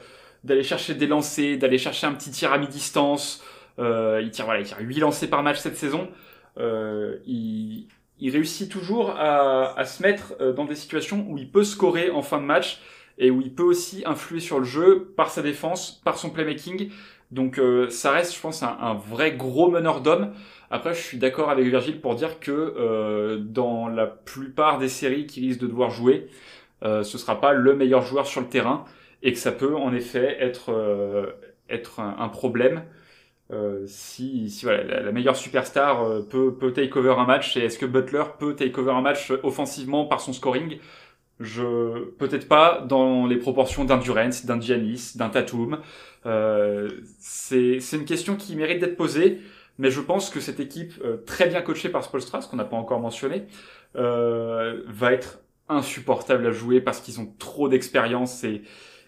[0.44, 3.42] d'aller chercher des lancers, d'aller chercher un petit tir à mi-distance.
[3.78, 6.08] il tire voilà, il tire 8 lancers par match cette saison.
[6.58, 7.88] il
[8.20, 12.22] il réussit toujours à, à se mettre dans des situations où il peut scorer en
[12.22, 12.80] fin de match
[13.18, 16.90] et où il peut aussi influer sur le jeu par sa défense, par son playmaking.
[17.30, 20.32] Donc ça reste, je pense, un, un vrai gros meneur d'hommes.
[20.70, 25.26] Après, je suis d'accord avec Virgile pour dire que euh, dans la plupart des séries
[25.26, 26.26] qui risquent de devoir jouer,
[26.82, 28.84] euh, ce sera pas le meilleur joueur sur le terrain
[29.22, 31.26] et que ça peut en effet être euh,
[31.70, 32.82] être un, problème
[33.52, 37.64] euh, si, si voilà, la, meilleure superstar euh, peut peut take over un match et
[37.64, 40.78] est-ce que Butler peut take over un match offensivement par son scoring?
[41.40, 45.80] Je peut-être pas dans les proportions d'un Durant, d'un Giannis, d'un Tatum.
[46.26, 49.40] Euh, c'est une question qui mérite d'être posée.
[49.78, 52.64] Mais je pense que cette équipe, euh, très bien coachée par Spolstra, ce qu'on n'a
[52.64, 53.46] pas encore mentionné,
[53.96, 58.62] euh, va être insupportable à jouer parce qu'ils ont trop d'expérience et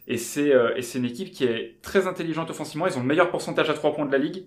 [0.08, 2.86] et c'est euh, et c'est une équipe qui est très intelligente offensivement.
[2.86, 4.44] Ils ont le meilleur pourcentage à trois points de la ligue.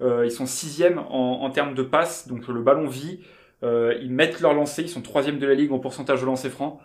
[0.00, 3.20] Euh, ils sont sixième en, en termes de passes, donc le ballon vit.
[3.62, 4.82] ils mettent leur lancer.
[4.82, 6.80] Ils sont troisième de la ligue en pourcentage de lancer franc.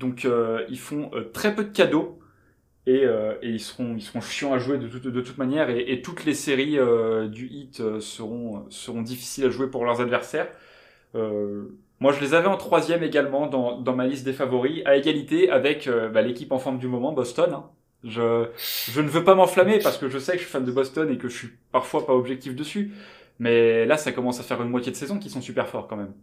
[0.00, 0.26] Donc
[0.68, 2.20] ils font très peu de cadeaux
[2.86, 6.78] et, euh, ils seront ils chiants à jouer de toute manière et, toutes les séries
[6.78, 10.48] euh, du hit euh, seront difficiles à jouer pour leurs adversaires.
[11.14, 15.88] moi, je les avais en troisième également dans, ma liste des favoris, à égalité avec
[15.88, 17.52] bah, l'équipe en forme du moment, Boston.
[17.52, 17.70] Hein.
[18.02, 21.10] Je, ne veux pas m'enflammer parce que je sais que je suis fan de Boston
[21.10, 22.92] et que je suis parfois pas objectif dessus.
[23.38, 25.96] Mais là, ça commence à faire une moitié de saison qui sont super forts quand
[25.96, 26.14] même.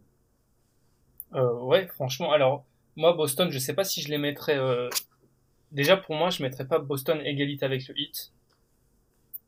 [1.36, 2.32] Euh, ouais, franchement.
[2.32, 2.65] Alors,
[2.98, 4.89] moi, Boston, je sais pas si je les mettrais euh,
[5.72, 8.34] déjà pour moi, je mettrais pas Boston égalité avec le Heat.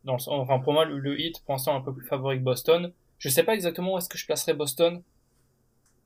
[0.05, 2.93] Dans enfin pour moi, le, le Heat pour l'instant un peu plus favori que Boston.
[3.17, 5.01] Je sais pas exactement où est-ce que je placerais Boston,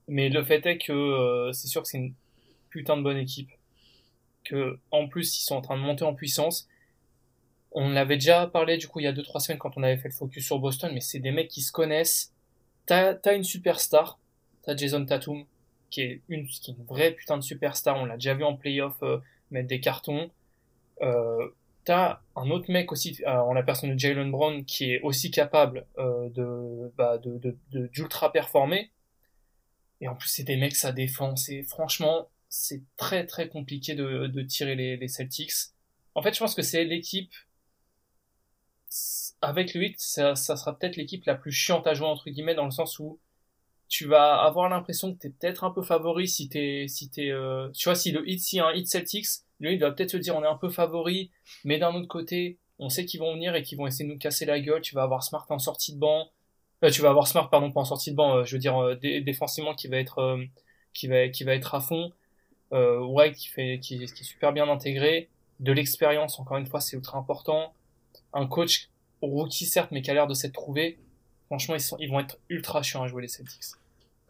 [0.08, 2.14] mais le fait est que euh, c'est sûr que c'est une
[2.70, 3.52] putain de bonne équipe.
[4.46, 6.68] que en plus ils sont en train de monter en puissance.
[7.74, 9.98] On l'avait déjà parlé du coup il y a deux trois semaines quand on avait
[9.98, 12.34] fait le focus sur Boston, mais c'est des mecs qui se connaissent.
[12.86, 14.18] T'as as une superstar,
[14.64, 15.46] t'as Jason Tatum
[15.94, 17.98] qui est une qui est une vraie putain de superstar.
[17.98, 19.20] On l'a déjà vu en playoff euh,
[19.52, 20.32] mettre des cartons.
[21.02, 21.50] Euh,
[21.86, 25.32] T'as un autre mec aussi, euh, en la personne de Jalen Brown, qui est aussi
[25.32, 28.89] capable euh, de, bah, de, de, de, d'ultra performer.
[30.00, 31.36] Et en plus, c'est des mecs, ça défend.
[31.36, 35.52] C'est franchement, c'est très très compliqué de, de tirer les, les Celtics.
[36.16, 37.34] En fait, je pense que c'est l'équipe
[39.41, 42.56] avec le 8, ça, ça sera peut-être l'équipe la plus chiante à jouer entre guillemets
[42.56, 43.20] dans le sens où
[43.90, 47.70] tu vas avoir l'impression que t'es peut-être un peu favori si t'es si t'es euh,
[47.72, 49.28] tu vois si le hit si un hit Celtics
[49.60, 51.32] lui il va peut-être se dire on est un peu favori
[51.64, 54.20] mais d'un autre côté on sait qu'ils vont venir et qu'ils vont essayer de nous
[54.20, 54.82] casser la gueule.
[54.82, 56.30] Tu vas avoir Smart en sortie de banc.
[56.84, 58.78] Euh, tu vas avoir Smart pardon pas en sortie de banc euh, je veux dire
[58.78, 60.44] euh, dé défensivement qui va être euh,
[60.94, 62.12] qui va qui va être à fond.
[62.74, 65.30] Euh, White qui fait qui, qui est super bien intégré.
[65.60, 67.74] De l'expérience encore une fois c'est ultra important.
[68.34, 68.90] Un coach
[69.22, 71.00] rookie certes mais qui a l'air de s'être trouvé
[71.60, 73.76] franchement ils vont être ultra chiants à jouer les Celtics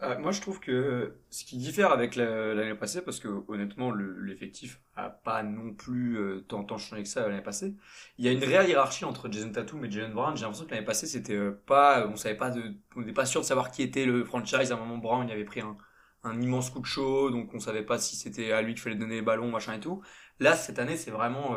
[0.01, 4.81] euh, moi, je trouve que ce qui diffère avec l'année passée, parce que honnêtement, l'effectif
[4.97, 7.73] a pas non plus euh, tant, tant changé que ça l'année passée.
[8.17, 10.35] Il y a une réelle hiérarchie entre Jason Tatum et Jalen Brown.
[10.35, 12.51] J'ai l'impression que l'année passée, c'était euh, pas, on savait pas
[12.97, 14.73] on n'était pas sûr de savoir qui était le franchise.
[14.73, 15.77] À un moment, Brown, il avait pris un,
[16.23, 18.95] un immense coup de chaud, donc on savait pas si c'était à lui qu'il fallait
[18.97, 20.01] donner les ballons, machin et tout.
[20.39, 21.55] Là, cette année, c'est vraiment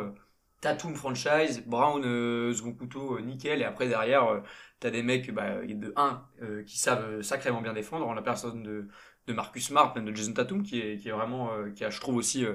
[0.61, 4.41] Tatum franchise, Brown euh, second couteau, nickel, et après derrière
[4.79, 8.21] T'as des mecs bah, de 1 euh, qui savent euh, sacrément bien défendre, en la
[8.21, 8.87] personne de,
[9.25, 11.89] de Marcus Smart, même de Jason Tatum, qui est, qui est vraiment, euh, qui a,
[11.89, 12.45] je trouve aussi,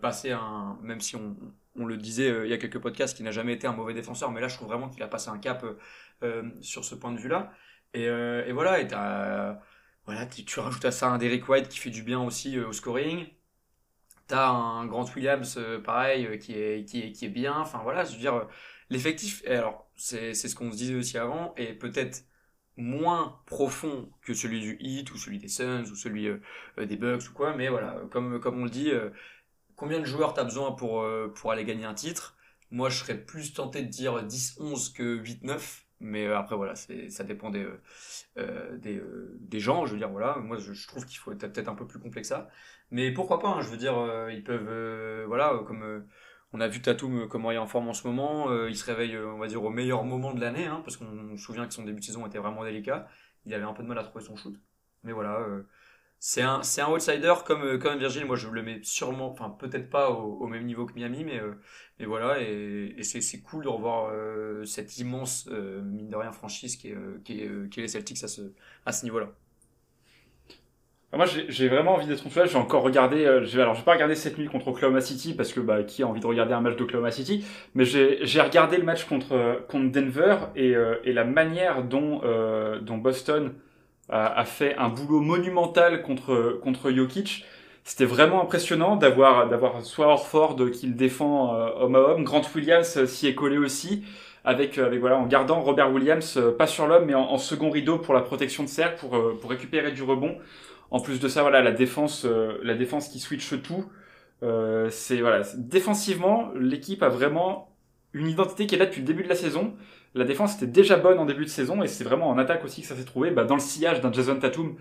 [0.00, 1.36] passé un, même si on,
[1.76, 4.30] on le disait il y a quelques podcasts, qui n'a jamais été un mauvais défenseur,
[4.30, 5.64] mais là je trouve vraiment qu'il a passé un cap
[6.60, 7.52] sur ce point de vue-là.
[7.94, 9.58] Et, et voilà, et t'as,
[10.06, 12.72] voilà, tu, tu, rajoutes à ça un Derek White qui fait du bien aussi au
[12.72, 13.26] scoring.
[14.26, 17.58] T'as un Grant Williams, pareil, qui est, qui est, qui est bien.
[17.58, 18.48] Enfin voilà, je veux dire,
[18.90, 22.24] l'effectif, alors c'est ce qu'on se disait aussi avant, et peut-être
[22.76, 26.38] moins profond que celui du Heat ou celui des Suns ou celui euh,
[26.78, 29.10] euh, des Bucks ou quoi, mais voilà, comme, comme on le dit, euh,
[29.76, 32.36] combien de joueurs t'as besoin pour, pour aller gagner un titre?
[32.70, 37.50] Moi, je serais plus tenté de dire 10-11 que 8-9, mais après, voilà, ça dépend
[37.50, 37.66] des,
[38.36, 39.02] des,
[39.40, 41.86] des, gens, je veux dire, voilà, moi, je, trouve qu'il faut être peut-être un peu
[41.86, 42.48] plus complexe que ça,
[42.90, 43.94] mais pourquoi pas, hein, je veux dire,
[44.30, 46.04] ils peuvent, voilà, comme
[46.54, 48.48] on a vu Tatum euh, comment il est en forme en ce moment.
[48.48, 50.96] Euh, il se réveille, euh, on va dire, au meilleur moment de l'année, hein, parce
[50.96, 53.08] qu'on se souvient que son début de saison était vraiment délicat.
[53.44, 54.54] Il avait un peu de mal à trouver son shoot.
[55.02, 55.44] Mais voilà,
[56.18, 58.24] c'est un, c'est un outsider comme, comme Virgil.
[58.24, 61.40] Moi, je le mets sûrement, enfin, peut-être pas au, même niveau que Miami, mais,
[61.98, 62.40] mais voilà.
[62.40, 64.12] Et, c'est, c'est cool de revoir
[64.66, 68.52] cette immense, mine de rien, franchise qui est, qui qui les Celtics à ce,
[68.86, 69.34] à ce niveau-là.
[71.16, 72.46] Moi, j'ai vraiment envie d'être là.
[72.46, 73.24] J'ai encore regardé.
[73.24, 76.08] Euh, alors, j'ai pas regardé cette nuit contre Oklahoma City parce que bah, qui a
[76.08, 77.44] envie de regarder un match d'Oklahoma City
[77.74, 82.98] Mais j'ai regardé le match contre contre Denver et, euh, la manière dont euh, dont
[82.98, 83.54] Boston
[84.08, 87.44] a, fait un boulot monumental contre contre Jokic.
[87.84, 92.42] C'était vraiment impressionnant d'avoir d'avoir soit Orford qui le défend euh, homme à homme, Grant
[92.54, 94.04] Williams euh, s'y est collé aussi
[94.44, 98.14] avec, avec voilà en gardant Robert Williams pas sur l'homme mais en, second rideau pour
[98.14, 100.36] la protection de cercle pour pour récupérer du rebond.
[100.94, 103.84] En plus de ça, voilà, la défense, euh, la défense qui switch tout.
[104.44, 107.76] Euh, c'est voilà, défensivement, l'équipe a vraiment
[108.12, 109.74] une identité qui est là depuis le début de la saison.
[110.14, 112.82] La défense était déjà bonne en début de saison et c'est vraiment en attaque aussi
[112.82, 113.30] que ça s'est trouvé.
[113.30, 114.76] Bah, dans le sillage d'un Jason Tatum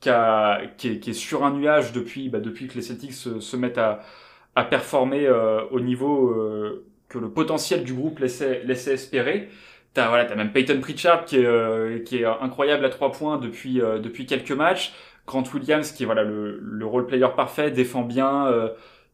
[0.00, 3.12] qui, a, qui, est, qui, est, sur un nuage depuis, bah, depuis que les Celtics
[3.12, 4.00] se, se mettent à,
[4.56, 9.48] à performer euh, au niveau euh, que le potentiel du groupe laissait, laissait espérer.
[9.94, 13.38] T'as voilà, as même Peyton Pritchard qui est, euh, qui est incroyable à trois points
[13.38, 14.92] depuis, depuis quelques matchs.
[15.26, 18.68] Grant Williams, qui est voilà le, le role player parfait, défend bien euh,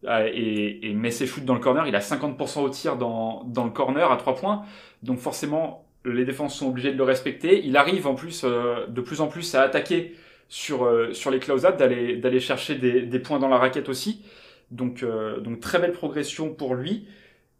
[0.06, 1.86] et, et, met ses shoots dans le corner.
[1.86, 4.62] Il a 50% au tir dans, dans le corner à 3 points.
[5.02, 7.64] Donc forcément, les défenses sont obligées de le respecter.
[7.64, 10.14] Il arrive en plus euh, de plus en plus à attaquer
[10.48, 14.24] sur, euh, sur les close d'aller d'aller chercher des, des, points dans la raquette aussi.
[14.70, 17.08] Donc, euh, donc très belle progression pour lui.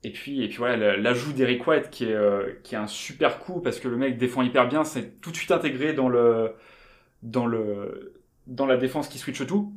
[0.05, 2.17] Et puis, et puis voilà, l'ajout d'Eric White qui est,
[2.63, 5.37] qui est un super coup parce que le mec défend hyper bien, c'est tout de
[5.37, 6.53] suite intégré dans le,
[7.25, 8.15] dans le,
[8.47, 9.73] dans la défense qui switch tout.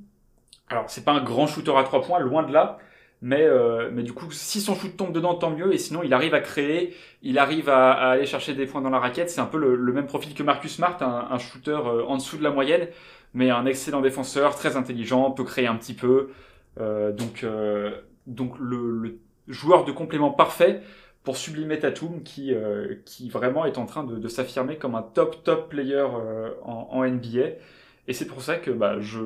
[0.71, 2.79] Alors, c'est pas un grand shooter à trois points, loin de là.
[3.21, 5.73] Mais, euh, mais du coup, si son shoot tombe dedans, tant mieux.
[5.73, 8.99] Et sinon, il arrive à créer, il arrive à, aller chercher des points dans la
[8.99, 9.29] raquette.
[9.29, 12.43] C'est un peu le, même profil que Marcus Smart, un, shooter euh, en dessous de
[12.43, 12.87] la moyenne,
[13.33, 16.29] mais un excellent défenseur, très intelligent, peut créer un petit peu.
[16.79, 17.45] Euh, donc,
[18.25, 20.81] donc le, joueur de complément parfait
[21.23, 22.53] pour sublimer Tatum, qui,
[23.05, 26.05] qui vraiment est en train de, de s'affirmer comme un top top player
[26.63, 27.57] en, en NBA.
[28.07, 29.19] Et c'est pour ça que bah, je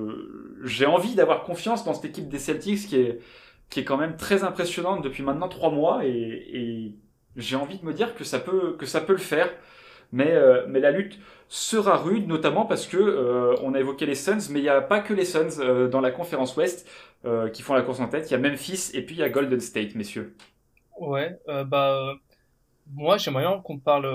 [0.63, 3.19] j'ai envie d'avoir confiance dans cette équipe des Celtics qui est
[3.69, 6.95] qui est quand même très impressionnante depuis maintenant trois mois et,
[7.35, 9.49] j'ai envie de me dire que ça peut que ça peut le faire.
[10.13, 11.19] Mais, euh, mais la lutte
[11.49, 14.79] sera rude, notamment parce que euh, on a évoqué les Suns, mais il n'y a
[14.79, 16.87] pas que les Suns euh, dans la conférence Ouest
[17.53, 18.29] qui font la course en tête.
[18.29, 20.35] Il y a Memphis et puis il y a Golden State, messieurs.
[20.97, 22.13] Ouais, bah
[22.93, 24.05] moi j'aimerais qu'on parle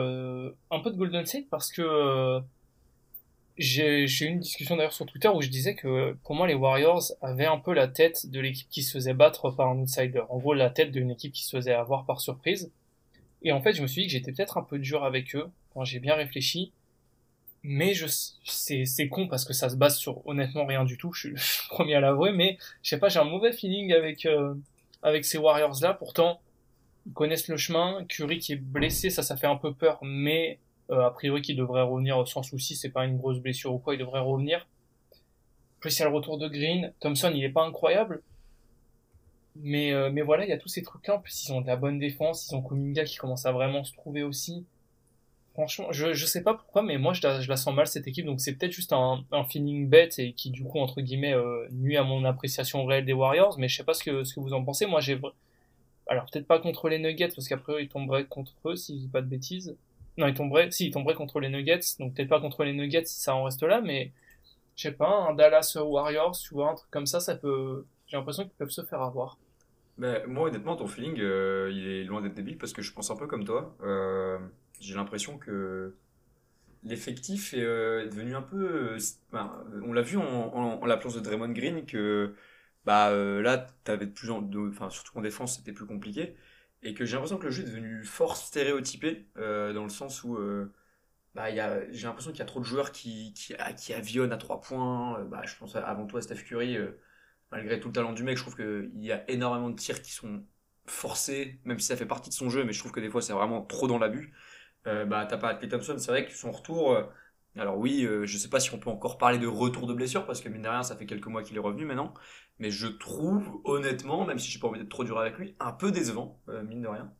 [0.70, 2.40] un peu de Golden State parce que
[3.60, 7.12] j'ai eu une discussion d'ailleurs sur Twitter où je disais que pour moi les Warriors
[7.20, 10.22] avaient un peu la tête de l'équipe qui se faisait battre par un outsider.
[10.30, 12.72] En gros la tête d'une équipe qui se faisait avoir par surprise.
[13.42, 15.50] Et en fait je me suis dit que j'étais peut-être un peu dur avec eux
[15.74, 16.72] quand j'ai bien réfléchi.
[17.62, 18.06] Mais je
[18.44, 21.12] c'est con parce que ça se base sur honnêtement rien du tout.
[21.12, 21.36] Je suis le
[21.68, 24.54] premier à l'avouer, mais je sais pas, j'ai un mauvais feeling avec euh,
[25.02, 25.92] avec ces Warriors là.
[25.92, 26.40] Pourtant
[27.06, 28.06] ils connaissent le chemin.
[28.08, 30.58] Curry qui est blessé, ça ça fait un peu peur, mais
[30.90, 33.98] a priori qui devrait revenir sans souci, c'est pas une grosse blessure ou quoi, il
[33.98, 34.66] devrait revenir.
[35.80, 38.22] Plus il y a le retour de Green, Thompson il est pas incroyable,
[39.56, 41.16] mais euh, mais voilà il y a tous ces trucs là.
[41.16, 43.82] En plus ils ont de la bonne défense, ils ont Kuminga qui commence à vraiment
[43.84, 44.66] se trouver aussi.
[45.54, 48.26] Franchement, je je sais pas pourquoi, mais moi je la, je sens mal cette équipe,
[48.26, 51.96] donc c'est peut-être juste un, feeling bête et qui du coup entre guillemets euh, nuit
[51.96, 53.58] à mon appréciation réelle des Warriors.
[53.58, 54.86] Mais je sais pas ce que ce que vous en pensez.
[54.86, 55.18] Moi j'ai
[56.06, 59.08] alors peut-être pas contre les Nuggets parce qu'après ils tomberaient contre eux si je dis
[59.08, 59.76] pas de bêtises.
[60.20, 63.06] Non, il tomberait, si, il tomberait contre les Nuggets, donc peut-être pas contre les Nuggets
[63.06, 64.12] si ça en reste là, mais
[64.76, 67.86] je sais pas, un Dallas Warriors, tu vois, un truc comme ça, ça peut.
[68.06, 69.38] J'ai l'impression qu'ils peuvent se faire avoir.
[69.96, 73.10] Mais moi, honnêtement, ton feeling, euh, il est loin d'être débile parce que je pense
[73.10, 73.74] un peu comme toi.
[73.82, 74.38] Euh,
[74.78, 75.94] j'ai l'impression que
[76.84, 78.98] l'effectif est, euh, devenu un peu.
[79.32, 82.34] on l'a vu en, en, l'absence de Draymond Green que
[82.84, 86.36] bah là, t'avais de plus en, enfin surtout en défense, c'était plus compliqué
[86.82, 90.24] et que j'ai l'impression que le jeu est devenu fort stéréotypé euh, dans le sens
[90.24, 90.72] où euh,
[91.34, 94.32] bah, y a, j'ai l'impression qu'il y a trop de joueurs qui, qui, qui avionnent
[94.32, 95.20] à trois points.
[95.20, 96.92] Euh, bah, je pense avant toi Steph Curry, euh,
[97.52, 100.12] malgré tout le talent du mec, je trouve qu'il y a énormément de tirs qui
[100.12, 100.44] sont
[100.86, 103.22] forcés, même si ça fait partie de son jeu, mais je trouve que des fois
[103.22, 104.34] c'est vraiment trop dans l'abus.
[104.84, 106.96] bah, t'as pas Clay Thompson, c'est vrai que son retour.
[107.58, 110.40] Alors oui, je sais pas si on peut encore parler de retour de blessure parce
[110.40, 112.14] que mine de rien, ça fait quelques mois qu'il est revenu maintenant
[112.60, 115.72] mais je trouve honnêtement, même si j'ai pas envie d'être trop dur avec lui, un
[115.72, 117.12] peu décevant, euh, mine de rien.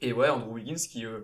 [0.00, 1.20] Et ouais, Andrew Wiggins qui euh,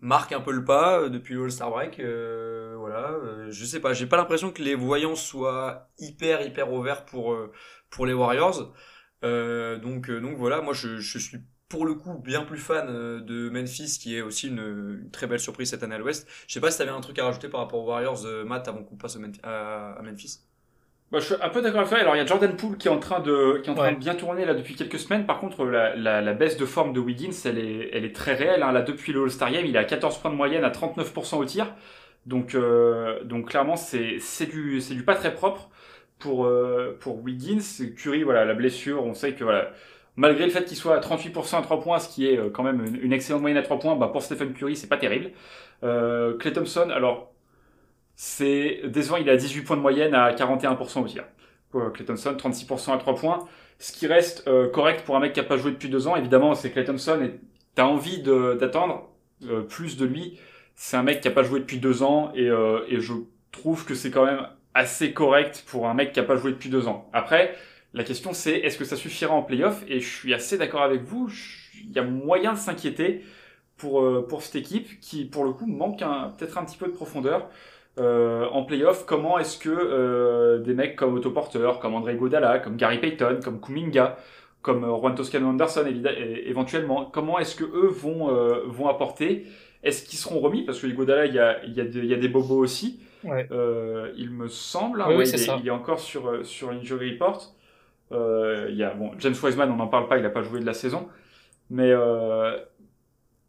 [0.00, 3.18] marque un peu le pas euh, depuis All-Star Break, voilà,
[3.48, 7.36] je sais pas, j'ai pas l'impression que les voyants soient hyper hyper ouverts pour
[7.90, 8.74] pour les Warriors.
[9.22, 11.38] donc donc voilà, moi je, je suis
[11.72, 15.70] pour le coup bien plus fan de Memphis qui est aussi une, très belle surprise
[15.70, 16.28] cette année à l'Ouest.
[16.46, 18.84] Je sais pas si t'avais un truc à rajouter par rapport aux Warriors, Matt, avant
[18.84, 20.40] qu'on passe à Memphis.
[21.12, 21.98] Bah, je suis un peu d'accord avec toi.
[21.98, 23.92] Alors, il y a Jordan Poole qui est en train de, qui est en train
[23.92, 25.26] de bien tourner là depuis quelques semaines.
[25.26, 28.34] Par contre, la, la, la, baisse de forme de Wiggins, elle est, elle est très
[28.34, 28.62] réelle.
[28.62, 28.72] Hein.
[28.72, 31.74] Là, depuis le All-Star Game, il a 14 points de moyenne à 39% au tir.
[32.24, 35.68] Donc, euh, donc clairement, c'est, c'est du, c'est du pas très propre
[36.18, 37.60] pour, euh, pour Wiggins.
[37.94, 39.70] Curry, voilà, la blessure, on sait que voilà,
[40.16, 42.62] malgré le fait qu'il soit à 38% à 3 points, ce qui est euh, quand
[42.62, 45.30] même une, excellente moyenne à 3 points, bah, pour Stephen Curry, c'est pas terrible.
[45.82, 47.32] Euh, Clay Thompson, alors,
[48.14, 51.24] c'est décevant, il a 18 points de moyenne à 41% au tir.
[51.94, 53.48] Clay Thompson, 36% à 3 points.
[53.78, 56.14] Ce qui reste euh, correct pour un mec qui a pas joué depuis deux ans,
[56.14, 57.40] évidemment, c'est Clay Thompson et
[57.74, 59.08] t'as envie d'attendre
[59.48, 60.38] euh, plus de lui.
[60.76, 62.46] C'est un mec qui a pas joué depuis deux ans et,
[62.88, 63.12] et je
[63.50, 66.70] trouve que c'est quand même assez correct pour un mec qui a pas joué depuis
[66.70, 67.08] deux ans.
[67.12, 67.54] Après,
[67.94, 69.84] la question c'est est-ce que ça suffira en playoff?
[69.88, 71.30] Et je suis assez d'accord avec vous.
[71.84, 73.22] Il y a moyen de s'inquiéter
[73.76, 75.98] pour pour cette équipe qui, pour le coup, manque
[76.38, 77.48] peut-être un petit peu de profondeur.
[77.98, 82.58] Euh, en playoff, comment est-ce que euh, des mecs comme Otto Porter, comme André Godala,
[82.58, 84.16] comme Gary Payton, comme Kuminga,
[84.62, 85.84] comme euh, Juan Toscano Anderson
[86.46, 89.46] éventuellement, comment est-ce que eux vont, euh, vont apporter?
[89.82, 90.64] Est-ce qu'ils seront remis?
[90.64, 93.00] Parce que Godala, il y a, il y, a il y a des bobos aussi.
[93.24, 93.46] Ouais.
[94.16, 95.02] il me semble.
[95.02, 97.54] Hein, ouais, il, est, il, est, encore sur, sur l'injury report.
[98.68, 100.66] Il y a, bon, James Wiseman, on n'en parle pas, il n'a pas joué de
[100.66, 101.08] la saison.
[101.70, 101.92] Mais,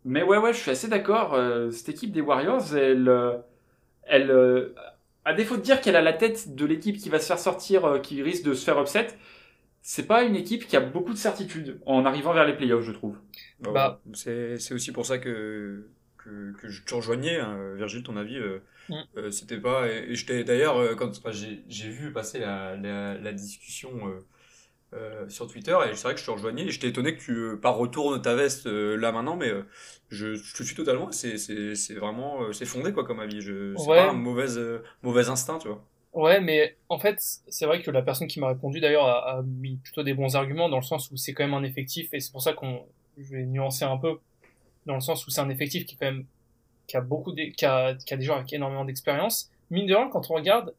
[0.06, 1.38] mais ouais, ouais, je suis assez d'accord.
[1.72, 3.10] cette équipe des Warriors, elle
[4.06, 4.74] elle, euh,
[5.26, 7.86] à défaut de dire qu'elle a la tête de l'équipe qui va se faire sortir,
[7.86, 9.08] euh, qui risque de se faire upset,
[9.82, 12.92] c'est pas une équipe qui a beaucoup de certitude en arrivant vers les playoffs, je
[12.92, 13.18] trouve.
[13.60, 15.88] Bah, c'est c'est aussi pour ça que
[16.18, 18.38] que, que je te rejoignais, hein, Virgile, ton avis.
[18.38, 18.60] Euh,
[18.90, 19.32] mm.
[19.32, 23.92] c'était pas et, je t'ai d'ailleurs quand j'ai vu passer la, la, la discussion
[24.94, 27.22] euh, sur Twitter et c'est vrai que je te rejoignais et je t'ai étonné que
[27.22, 29.52] tu euh, pas retournes ta veste euh, là maintenant mais
[30.10, 33.42] je, je, te suis totalement c'est c'est c'est vraiment c'est fondé quoi comme avis.
[33.42, 34.48] Je c'est pas un mauvais
[35.02, 35.84] mauvais instinct tu vois.
[36.14, 37.18] Ouais mais en fait
[37.48, 40.36] c'est vrai que la personne qui m'a répondu d'ailleurs a, a, mis plutôt des bons
[40.36, 42.86] arguments dans le sens où c'est quand même un effectif et c'est pour ça qu'on
[43.18, 44.20] je vais nuancer un peu
[44.86, 46.26] dans le sens où c'est un effectif qui quand même
[46.88, 49.52] qui a beaucoup de, qui a, qui a des gens avec énormément d'expérience.
[49.70, 50.74] Mine de rien quand on regarde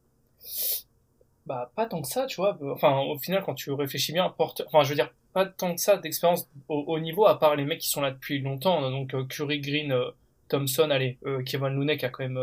[1.47, 2.59] bah pas tant que ça, tu vois.
[2.73, 5.81] Enfin, au final, quand tu réfléchis bien, porte, enfin, je veux dire, pas tant que
[5.81, 8.91] ça d'expérience au, au, niveau, à part les mecs qui sont là depuis longtemps.
[8.91, 10.11] Donc euh, Curry, Green, euh,
[10.49, 12.41] Thompson, allez, euh, Kevin Looney qui a quand même,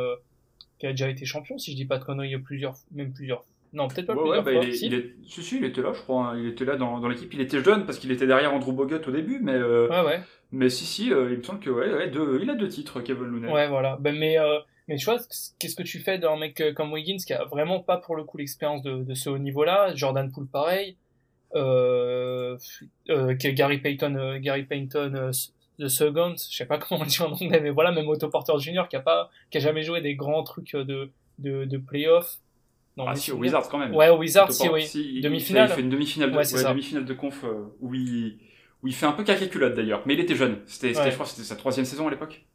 [0.80, 3.44] qui a déjà été champion, si je dis pas de conneries, plusieurs, même plusieurs.
[3.73, 5.94] Non, peut-être pas plusieurs ouais, bah, Il, est, il, est, si, si, il était là,
[5.94, 6.28] je crois.
[6.28, 6.40] Hein.
[6.40, 7.34] Il était là dans, dans l'équipe.
[7.34, 9.56] Il était jeune parce qu'il était derrière Andrew Bogut au début, mais.
[9.56, 10.19] ouais, ouais.
[10.53, 13.23] Mais si, si, il me semble que ouais, ouais deux, il a deux titres, Kevin
[13.23, 13.49] Looney.
[13.49, 13.98] Ouais, voilà.
[14.02, 14.36] Ben, mais
[14.92, 15.20] mais tu vois,
[15.58, 18.38] qu'est-ce que tu fais d'un mec comme Wiggins qui a vraiment pas pour le coup
[18.38, 19.96] l'expérience de, de ce haut niveau-là?
[19.96, 20.98] Jordan Poole pareil,
[21.56, 22.58] euh,
[23.10, 25.32] euh, Gary Payton, euh, Gary Payton euh,
[25.80, 28.60] The Second, je sais pas comment on dit en anglais, mais voilà, même Otto Porter
[28.60, 28.84] Jr.
[28.90, 31.10] qui a pas, qui a jamais joué des grands trucs de
[31.40, 32.40] de, de playoff.
[32.98, 33.96] Non, ah si, au Wizards quand même.
[33.96, 35.22] Ouais, au Wizards, si, oui.
[35.22, 35.70] demi-finale.
[35.70, 37.46] Il fait une demi-finale de, ouais, ouais, demi-finale de conf
[37.80, 38.38] où il,
[38.84, 40.04] où il fait un peu caca culotte d'ailleurs.
[40.06, 40.60] Mais il était jeune.
[40.66, 42.46] C'était, je crois, c'était sa troisième saison à l'époque.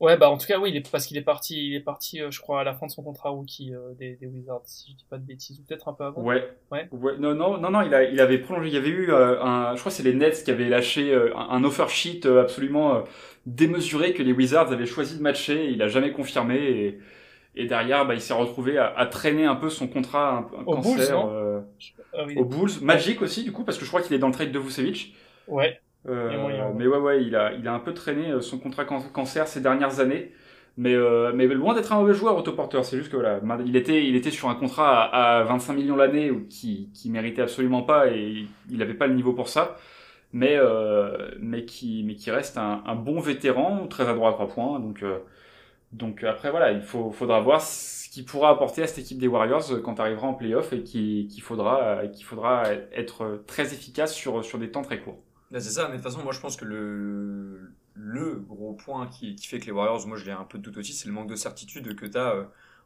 [0.00, 2.20] Ouais, bah en tout cas, oui, il est, parce qu'il est parti, il est parti,
[2.20, 4.90] euh, je crois, à la fin de son contrat rookie euh, des, des, Wizards, si
[4.90, 6.20] je dis pas de bêtises, ou peut-être un peu avant.
[6.20, 6.48] Ouais.
[6.72, 6.88] Ouais.
[6.90, 7.12] ouais.
[7.18, 8.68] Non, non, non, non, il, a, il avait prolongé.
[8.68, 11.62] Il y avait eu euh, un, je crois, c'est les Nets qui avaient lâché un,
[11.62, 13.04] offer sheet absolument
[13.46, 15.70] démesuré que les Wizards avaient choisi de matcher.
[15.70, 16.98] Il a jamais confirmé et,
[17.54, 20.64] et derrière, bah, il s'est retrouvé à, à, traîner un peu son contrat, un, un
[20.66, 21.64] Au cancer, Bulls,
[22.12, 22.34] ah, oui.
[22.36, 24.50] Aux Bulls, Magic aussi, du coup, parce que je crois qu'il est dans le trade
[24.50, 25.14] de Vucevic.
[25.46, 25.80] Ouais.
[26.08, 29.60] Euh, mais ouais, ouais, il a, il a un peu traîné son contrat cancer ces
[29.60, 30.32] dernières années.
[30.76, 32.84] Mais, euh, mais loin d'être un mauvais joueur, autoporteur.
[32.84, 35.96] C'est juste que voilà, il était, il était sur un contrat à, à 25 millions
[35.96, 39.76] l'année qui, qui méritait absolument pas et il n'avait pas le niveau pour ça.
[40.32, 44.48] Mais, euh, mais, qui, mais qui reste un, un, bon vétéran, très adroit à trois
[44.48, 44.80] points.
[44.80, 45.20] Donc, euh,
[45.92, 49.28] donc après, voilà, il faut, faudra voir ce qu'il pourra apporter à cette équipe des
[49.28, 54.58] Warriors quand arrivera en playoff et qu'il faudra, qu'il faudra être très efficace sur, sur
[54.58, 55.18] des temps très courts.
[55.60, 59.36] C'est ça, mais de toute façon, moi je pense que le, le gros point qui,
[59.36, 61.14] qui, fait que les Warriors, moi je l'ai un peu de doute aussi, c'est le
[61.14, 62.44] manque de certitude que tu as euh,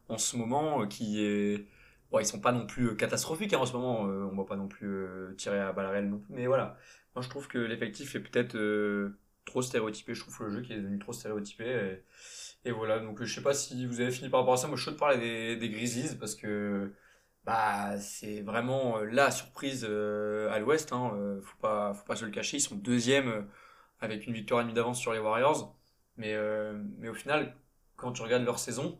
[0.08, 1.66] en ce moment, euh, qui est...
[2.10, 4.56] Bon, ils sont pas non plus euh, catastrophiques hein, en ce moment, on va pas
[4.56, 5.06] non plus
[5.38, 6.76] tirer à balles réelles non plus, mais voilà.
[7.14, 8.56] Moi je trouve que l'effectif est peut-être
[9.46, 12.00] trop stéréotypé, je trouve le jeu qui est devenu trop stéréotypé,
[12.64, 14.76] et, voilà, donc je sais pas si vous avez fini par rapport à ça, moi
[14.76, 16.92] je suis de parler des, des Grizzlies, parce que
[17.48, 21.12] bah c'est vraiment la surprise à l'ouest, hein,
[21.42, 23.46] faut, pas, faut pas se le cacher, ils sont deuxième
[24.00, 25.76] avec une victoire et demie d'avance sur les Warriors.
[26.16, 27.56] Mais, euh, mais au final,
[27.96, 28.98] quand tu regardes leur saison,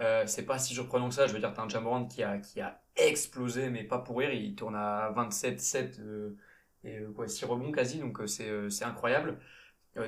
[0.00, 1.26] euh, c'est pas si surprenant que ça.
[1.26, 4.32] Je veux dire, t'as un Jamorant qui a, qui a explosé, mais pas pour rire.
[4.32, 6.36] Il tourne à 27-7 euh,
[6.84, 9.38] et euh, quoi, 6 rebonds quasi, donc euh, c'est, euh, incroyable.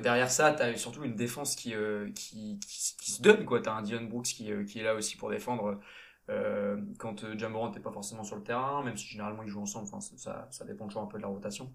[0.01, 1.73] derrière ça, t'as surtout une défense qui,
[2.15, 3.45] qui, qui, se donne.
[3.63, 5.79] T'as un Dion Brooks qui, qui est là aussi pour défendre
[6.97, 9.87] quand Jamorant n'est pas forcément sur le terrain, même si généralement ils jouent ensemble.
[9.87, 11.71] Enfin, ça, ça dépend toujours un peu de la rotation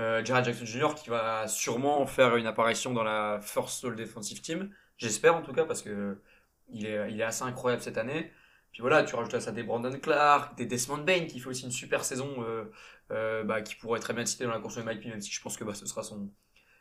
[0.00, 0.94] euh, Jared Jackson Jr.
[0.94, 4.70] qui va sûrement faire une apparition dans la First All Defensive Team.
[4.98, 6.20] J'espère en tout cas parce que
[6.68, 8.32] il est, il est assez incroyable cette année.
[8.72, 11.64] Puis voilà, tu rajoutes à ça des Brandon Clark, des Desmond Bain qui fait aussi
[11.64, 12.64] une super saison, euh,
[13.10, 15.40] euh, bah, qui pourrait très bien citer dans la course de Mike même si je
[15.40, 16.30] pense que bah, ce sera son,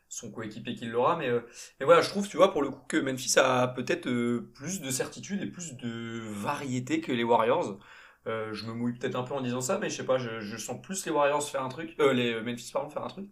[0.10, 1.16] son coéquipier qui l'aura.
[1.18, 1.42] Mais, euh,
[1.80, 4.82] mais voilà, je trouve, tu vois, pour le coup, que Memphis a peut-être euh, plus
[4.82, 7.80] de certitude et plus de variété que les Warriors.
[8.28, 10.58] Euh, je me mouille peut-être un peu en disant ça, mais je sais pas, je,
[10.58, 13.30] sens plus les Warriors faire un truc, euh, les Memphis pardon faire un truc.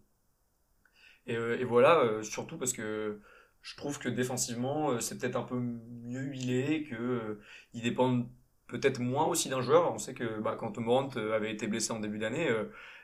[1.25, 3.21] Et, et voilà, surtout parce que
[3.61, 7.39] je trouve que défensivement, c'est peut-être un peu mieux huilé, que
[7.73, 8.29] ils dépendent
[8.67, 9.93] peut-être moins aussi d'un joueur.
[9.93, 12.49] On sait que bah, quand Morant avait été blessé en début d'année,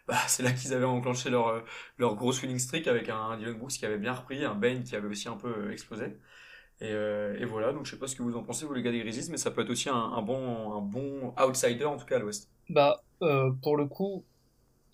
[0.10, 1.64] bah, c'est là qu'ils avaient enclenché leur
[1.98, 4.96] leur grosse winning streak avec un Dylan Brooks qui avait bien repris, un Bane qui
[4.96, 6.18] avait aussi un peu explosé.
[6.82, 8.82] Et, euh, et, voilà, donc je sais pas ce que vous en pensez, vous les
[8.82, 12.06] gars des Grizzlies, mais ça peut être aussi un, bon, un bon outsider, en tout
[12.06, 12.50] cas à l'ouest.
[12.70, 14.24] Bah, euh, pour le coup,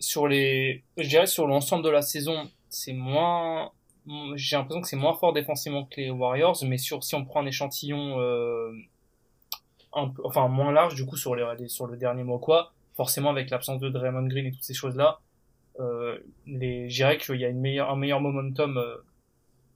[0.00, 3.70] sur les, je dirais sur l'ensemble de la saison, c'est moins,
[4.34, 7.42] j'ai l'impression que c'est moins fort défensivement que les Warriors, mais sur, si on prend
[7.42, 8.72] un échantillon, euh,
[9.92, 13.80] enfin, moins large, du coup, sur les, sur le dernier mois, quoi, forcément avec l'absence
[13.80, 15.20] de Draymond Green et toutes ces choses-là,
[15.78, 18.96] euh, les, je dirais qu'il y a une meilleure, un meilleur momentum, euh,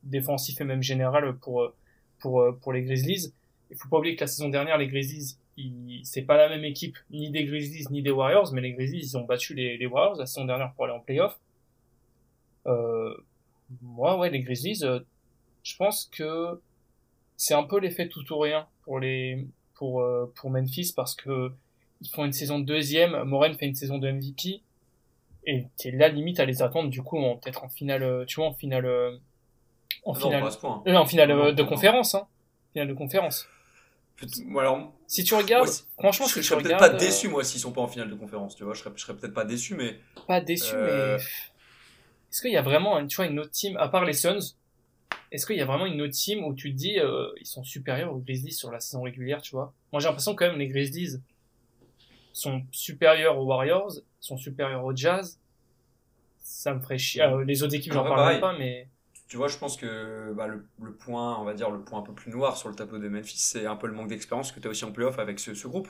[0.03, 1.73] défensif et même général pour,
[2.19, 3.33] pour, euh, pour les Grizzlies.
[3.71, 5.37] Il faut pas oublier que la saison dernière, les Grizzlies,
[6.05, 9.17] c'est pas la même équipe ni des Grizzlies ni des Warriors, mais les Grizzlies, ils
[9.19, 11.39] ont battu les, les Warriors la saison dernière pour aller en playoff.
[12.67, 13.15] Euh,
[13.83, 15.01] moi, ouais, les Grizzlies, euh,
[15.63, 16.61] je pense que
[17.37, 21.53] c'est un peu l'effet tout ou rien pour les pour euh, pour Memphis parce que
[22.01, 24.63] ils font une saison de deuxième, Moren fait une saison de MVP
[25.47, 28.55] et t'es là limite à les attendre du coup peut-être en finale, tu vois, en
[28.55, 29.19] finale
[30.05, 32.27] en finale, euh, en finale euh, de conférence, hein.
[32.73, 33.49] Finale de conférence.
[34.59, 35.69] alors, si tu regardes,
[35.99, 38.55] franchement, je, si serais peut-être pas déçu moi s'ils sont pas en finale de conférence,
[38.55, 41.17] tu vois, je serais, je serais peut-être pas déçu, mais pas déçu, euh...
[41.17, 41.23] mais
[42.31, 44.55] est-ce qu'il y a vraiment, tu vois, une autre team à part les Suns
[45.33, 47.65] Est-ce qu'il y a vraiment une autre team où tu te dis euh, ils sont
[47.65, 49.75] supérieurs aux Grizzlies sur la saison régulière, tu vois?
[49.93, 51.19] Moi, j'ai l'impression quand même les Grizzlies
[52.33, 55.41] sont supérieurs aux Warriors, sont supérieurs aux Jazz,
[56.39, 57.23] ça me ferait chier.
[57.23, 58.89] Euh, les autres équipes, j'en parle pas, mais.
[59.29, 62.03] Tu vois, je pense que bah, le, le, point, on va dire, le point un
[62.03, 64.59] peu plus noir sur le tableau de Memphis, c'est un peu le manque d'expérience que
[64.59, 65.89] tu as aussi en playoff avec ce, ce groupe.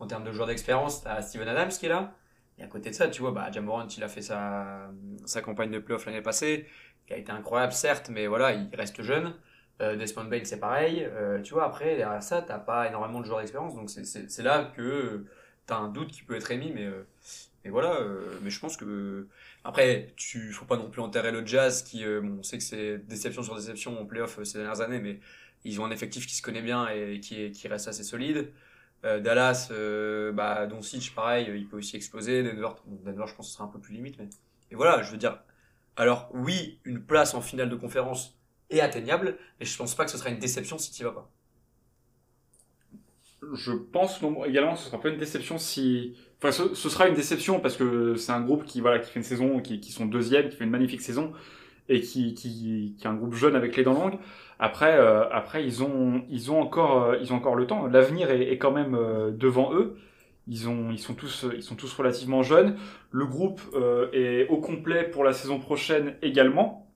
[0.00, 2.12] En termes de joueurs d'expérience, tu as Steven Adams qui est là.
[2.58, 4.90] Et à côté de ça, tu vois, bah, Jamorant, il a fait sa,
[5.24, 6.66] sa campagne de playoff l'année passée,
[7.06, 9.34] qui a été incroyable, certes, mais voilà, il reste jeune.
[9.80, 11.06] Euh, Desmond Bain, c'est pareil.
[11.08, 13.74] Euh, tu vois, après, derrière ça, t'as pas énormément de joueurs d'expérience.
[13.74, 15.24] Donc, c'est là que
[15.70, 16.72] tu as un doute qui peut être émis.
[16.72, 17.06] Mais, euh,
[17.64, 19.28] mais voilà, euh, mais je pense que.
[19.64, 22.64] Après, tu faut pas non plus enterrer le Jazz, qui, euh, bon, on sait que
[22.64, 25.20] c'est déception sur déception en playoff ces dernières années, mais
[25.64, 28.52] ils ont un effectif qui se connaît bien et qui, qui reste assez solide.
[29.02, 29.70] Dallas,
[30.34, 32.42] bah, Doncic, pareil, il peut aussi exploser.
[32.42, 34.18] Denver, Denver, je pense que ce sera un peu plus limite.
[34.18, 34.28] Mais...
[34.70, 35.42] Et voilà, je veux dire.
[35.96, 38.38] Alors, oui, une place en finale de conférence
[38.70, 41.30] est atteignable, mais je pense pas que ce sera une déception si tu vas pas.
[43.54, 46.16] Je pense également que ce sera pas une déception si.
[46.42, 49.24] Enfin, ce, sera une déception parce que c'est un groupe qui, voilà, qui fait une
[49.24, 51.32] saison, qui, qui sont deuxième, qui fait une magnifique saison
[51.88, 54.18] et qui, qui, qui est un groupe jeune avec les dents longues.
[54.58, 57.86] Après, euh, après ils, ont, ils, ont encore, euh, ils ont encore le temps.
[57.86, 59.96] L'avenir est, est, quand même euh, devant eux.
[60.46, 62.76] Ils, ont, ils, sont tous, ils sont tous relativement jeunes.
[63.10, 63.60] Le groupe
[64.12, 66.90] est au complet pour la saison prochaine également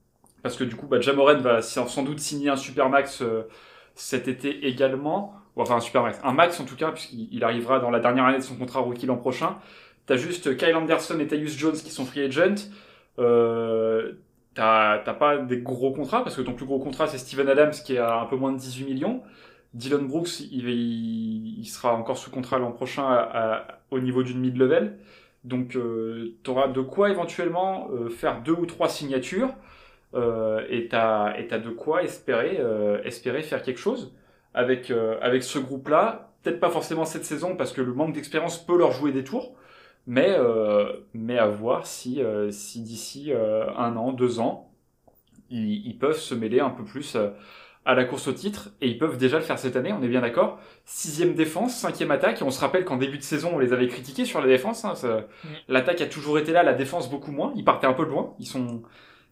[0.44, 3.48] parce que du coup, bah, Jamoren va sans doute signer un super max euh,
[3.94, 5.32] cet été également.
[5.56, 6.18] Enfin, un super max.
[6.22, 9.06] Un max en tout cas, puisqu'il arrivera dans la dernière année de son contrat rookie
[9.06, 9.56] l'an prochain.
[10.06, 12.68] T'as juste Kyle Anderson et Tyus Jones qui sont free agent.
[13.18, 14.12] Euh,
[14.54, 17.94] t'as pas des gros contrats, parce que ton plus gros contrat, c'est Steven Adams qui
[17.94, 19.22] est à un peu moins de 18 millions.
[19.72, 23.26] Dylan Brooks, il, il, sera encore sous contrat l'an prochain
[23.90, 24.98] au niveau d'une mid-level.
[25.42, 29.50] Donc, euh, tu auras de quoi éventuellement euh, faire deux ou trois signatures.
[30.14, 34.14] Euh, et t'as et de quoi espérer euh, espérer faire quelque chose
[34.54, 38.14] avec euh, avec ce groupe là peut-être pas forcément cette saison parce que le manque
[38.14, 39.54] d'expérience peut leur jouer des tours
[40.06, 40.36] mais
[41.14, 42.20] mais à voir si
[42.50, 44.70] si d'ici un an deux ans
[45.48, 47.16] ils, ils, peuvent se mêler un peu plus
[47.86, 50.08] à la course au titre et ils peuvent déjà le faire cette année, on est
[50.08, 50.58] bien d'accord.
[50.84, 53.88] Sixième défense, cinquième attaque et on se rappelle qu'en début de saison on les avait
[53.88, 54.84] critiqués sur la défense.
[54.84, 55.48] Hein, mm.
[55.68, 57.52] L'attaque a toujours été là, la défense beaucoup moins.
[57.56, 58.82] Ils partaient un peu loin, ils sont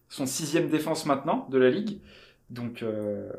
[0.09, 2.01] son sixième défense maintenant de la ligue.
[2.51, 3.31] Donc, euh,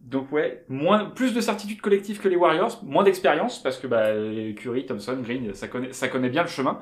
[0.00, 4.12] donc ouais, moins, plus de certitude collective que les Warriors, moins d'expérience parce que bah,
[4.56, 6.80] Curry, Thompson, Green, ça connaît, ça connaît bien le chemin.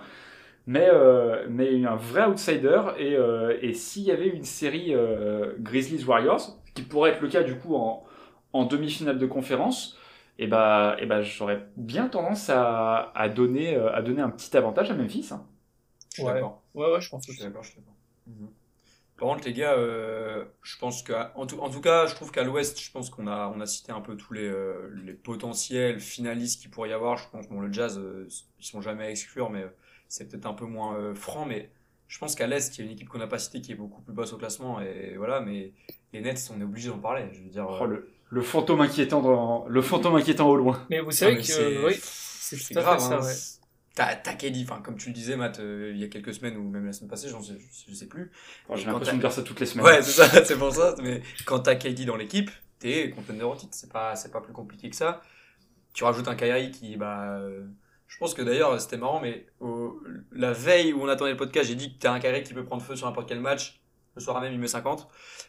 [0.66, 2.82] Mais, euh, mais un vrai outsider.
[2.99, 7.28] Et, euh, et s'il y avait une série euh, Grizzlies-Warriors, ce qui pourrait être le
[7.28, 8.05] cas du coup en,
[8.53, 9.97] en demi-finale de conférence,
[10.39, 14.31] et eh bah, et eh bah j'aurais bien tendance à, à, donner, à donner un
[14.31, 15.31] petit avantage à Memphis.
[15.32, 15.45] Hein.
[16.11, 16.35] Je suis ouais.
[16.35, 16.62] d'accord.
[16.74, 17.95] Ouais, ouais, je pense que je suis d'accord, je suis d'accord.
[18.27, 18.49] Mhm.
[19.19, 22.31] Par contre, les gars, euh, je pense que, en tout, en tout cas, je trouve
[22.31, 25.12] qu'à l'Ouest, je pense qu'on a, on a cité un peu tous les, euh, les
[25.12, 27.16] potentiels finalistes qu'il pourrait y avoir.
[27.16, 28.28] Je pense que bon, le Jazz, euh,
[28.61, 29.66] ils sont jamais à exclure, mais
[30.07, 31.47] c'est peut-être un peu moins euh, franc.
[31.47, 31.69] Mais
[32.07, 33.74] je pense qu'à l'Est, il y a une équipe qu'on n'a pas citée qui est
[33.74, 34.81] beaucoup plus basse au classement.
[34.81, 35.73] Et voilà, mais
[36.12, 37.24] les Nets, on est obligé d'en parler.
[37.32, 37.66] Je veux dire.
[37.69, 40.86] Oh, le, le, fantôme inquiétant dans, le fantôme inquiétant au loin.
[40.90, 43.01] Mais vous savez que, oui, c'est grave.
[43.01, 43.24] Ça, hein.
[43.24, 43.35] ouais.
[43.99, 46.57] T'as, t'as KD, enfin, comme tu le disais, Matt, euh, il y a quelques semaines
[46.57, 47.55] ou même la semaine passée, j'en sais,
[47.89, 48.31] je, sais plus.
[48.73, 49.87] j'ai l'impression de dire ça toutes les semaines.
[49.87, 50.95] Ouais, c'est ça, c'est pour ça.
[51.03, 52.49] Mais quand t'as KD dans l'équipe,
[52.79, 53.73] t'es contender au titre.
[53.75, 55.20] C'est pas, c'est pas plus compliqué que ça.
[55.95, 57.65] Tu rajoutes un Kyrie qui, bah, euh,
[58.07, 59.47] je pense que d'ailleurs, c'était marrant, mais
[60.31, 62.65] la veille où on attendait le podcast, j'ai dit que t'as un Kyrie qui peut
[62.65, 63.81] prendre feu sur n'importe quel match.
[64.15, 65.09] Le soir même, il met 50.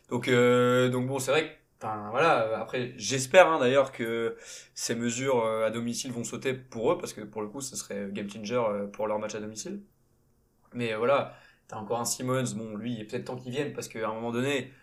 [0.09, 1.51] Donc, euh, donc bon, c'est vrai que
[1.81, 2.59] Enfin, voilà.
[2.59, 4.35] Après, j'espère hein, d'ailleurs que
[4.73, 7.75] ces mesures euh, à domicile vont sauter pour eux, parce que pour le coup, ce
[7.77, 9.81] serait game changer euh, pour leur match à domicile.
[10.73, 11.35] Mais euh, voilà,
[11.67, 12.43] t'as encore un Simmons.
[12.55, 14.73] Bon, lui, il est peut-être temps qu'il vienne, parce qu'à un moment donné,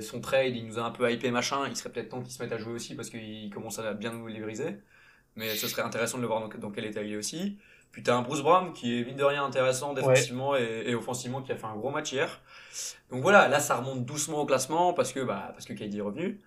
[0.00, 1.66] son trade, il nous a un peu hypé machin.
[1.68, 4.12] Il serait peut-être temps qu'il se mette à jouer aussi, parce qu'il commence à bien
[4.12, 4.78] nous les briser.
[5.36, 7.58] Mais ce serait intéressant de le voir dans, dans quel état il est aussi.
[7.92, 11.52] Puis t'as un Bruce Brown qui est mine de rien intéressant défensivement et, offensivement qui
[11.52, 12.40] a fait un gros match hier.
[13.10, 16.00] Donc voilà, là ça remonte doucement au classement parce que bah parce que KD est
[16.00, 16.40] revenu.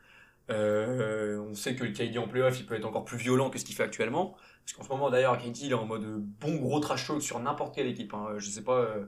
[0.50, 3.60] Euh, on sait que le KD en playoff il peut être encore plus violent que
[3.60, 4.38] ce qu'il fait actuellement.
[4.66, 7.40] Parce qu'en ce moment d'ailleurs KD il est en mode bon gros trash talk sur
[7.40, 8.14] n'importe quelle équipe.
[8.14, 8.36] Hein.
[8.38, 9.06] Je sais pas euh,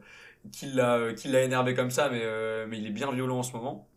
[0.52, 3.44] qui l'a qui l'a énervé comme ça mais euh, mais il est bien violent en
[3.44, 3.88] ce moment.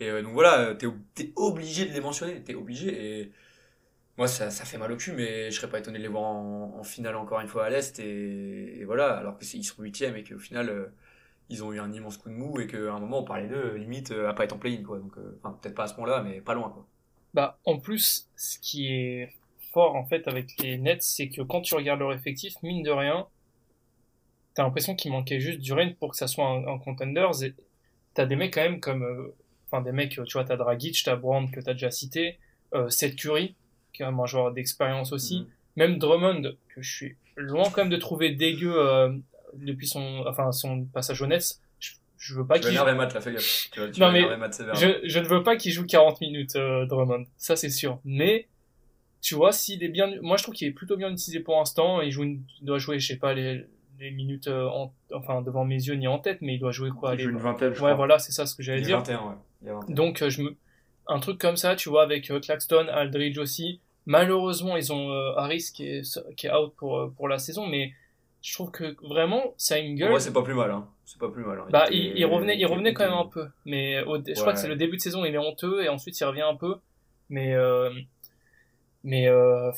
[0.00, 0.86] Et euh, donc voilà, t'es
[1.18, 3.32] es obligé de les mentionner, t'es obligé et
[4.20, 6.82] moi ça, fait mal au cul mais je serais pas étonné de les voir en,
[6.84, 9.16] finale encore une fois à l'est et, voilà.
[9.16, 10.92] Alors que ils sont huitièmes et qu'au final euh,
[11.48, 13.76] ils ont eu un immense coup de mou et qu'à un moment on parlait d'eux
[13.76, 14.98] limite euh, à pas être en play-in quoi.
[14.98, 16.86] Donc euh, enfin peut-être pas à ce point-là mais pas loin quoi.
[17.32, 19.30] Bah en plus ce qui est
[19.72, 22.90] fort en fait avec les Nets c'est que quand tu regardes leur effectif mine de
[22.90, 23.26] rien
[24.52, 27.54] t'as l'impression qu'il manquait juste du rain pour que ça soit un, contenders et
[28.12, 29.32] t'as des mecs quand même comme
[29.66, 32.38] enfin des mecs tu vois t'as Dragic t'as Brand que t'as déjà cité
[32.90, 33.56] Seth Curry
[33.92, 35.40] qui est un joueur d'expérience aussi.
[35.40, 35.46] Mhm.
[35.76, 36.42] même Drummond,
[36.74, 39.12] que je suis loin quand même de trouver dégueu euh,
[39.54, 42.72] depuis son, enfin, son passage au Nets, je, je veux pas qu'il joue...
[42.72, 43.68] énerver Matt, là, fais gaffe.
[43.72, 44.74] Tu vas, tu Non, vas mais énerver Matt sévère.
[44.74, 47.24] je, je ne veux pas qu'il joue 40 minutes, euh, Drummond.
[47.36, 47.98] Ça, c'est sûr.
[48.04, 48.46] Mais,
[49.22, 52.00] tu vois, s'il est bien, moi, je trouve qu'il est plutôt bien utilisé pour l'instant.
[52.02, 53.64] Il joue, une- il doit jouer, je sais pas, les,
[53.98, 56.90] les minutes, euh, en- enfin, devant mes yeux ni en tête, mais il doit jouer
[56.90, 57.94] quoi, Il les, joue une vingtaine, je ouais, crois.
[57.94, 58.98] voilà, c'est ça ce que j'allais dire.
[58.98, 59.34] 21, ouais.
[59.62, 59.94] Il y a 21.
[59.94, 60.56] Donc, je me,
[61.10, 63.80] un truc comme ça, tu vois, avec euh, Claxton, Aldridge aussi.
[64.06, 67.66] Malheureusement, ils ont euh, Harris qui est, qui est out pour, euh, pour la saison,
[67.66, 67.92] mais
[68.42, 70.10] je trouve que vraiment, ça a une gueule.
[70.10, 70.88] vrai, c'est pas plus mal, hein.
[71.04, 71.58] C'est pas plus mal.
[71.58, 71.66] hein.
[71.70, 73.48] Bah, était- il, il revenait, il revenait quand même un peu.
[73.66, 74.70] Mais au- je crois que c'est Ouais.
[74.70, 76.76] le début de saison, il est honteux et ensuite il revient un peu.
[77.28, 77.90] Mais euh,
[79.04, 79.70] mais euh,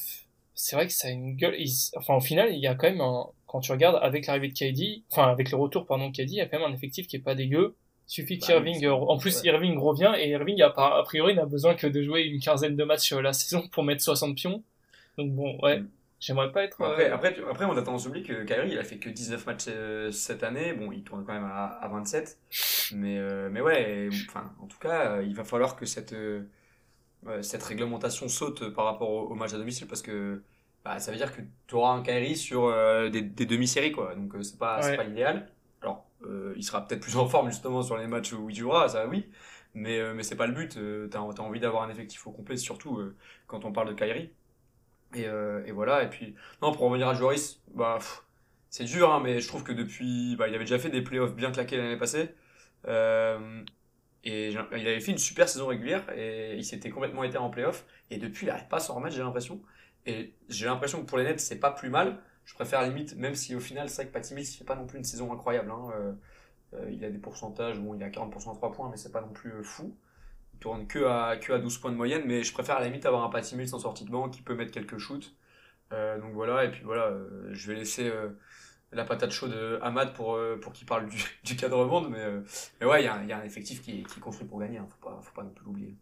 [0.54, 1.56] c'est vrai que ça a une gueule.
[1.96, 3.26] enfin, au final, il y a quand même un.
[3.46, 6.36] Quand tu regardes avec l'arrivée de KD, enfin avec le retour pardon de KD, il
[6.36, 7.74] y a quand même un effectif qui est pas dégueu.
[8.12, 9.48] Il suffit Bah, qu'Irving, euh, en plus ouais.
[9.48, 12.84] Irving revient et Irving a, a priori n'a besoin que de jouer une quinzaine de
[12.84, 14.62] matchs euh, la saison pour mettre 60 pions.
[15.18, 15.88] Donc bon, ouais, Mm.
[16.20, 16.80] j'aimerais pas être.
[16.82, 19.08] Après, euh, après, après, on a tendance à oublier que Kyrie, il a fait que
[19.08, 20.72] 19 matchs euh, cette année.
[20.74, 22.38] Bon, il tourne quand même à, à 27.
[22.94, 26.14] Mais, euh, mais ouais, enfin, en tout cas, euh, il va falloir que cette,
[27.40, 30.42] cette réglementation saute par rapport au, au match à domicile parce que
[30.84, 32.68] bah, ça veut dire que tu auras un Kyrie sur
[33.10, 34.14] des, des demi-séries, quoi.
[34.16, 34.96] Donc, c'est pas, c'est Ouais.
[34.96, 35.48] pas l'idéal.
[36.24, 39.06] Euh, il sera peut-être plus en forme justement sur les matchs où il jouera, ça
[39.08, 39.30] oui.
[39.74, 40.76] Mais, euh, mais c'est pas le but.
[40.76, 43.16] Euh, t'as, t'as envie d'avoir un effectif au complet, surtout euh,
[43.46, 44.30] quand on parle de Kyrie.
[45.14, 46.02] Et, euh, et voilà.
[46.04, 47.98] Et puis, non, pour revenir à Joris, bah,
[48.70, 51.34] c'est dur, hein, mais je trouve que depuis, bah, il avait déjà fait des playoffs
[51.34, 52.34] bien claqués l'année passée.
[52.88, 53.62] Euh,
[54.24, 57.84] et il avait fait une super saison régulière et il s'était complètement éteint en playoff.
[58.10, 59.60] Et depuis, il n'arrête pas à s'en remettre, j'ai l'impression.
[60.06, 62.18] Et j'ai l'impression que pour les Nets, c'est pas plus mal.
[62.52, 64.64] Je préfère à limite, même si au final, c'est vrai que Patty Mills, il fait
[64.64, 65.70] pas non plus une saison incroyable.
[65.70, 65.88] Hein.
[65.94, 66.12] Euh,
[66.74, 69.22] euh, il a des pourcentages, bon, il a 40% à 3 points, mais c'est pas
[69.22, 69.96] non plus euh, fou.
[70.52, 72.86] Il tourne que à, que à 12 points de moyenne, mais je préfère à la
[72.88, 75.34] limite avoir un Patty Mills en sortie de banc qui peut mettre quelques shoots.
[75.90, 77.14] Donc voilà, et puis voilà,
[77.50, 78.10] je vais laisser
[78.92, 79.52] la patate chaude
[79.82, 82.24] à Ahmad pour, pour qu'il parle du, du cadre monde, mais,
[82.80, 85.34] mais ouais, il y, a un- effectif qui est, construit pour gagner, hein, faut, faut
[85.34, 85.94] pas non plus l'oublier.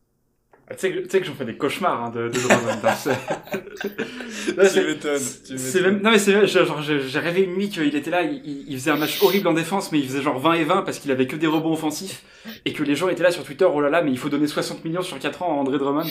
[0.70, 2.38] Ah, Tu sais que, tu j'en fais des cauchemars hein, de, de
[4.56, 8.10] Là, c'est- m'étonnes, C'est même, non mais c'est genre, j'ai rêvé une nuit qu'il était
[8.10, 10.82] là, il, faisait un match horrible en défense, mais il faisait genre 20 et 20
[10.82, 12.22] parce qu'il avait que des rebonds offensifs,
[12.64, 14.46] et que les gens étaient là sur Twitter, oh là là, mais il faut donner
[14.46, 16.04] 60 millions sur 4 ans à André Drummond.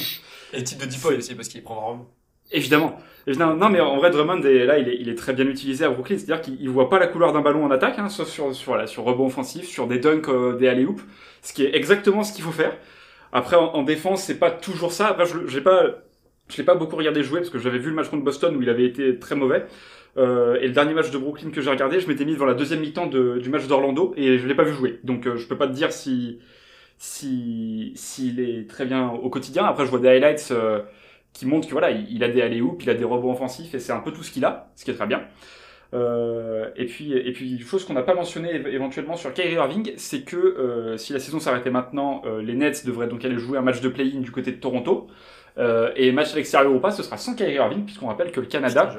[0.54, 2.08] Et type de Deepoy aussi, parce qu'il prend vraiment.
[2.52, 2.98] Évidemment.
[3.28, 3.56] Évidemment.
[3.56, 5.90] Non, mais en vrai, Drummond, est, là, il est, il est très bien utilisé à
[5.90, 6.18] Brooklyn.
[6.18, 8.72] C'est-à-dire qu'il il voit pas la couleur d'un ballon en attaque, hein, sauf sur, sur,
[8.72, 11.02] voilà, sur rebond offensif, sur des dunks, euh, des alley-oops.
[11.44, 12.76] Ce qui est exactement ce qu'il faut faire.
[13.32, 15.08] Après, en, en défense, c'est pas toujours ça.
[15.08, 15.84] Après, je, j'ai pas,
[16.50, 18.62] je l'ai pas beaucoup regardé jouer parce que j'avais vu le match contre Boston où
[18.62, 19.66] il avait été très mauvais.
[20.18, 22.56] Euh, et le dernier match de Brooklyn que j'ai regardé, je m'étais mis devant la
[22.56, 25.00] deuxième mi-temps du match d'Orlando et je l'ai pas vu jouer.
[25.04, 26.40] Donc, euh, je peux pas te dire si,
[26.98, 29.66] si, s'il est très bien au quotidien.
[29.66, 30.82] Après, je vois des highlights, euh,
[31.34, 33.80] qui montre que voilà, il, il a des alley-oops, il a des rebonds offensifs et
[33.80, 35.24] c'est un peu tout ce qu'il a, ce qui est très bien.
[35.94, 39.54] Euh, et puis, et puis, une chose qu'on n'a pas mentionné éve- éventuellement sur Kyrie
[39.56, 43.40] Irving, c'est que euh, si la saison s'arrêtait maintenant, euh, les Nets devraient donc aller
[43.40, 45.08] jouer un match de play-in du côté de Toronto.
[45.58, 48.40] Euh, et match à l'extérieur ou pas, ce sera sans Kyrie Irving, puisqu'on rappelle que
[48.40, 48.96] le Canada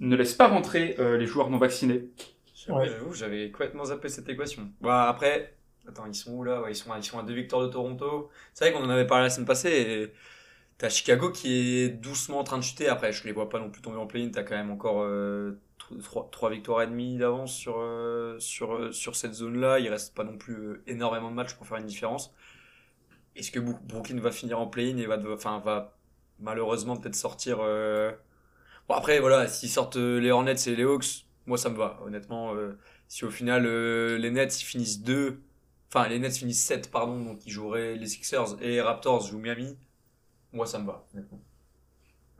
[0.00, 2.08] ne laisse pas rentrer euh, les joueurs non vaccinés.
[2.54, 2.88] J'avoue, Ouais.
[2.88, 4.68] j'avoue, j'avais complètement zappé cette équation.
[4.80, 5.54] Bah, après,
[5.86, 6.62] attends, ils sont où là?
[6.62, 8.30] Ouais, ils, sont à, ils sont à deux victoires de Toronto.
[8.54, 9.70] C'est vrai qu'on en avait parlé la semaine passée.
[9.70, 10.12] Et
[10.78, 12.88] t'as Chicago qui est doucement en train de chuter.
[12.88, 14.30] Après, je les vois pas non plus tomber en play-in.
[14.32, 15.52] T'as quand même encore euh,
[16.30, 19.78] trois, victoires et demie d'avance sur, euh, sur, euh, sur cette zone-là.
[19.80, 22.34] Il reste pas non plus euh, énormément de matchs pour faire une différence.
[23.36, 25.96] Est-ce que Bro- Brooklyn va finir en play-in et va, enfin, va
[26.38, 27.58] malheureusement peut-être sortir.
[28.88, 31.98] Bon, après, voilà, s'ils sortent les Hornets et les Hawks, moi ça me va.
[32.04, 32.54] Honnêtement,
[33.08, 35.40] si au final les Nets ils finissent 2,
[35.88, 39.38] enfin les Nets finissent 7, pardon, donc ils joueraient les Sixers et les Raptors jouent
[39.38, 39.76] Miami,
[40.52, 41.06] moi ça me va.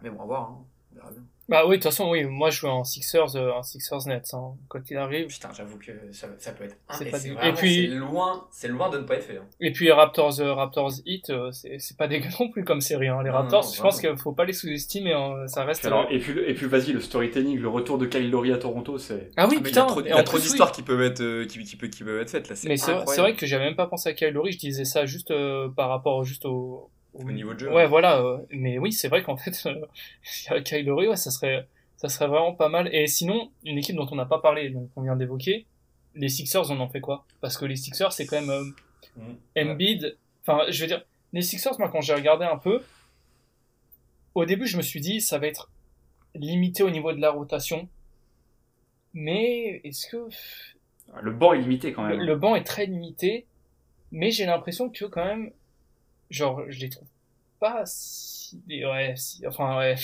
[0.03, 0.67] Mais bon, à voir, hein.
[0.93, 1.25] on verra bien.
[1.49, 4.33] Bah oui, de toute façon, oui, moi je joue en Sixers, euh, en Sixers Nets,
[4.33, 5.27] hein, quand il arrive.
[5.27, 6.77] Putain, j'avoue que ça, ça peut être.
[6.93, 7.35] C'est et pas c'est dégueu.
[7.41, 9.37] vraiment- Et puis- c'est loin, c'est loin de ne pas être fait.
[9.39, 9.45] hein.
[9.61, 13.09] Et puis Raptors, euh, Raptors Heat, euh, c'est c'est pas dégueu non plus comme série.
[13.09, 13.23] Hein.
[13.23, 15.13] Les Non, Raptors, non, je pense qu'il faut pas les sous-estimer.
[15.13, 15.47] Hein.
[15.49, 15.85] Ça reste.
[15.85, 18.97] Alors, et puis, et puis vas-y, le storytelling, le retour de Kyle Lowry à Toronto,
[18.99, 19.31] c'est.
[19.37, 19.87] Ah oui, Ah, mais il y a putain.
[19.87, 20.43] trop, il y a trop oui.
[20.43, 22.55] d'histoires qui peuvent être, euh, qui, qui, peut- qui peuvent être faites là.
[22.65, 24.53] Mais c'est vrai que j'avais même pas pensé à Kyle Lowry.
[24.53, 26.89] Je disais ça juste euh, par rapport juste au.
[27.15, 27.73] Au niveau de jeu.
[27.73, 28.21] Ouais, voilà.
[28.21, 31.67] euh, mais oui, c'est vrai qu'en fait, euh, Kyle Lowry, ouais, ça serait,
[31.97, 32.89] ça serait vraiment pas mal.
[32.95, 35.67] Et sinon, une équipe dont on n'a pas parlé, donc on vient d'évoquer,
[36.15, 37.25] les Sixers, on en fait quoi?
[37.41, 38.65] Parce que les Sixers, c'est quand même euh,
[39.17, 39.37] Mhm.
[39.73, 40.17] Embiid.
[40.41, 42.83] Enfin, je veux dire, les Sixers, moi, quand j'ai regardé un peu,
[44.35, 45.71] au début, je me suis dit, ça va être
[46.35, 47.89] limité au niveau de la rotation.
[49.13, 50.29] Mais est-ce que
[51.21, 52.27] Le banc est limité quand le, même.
[52.27, 53.45] le banc est très limité,
[54.11, 55.51] mais j'ai l'impression que quand même,
[56.33, 57.09] genre, je les trouve
[57.61, 59.97] pas si, ouais, si- enfin ouais.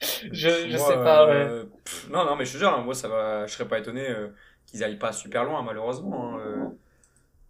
[0.32, 1.54] je, je Moi, sais pas, ouais.
[1.54, 3.78] euh, pff, non, non, mais je te jure, hein, moi, ça va, je serais pas
[3.78, 4.28] étonné euh,
[4.66, 6.34] qu'ils aillent pas super loin, malheureusement.
[6.36, 6.68] hein, euh.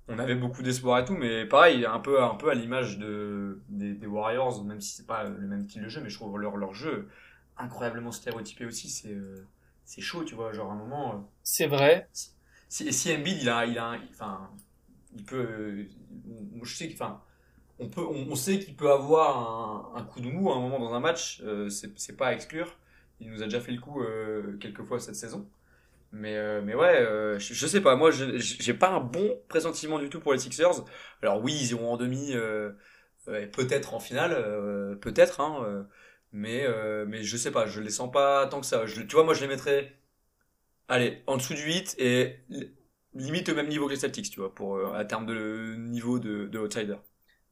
[0.08, 3.62] on avait beaucoup d'espoir et tout, mais pareil, un peu, un peu à l'image de,
[3.68, 6.38] des, des Warriors, même si c'est pas le même style de jeu, mais je trouve
[6.38, 7.08] leur, leur jeu
[7.58, 8.90] incroyablement stéréotypé aussi.
[8.90, 9.16] C'est
[9.84, 10.52] c'est chaud, tu vois.
[10.52, 12.08] Genre, à un moment, C'est vrai.
[12.68, 14.50] si, si Embiid, il a, il a, enfin,
[15.14, 15.86] il peut,
[16.62, 17.22] je sais enfin,
[17.78, 20.94] on peut, on, sait qu'il peut avoir un, coup de mou à un moment dans
[20.94, 21.40] un match.
[21.44, 22.76] euh, c'est pas à exclure.
[23.20, 25.48] Il nous a déjà fait le coup euh, quelques fois cette saison.
[26.12, 27.96] Mais, euh, mais ouais, euh, je, je sais pas.
[27.96, 30.84] Moi, j'ai pas un bon pressentiment du tout pour les Sixers.
[31.22, 32.34] Alors oui, ils iront en demi,
[33.52, 35.40] peut-être en finale, peut-être.
[35.40, 35.86] Hein,
[36.32, 36.66] mais,
[37.06, 37.66] mais je sais pas.
[37.66, 38.84] Je les sens pas tant que ça.
[38.86, 39.92] Tu vois, moi, je les mettrais
[40.88, 42.70] Allez, en dessous du 8 et li-
[43.14, 46.46] limite au même niveau que les Celtics, tu vois, pour, à terme de niveau de,
[46.46, 46.96] de outsider.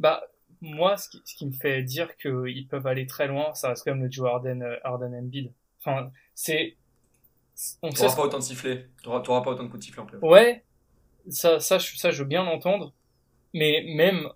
[0.01, 0.23] Bah,
[0.61, 3.85] moi, ce qui, ce qui me fait dire qu'ils peuvent aller très loin, ça reste
[3.85, 5.53] quand même le duo Harden, euh, Harden Embiid.
[5.81, 6.77] Enfin, c'est,
[7.83, 10.07] on T'auras pas autant de sifflets, t'auras t'auras pas autant de coups de sifflet en
[10.07, 10.25] playoff.
[10.25, 10.65] Ouais,
[11.29, 12.93] ça, ça, je- ça, je veux bien l'entendre.
[13.55, 14.29] Mais même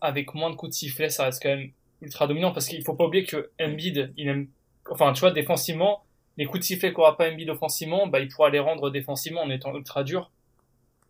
[0.00, 1.70] avec moins de coups de sifflet, ça reste quand même
[2.02, 4.48] ultra dominant parce qu'il faut pas oublier que Embiid, il aime,
[4.90, 6.04] enfin, tu vois, défensivement,
[6.36, 9.50] les coups de sifflet qu'aura pas Embiid offensivement, bah, il pourra les rendre défensivement en
[9.50, 10.30] étant ultra dur.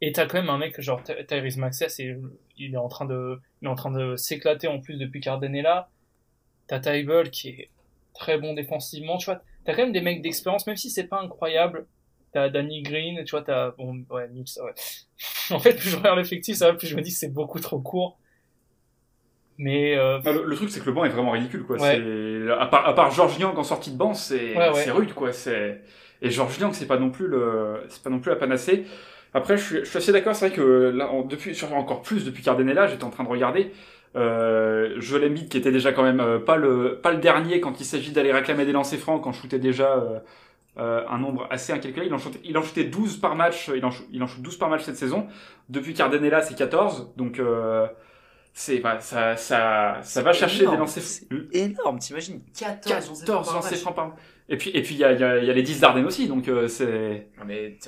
[0.02, 2.16] Et t'as quand même un mec genre Ty- Tyrese Maxey, et
[2.56, 5.54] il est en train de, il est en train de s'éclater en plus depuis qu'Arden
[5.54, 5.90] est là.
[6.68, 7.68] T'as Tybalt qui est
[8.14, 9.42] très bon défensivement, tu vois.
[9.64, 11.86] T'as quand même des mecs d'expérience, même si c'est pas incroyable.
[12.32, 14.72] T'as Danny Green, tu vois, t'as, bon, ouais, Mills, ouais.
[15.50, 17.80] en fait, plus je regarde l'effectif, ça va, plus je me dis c'est beaucoup trop
[17.80, 18.18] court.
[19.58, 21.76] Mais, euh, Ah, le, le truc, c'est que le banc est vraiment ridicule, quoi.
[21.76, 21.96] Ouais.
[21.96, 24.82] C'est à part, à part George Niang en sortie de banc, c'est Ouais, ouais.
[24.82, 25.32] c'est rude, quoi.
[25.32, 25.82] C'est
[26.22, 28.86] et George Niang, c'est pas non plus le, c'est pas non plus la panacée.
[29.34, 30.34] Après, je suis, je suis assez d'accord.
[30.34, 30.62] C'est vrai que
[30.94, 32.42] là, en- depuis, sur- encore plus depuis
[32.74, 33.72] là, j'étais en train de regarder.
[34.16, 37.78] Euh, Joel Embiid, qui était déjà quand même euh, pas le, pas le dernier quand
[37.80, 40.18] il s'agit d'aller réclamer des lancers francs, quand shootait déjà euh,
[40.78, 42.06] euh, un nombre assez incalculé.
[42.06, 43.70] Il en shootait, il en shootait 12 par match.
[43.74, 45.26] Il en, shoot- il en shoot 12 par match cette saison.
[45.68, 45.94] Depuis
[46.30, 47.12] là, c'est 14.
[47.16, 47.86] Donc euh,
[48.52, 51.46] c'est, bah, ça, ça, ça va chercher énorme, des lancers c'est francs.
[51.52, 54.16] énorme, t'imagines 14, 14 lancers francs par
[54.52, 55.80] Et puis, et puis, il y a, il y, a, il y a les 10
[55.80, 57.28] d'Arden aussi, donc euh, c'est...
[57.38, 57.78] Non, mais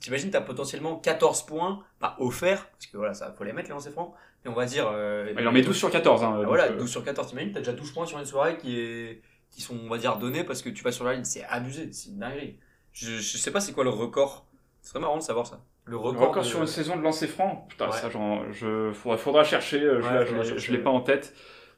[0.00, 3.74] t'imagines, t'as potentiellement 14 points, pas offerts, parce que voilà, ça faut les mettre les
[3.74, 4.14] lancers francs,
[4.44, 4.88] mais on va dire.
[4.92, 6.22] Euh, Il en met 12 sur 14.
[6.22, 8.56] Hein, Ah, voilà, euh, 12 sur 14, t'imagines, t'as déjà 12 points sur une soirée
[8.56, 9.20] qui, est,
[9.50, 11.24] qui sont, on va dire, donnés parce que tu vas sur la ligne.
[11.24, 12.56] C'est abusé, c'est une dinguerie.
[12.92, 14.46] Je, je sais pas c'est quoi le record.
[14.80, 15.60] C'est très marrant de savoir ça.
[15.86, 16.28] Le record.
[16.30, 17.92] Encore de- sur une saison de lancer franc, putain, Ouais.
[17.96, 21.34] ça, genre, je, faudra, faudra chercher, euh, je, Ouais, je, l'ai- je pas en tête.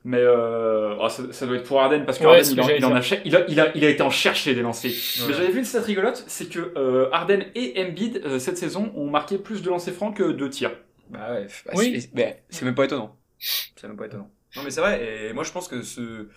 [0.08, 2.84] Mais euh, oh, ça, ça doit être pour Arden, parce que Ouais, il, en, il,
[2.84, 4.88] a, il, a, il, a, il a été en chercher des lancers.
[4.92, 5.26] Ouais.
[5.26, 8.92] Mais j'avais vu une stat rigolote, c'est que euh, Harden et Embiid, euh, cette saison,
[8.94, 10.70] ont marqué plus de lancers francs que de tirs.
[11.10, 12.00] Bah ouais, bah, Oui.
[12.00, 13.16] c'est- même pas étonnant.
[13.38, 14.30] C'est même pas étonnant.
[14.54, 16.28] Non mais c'est vrai, et moi je pense que ce,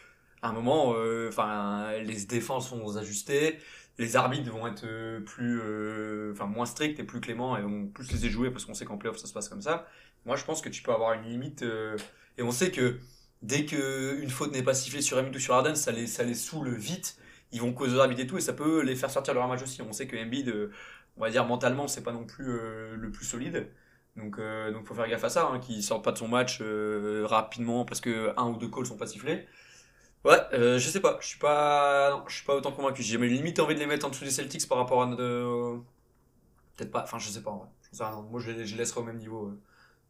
[0.41, 3.59] à un moment, euh, enfin, les défenses vont s'ajuster,
[3.99, 7.85] les arbitres vont être euh, plus, euh, enfin, moins stricts et plus cléments et vont
[7.85, 9.85] plus les jouer parce qu'on sait qu'en playoff ça se passe comme ça.
[10.25, 11.95] Moi je pense que tu peux avoir une limite, euh,
[12.39, 12.95] et on sait que
[13.41, 16.23] dès que une faute n'est pas sifflée sur Embiid ou sur Harden, ça les, ça
[16.23, 17.17] les saoule vite.
[17.51, 19.63] Ils vont causer l'arbitre et tout, et ça peut les faire sortir de leur match
[19.63, 19.81] aussi.
[19.81, 20.71] On sait que Embiid, euh,
[21.17, 23.69] on va dire mentalement, c'est pas non plus euh, le plus solide.
[24.15, 26.59] Donc, euh, donc faut faire gaffe à ça, hein, qu'il sorte pas de son match
[26.61, 29.47] euh, rapidement parce que un ou deux calls sont pas sifflés.
[30.25, 33.01] Ouais, je sais pas, je suis pas, je suis pas autant convaincu.
[33.03, 35.81] J'ai limite envie de les mettre en dessous des Celtics par rapport à notre,
[36.75, 37.51] peut-être pas, enfin je sais pas.
[38.29, 39.53] Moi je les, je les laisserai au même niveau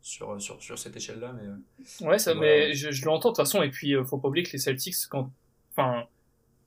[0.01, 3.43] sur, sur sur cette échelle-là, mais euh, Ouais, ça, mais je, je l'entends de toute
[3.45, 3.61] façon.
[3.63, 5.29] Et puis, euh, faut pas oublier que les Celtics, quand,
[5.71, 6.05] enfin,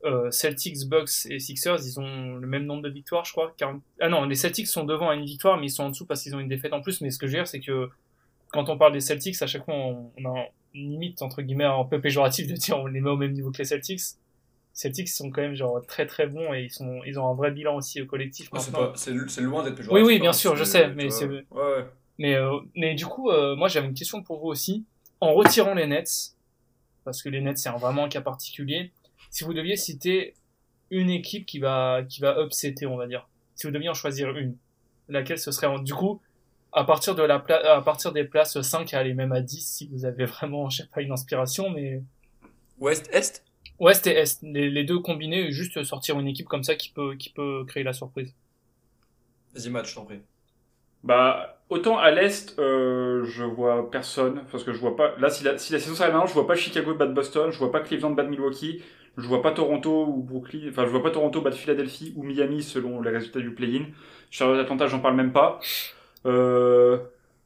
[0.05, 3.55] euh, Celtics, Bucks et Sixers, ils ont le même nombre de victoires, je crois.
[3.57, 3.81] 40...
[4.01, 6.23] Ah non, les Celtics sont devant à une victoire, mais ils sont en dessous parce
[6.23, 7.01] qu'ils ont une défaite en plus.
[7.01, 7.89] Mais ce que je veux dire, c'est que
[8.51, 10.45] quand on parle des Celtics, à chaque fois, on, on a
[10.75, 13.51] une limite entre guillemets un peu péjoratif de dire on les met au même niveau
[13.51, 14.01] que les Celtics.
[14.75, 17.51] Celtics sont quand même genre très très bons et ils sont ils ont un vrai
[17.51, 19.11] bilan aussi au collectif Ah, c'est
[19.43, 21.85] loin d'être Oui, péjoratif, oui, hein, bien sûr, je sais, mais c'est- ouais, ouais.
[22.18, 24.84] Mais, euh, mais du coup, euh, moi j'avais une question pour vous aussi.
[25.20, 26.34] En retirant les Nets,
[27.05, 28.93] parce que les Nets c'est un- vraiment un cas particulier,
[29.30, 30.34] si vous deviez citer
[30.90, 34.36] une équipe qui va, qui va upsetter, on va dire, si vous deviez en choisir
[34.36, 34.56] une,
[35.09, 36.20] laquelle ce serait en- Du coup,
[36.72, 39.60] à partir, de la pla- à partir des places 5 à aller même à 10,
[39.66, 42.02] si vous avez vraiment, je sais pas, une inspiration, mais
[42.78, 43.44] Ouest, Est?
[43.78, 47.14] Ouest et Est, les, les deux combinés, juste sortir une équipe comme ça qui peut,
[47.16, 48.34] qui peut créer la surprise.
[49.55, 50.20] Vas-y, match, je t'en prie.
[51.05, 55.15] Bah, autant à l'Est, euh, je vois personne, parce que je vois pas...
[55.19, 57.59] Là, si la, si la saison s'arrête maintenant, je vois pas Chicago battre Boston, je
[57.59, 58.83] vois pas Cleveland battre Milwaukee,
[59.16, 62.62] je vois pas Toronto ou Brooklyn, enfin, je vois pas Toronto battre Philadelphie ou Miami
[62.62, 63.87] selon les résultats du play-in.
[64.31, 65.59] Charlotte Atlanta, j'en parle même pas.
[66.27, 66.99] Euh...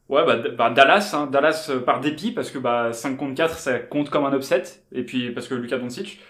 [0.09, 3.59] Ouais, bah, bah, Dallas, hein, Dallas euh, par dépit, parce que bah, 5 contre 4,
[3.59, 4.63] ça compte comme un upset,
[4.93, 6.21] et puis parce que Lucas Doncic.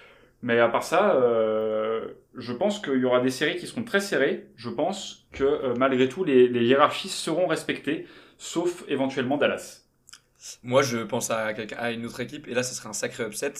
[0.42, 4.00] Mais à part ça, euh, je pense qu'il y aura des séries qui seront très
[4.00, 4.48] serrées.
[4.56, 8.06] Je pense que euh, malgré tout, les, les hiérarchies seront respectées,
[8.38, 9.82] sauf éventuellement Dallas.
[10.62, 13.54] Moi, je pense à, à une autre équipe, et là, ce serait un sacré upset,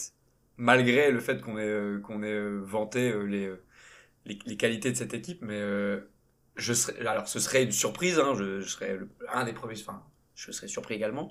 [0.56, 3.52] malgré le fait qu'on ait, euh, qu'on ait euh, vanté les,
[4.24, 5.60] les, qualités de cette équipe, mais
[6.56, 8.98] je serais, alors ce serait une surprise, hein, je, serais
[9.32, 10.02] un des premiers, enfin,
[10.34, 11.30] je serais surpris également,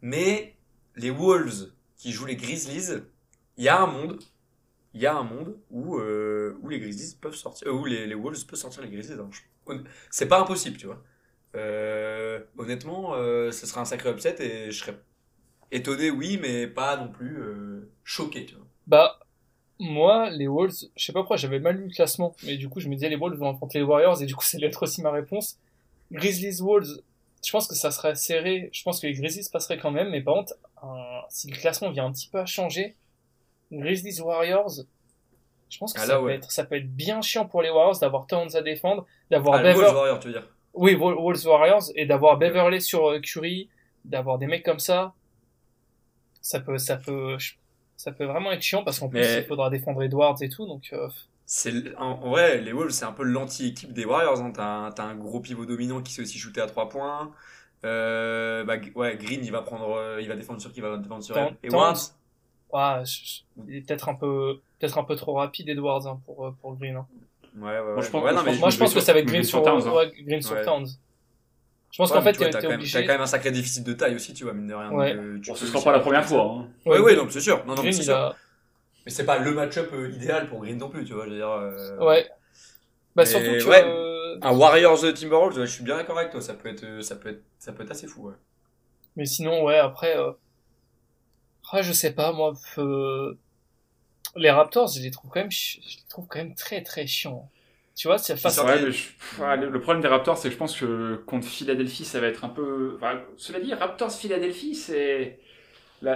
[0.00, 0.56] mais
[0.96, 3.02] les Wolves qui jouent les Grizzlies,
[3.56, 4.18] il y a un monde,
[4.94, 8.14] il y a un monde où, euh, où les Grizzlies peuvent sortir, euh, où les,
[8.14, 9.18] Wolves peuvent sortir les Grizzlies.
[9.20, 9.82] hein.
[10.10, 11.02] C'est pas impossible, tu vois.
[11.56, 14.96] Euh, honnêtement, ce serait un sacré upset et je serais
[15.72, 17.42] étonné, oui, mais pas non plus
[18.04, 18.66] choqué, tu vois.
[18.86, 19.18] Bah,
[19.80, 22.78] moi, les Wolves, je sais pas pourquoi, j'avais mal lu le classement, mais du coup,
[22.78, 24.84] je me disais les Wolves vont affronter les Warriors, et du coup, ça allait être
[24.84, 25.58] aussi ma réponse.
[26.12, 27.02] Grizzlies Wolves,
[27.44, 30.20] je pense que ça serait serré, je pense que les Grizzlies passeraient quand même, mais
[30.20, 30.54] par contre,
[31.30, 32.94] si le classement vient un petit peu à changer,
[33.80, 34.70] Grizzlies Warriors,
[35.70, 36.34] je pense que Ah ça, là, peut ouais.
[36.36, 39.76] être, ça peut être bien chiant pour les Warriors d'avoir Towns à défendre, d'avoir Ah,
[39.76, 40.48] Warriors, tu veux dire.
[40.74, 43.68] Oui, Wol- Wolves Warriors, et d'avoir Beverley sur euh, Curry,
[44.04, 45.14] d'avoir des mecs comme ça,
[46.40, 47.36] ça peut, ça peut,
[47.96, 50.90] ça peut vraiment être chiant parce qu'en plus il faudra défendre Edwards et tout, donc
[50.92, 51.08] euh,
[51.46, 54.40] C'est en, vrai, les Wolves, c'est un peu l'anti-équipe des Warriors.
[54.40, 54.52] Hein.
[54.54, 57.32] T'as un, gros pivot dominant qui sait aussi shooter à 3 points.
[57.84, 61.22] Euh, bah, ouais, Green, il va prendre, il va défendre sur qui, il va défendre
[61.22, 61.54] sur Ward.
[62.74, 66.46] Ouais, je- il est peut-être un peu, peut-être un peu trop rapide Edwards hein, pour
[66.46, 66.96] euh, pour Green.
[66.96, 67.06] hein.
[67.56, 67.92] Ouais, ouais, ouais.
[67.94, 69.18] Moi, je pense- ouais, non, je mais pense- Moi je pense Green que ça va
[69.20, 69.92] être Green sur, Towns, hein.
[69.92, 70.64] ouais, Green sur Ouais.
[70.64, 70.86] Towns.
[71.92, 72.98] Je pense Ouais, qu'en fait t'es t'as t'es quand, même- obligé.
[73.00, 74.90] t'as quand même un sacré déficit de taille aussi, tu vois, mine de rien.
[74.90, 75.14] Ouais.
[75.14, 76.42] donc, euh, tu Bon, ce sera pas la première fois.
[76.42, 76.68] Hein.
[76.86, 77.64] Ouais, ouais, non, c'est sûr.
[77.66, 78.34] Non, non, c'est sûr.
[79.06, 81.26] Mais c'est pas le match-up euh, idéal pour Green non plus, tu vois.
[81.26, 82.28] Je veux dire, euh, Ouais.
[83.14, 83.84] Bah surtout que ouais.
[83.84, 86.40] euh, Un Warriors Timberwolves, je suis bien d'accord avec toi.
[86.40, 88.34] Ça peut être, ça peut être, ça peut être assez fou, ouais.
[89.14, 90.32] Mais sinon, ouais, après, euh...
[91.72, 93.34] ah, je sais pas, moi, euh,
[94.36, 97.50] les Raptors, je les trouve quand même, je les trouve quand même très très chiants.
[97.96, 98.64] Tu vois, c'est face Ça à...
[98.66, 98.74] va.
[98.76, 102.26] Ouais, je- le problème des Raptors, c'est que je pense que contre Philadelphie, ça va
[102.26, 102.94] être un peu.
[102.96, 105.38] Enfin, cela dit, Raptors-Philadelphie, c'est.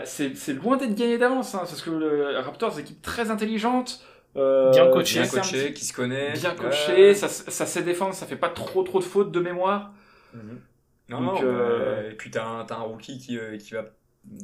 [0.04, 3.30] C'est c'est loin d'être gagné d'avance, hein, parce que le Raptors, c'est une équipe très
[3.30, 4.02] intelligente.
[4.36, 5.20] euh, Bien coachée.
[5.20, 6.32] Bien coaché, petit- qui se connaît.
[6.32, 9.92] Bien coaché, ça, ça sait défendre, ça fait pas trop trop de fautes de mémoire.
[10.32, 10.60] Mhm.
[11.08, 13.84] Non, Donc, non, euh, et puis t'as un, t'as un rookie qui, qui, va,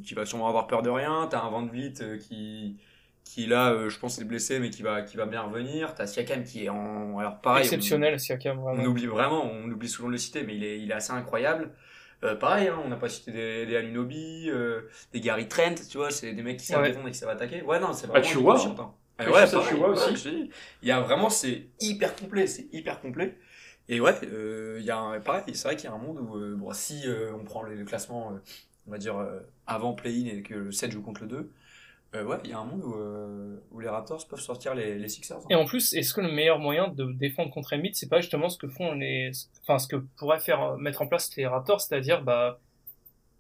[0.05, 2.77] qui va sûrement avoir peur de rien, t'as un Van Vliet euh, qui,
[3.25, 6.07] qui là, euh, je pense, est blessé, mais qui va, qui va bien revenir, t'as
[6.07, 7.19] Siakam qui est en...
[7.19, 8.83] Alors pareil, exceptionnel, Siakam, on, vraiment.
[8.83, 11.13] on oublie vraiment, on oublie souvent de le citer, mais il est, il est assez
[11.13, 11.73] incroyable.
[12.23, 16.11] Euh, pareil, hein, on n'a pas cité des, des euh, des Gary Trent, tu vois,
[16.11, 16.89] c'est des mecs qui savent Ouais.
[16.89, 17.63] défendre et qui savent attaquer.
[17.63, 18.95] Ouais, non, c'est Bah, vraiment tu vois, équipe chiante, hein.
[19.21, 20.51] Et Euh, ouais, pareil, tu vois aussi.
[20.83, 23.37] Il y a vraiment, c'est hyper complet, c'est hyper complet.
[23.89, 26.19] Et ouais, euh, il y a un, pareil, c'est vrai qu'il y a un monde
[26.21, 28.39] où, euh, bon, si euh, on prend le, le classement, euh,
[28.87, 31.51] on va dire, euh, avant play-in et que le 7 joue contre le 2,
[32.15, 34.99] euh, ouais, il y a un monde où, euh, où les Raptors peuvent sortir les,
[34.99, 35.39] les Sixers.
[35.39, 35.47] hein.
[35.51, 38.49] Et en plus, est-ce que le meilleur moyen de défendre contre Embiid, c'est pas justement
[38.49, 39.33] ce que font les,
[39.63, 42.61] enfin, ce que pourraient faire, mettre en place les Raptors, c'est-à-dire, bah,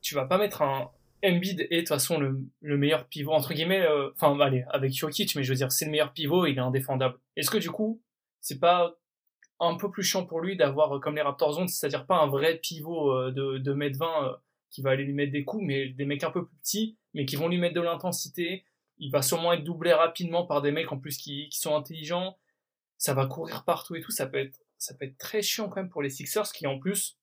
[0.03, 0.91] tu vas pas mettre un
[1.25, 5.37] Embiid et de toute façon le, le meilleur pivot, entre guillemets, enfin, allez, avec Jokic,
[5.37, 7.17] mais je veux dire, c'est le meilleur pivot il est indéfendable.
[7.37, 8.03] Est-ce que du coup,
[8.41, 8.95] c'est pas
[9.61, 12.57] un peu plus chiant pour lui d'avoir, comme les Raptors ont, c'est-à-dire pas un vrai
[12.57, 14.33] pivot de, de mètre 20 euh,
[14.75, 17.27] qui va aller lui mettre des coups, mais des mecs un peu plus petits, mais
[17.27, 18.65] qui vont lui mettre de l'intensité.
[18.99, 22.37] Il va sûrement être doublé rapidement par des mecs en plus qui, sont intelligents.
[22.99, 24.11] Ça va courir partout et tout.
[24.11, 24.59] Ça peut être,
[25.19, 27.17] très chiant quand même pour les Sixers qui en plus,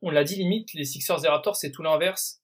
[0.00, 2.40] on l'a dit limite, les Sixers et Raptors c'est tout l'inverse.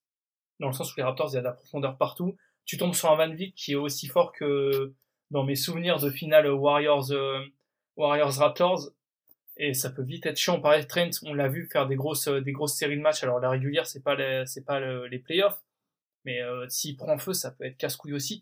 [0.61, 2.37] Dans le sens où les Raptors il y a de la profondeur partout.
[2.67, 4.93] Tu tombes sur un Van Vliet qui est aussi fort que
[5.31, 7.41] dans mes souvenirs de finale Warriors, euh,
[7.97, 8.91] Warriors Raptors.
[9.59, 10.61] Et ça peut vite être chiant.
[10.61, 13.25] Pareil, Trent, on l'a vu faire des grosses, euh, des grosses séries de matchs.
[13.25, 15.61] Alors la régulière, c'est pas les, c'est pas le- les playoffs.
[16.25, 18.41] Mais euh, s'il prend feu, ça peut être casse-couille aussi.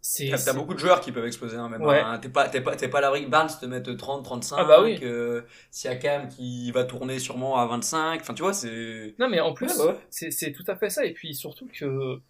[0.00, 1.80] C'est, T'as, beaucoup de joueurs qui peuvent exploser, hein, même.
[1.82, 1.98] Ouais.
[1.98, 2.18] hein.
[2.18, 4.56] T'es pas, t'es pas, t'es pas à l'abri que Barnes te mette 30, 35.
[4.58, 4.98] Ah bah oui.
[5.02, 8.20] euh, Siakam qui va tourner sûrement à 25.
[8.20, 9.14] Enfin, tu vois, c'est.
[9.18, 9.98] Non, mais en plus, Ouais, bah ouais.
[10.10, 11.06] c'est, c'est tout à fait ça.
[11.06, 12.20] Et puis surtout que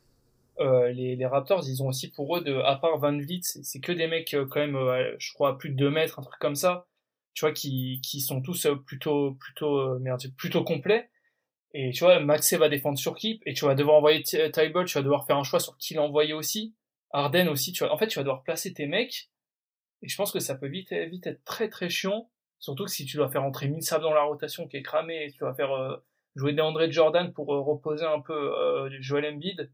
[0.60, 3.80] euh, les, les Raptors, ils ont aussi pour eux, de, à part Van Vliet, c'est,
[3.80, 4.78] que des mecs euh, quand même,
[5.18, 6.86] je crois, à plus de 2 mètres, un truc comme ça.
[7.34, 11.10] Tu vois, qui, qui sont tous euh, plutôt, plutôt, euh, merde, plutôt complets.
[11.74, 14.88] Et tu vois, Maxey va défendre sur qui Et tu vas devoir envoyer Ty- Tybalt,
[14.88, 16.74] tu vas devoir faire un choix sur qui l'envoyer aussi.
[17.10, 17.92] Arden aussi, tu vois.
[17.92, 19.30] En fait, tu vas devoir placer tes mecs.
[20.02, 22.30] Et je pense que ça peut vite, vite être très très chiant.
[22.60, 25.32] Surtout que si tu dois faire entrer Millsap dans la rotation qui est cramé, et
[25.32, 25.96] tu vas faire euh,
[26.36, 29.70] jouer des André Jordan pour euh, reposer un peu euh, Joel Embiid.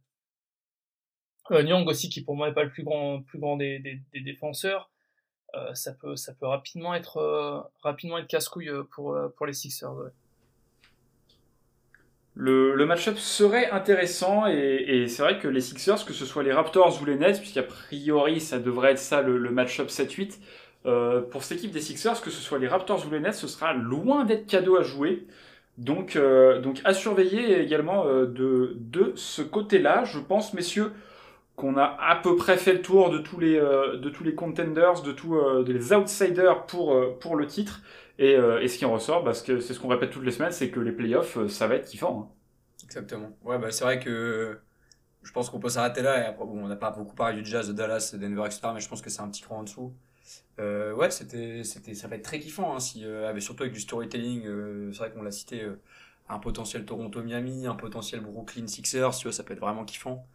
[1.51, 4.01] Euh, Nyang aussi, qui pour moi est pas le plus grand, plus grand des, des,
[4.13, 4.91] des défenseurs.
[5.57, 9.53] Euh, ça peut, ça peut rapidement être, euh, rapidement être casse-couille euh, pour, pour les
[9.53, 9.95] Sixers.
[12.35, 16.53] le, le match-up serait intéressant et, c'est vrai que les Sixers, que ce soit les
[16.53, 20.39] Raptors ou les Nets, puisqu'a priori ça devrait être ça le, match-up 7-8,
[20.87, 23.49] euh, pour cette équipe des Sixers, que ce soit les Raptors ou les Nets, ce
[23.49, 25.27] sera loin d'être cadeau à jouer.
[25.79, 26.19] Donc,
[26.63, 30.05] donc à surveiller également de, de ce côté-là.
[30.05, 30.93] Je pense, messieurs,
[31.61, 34.35] qu'on a à peu près fait le tour de tous les, euh, de tous les
[34.35, 37.83] contenders, de tous euh, les outsiders pour, euh, pour le titre.
[38.19, 40.53] Et, et ce qui en ressort, parce que c'est ce qu'on répète toutes les semaines,
[40.53, 42.31] c'est que les playoffs, ça va être kiffant.
[42.31, 42.35] hein.
[42.85, 43.31] Exactement.
[43.45, 44.59] Ouais, bah c'est vrai que
[45.23, 46.33] je pense qu'on peut s'arrêter là.
[46.33, 48.73] Bon, on n'a pas beaucoup parlé du Jazz, de Dallas, de Denver, etc.
[48.75, 49.95] Mais je pense que c'est un petit cran en dessous.
[50.59, 52.75] Ouais, c'était, c'était, ça va être très kiffant.
[52.77, 54.43] Hein, si, avec, surtout avec du storytelling.
[54.93, 55.67] c'est vrai qu'on l'a cité.
[56.29, 59.17] un potentiel Toronto-Miami, un potentiel Brooklyn Sixers.
[59.17, 60.27] Tu vois, ça peut être vraiment kiffant.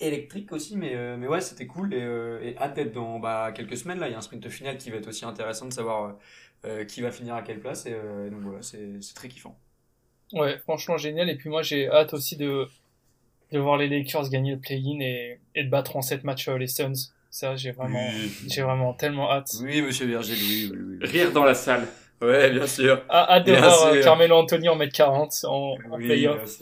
[0.00, 1.94] Électrique aussi, mais, euh, mais ouais, c'était cool.
[1.94, 4.00] Et, euh, et hâte d'être dans bah, quelques semaines.
[4.00, 6.16] Là, il y a un sprint final qui va être aussi intéressant de savoir
[6.64, 7.86] euh, qui va finir à quelle place.
[7.86, 9.56] Et, euh, et donc voilà, c'est, c'est très kiffant.
[10.32, 11.30] Ouais, franchement génial.
[11.30, 12.66] Et puis moi j'ai hâte aussi de,
[13.52, 16.58] de voir les Lakers gagner le play-in et, et de battre en 7 matchs euh,
[16.58, 17.12] les Suns.
[17.30, 18.10] Ça, j'ai vraiment,
[18.48, 19.50] j'ai vraiment tellement hâte.
[19.62, 21.06] Oui, monsieur Virgile, oui, oui, oui.
[21.06, 21.86] Rire dans la salle.
[22.20, 23.02] Ouais, bien sûr.
[23.08, 24.02] Ah, hâte de voir euh.
[24.02, 26.58] Carmelo Anthony en mettre 40 en, en Oui, playoff.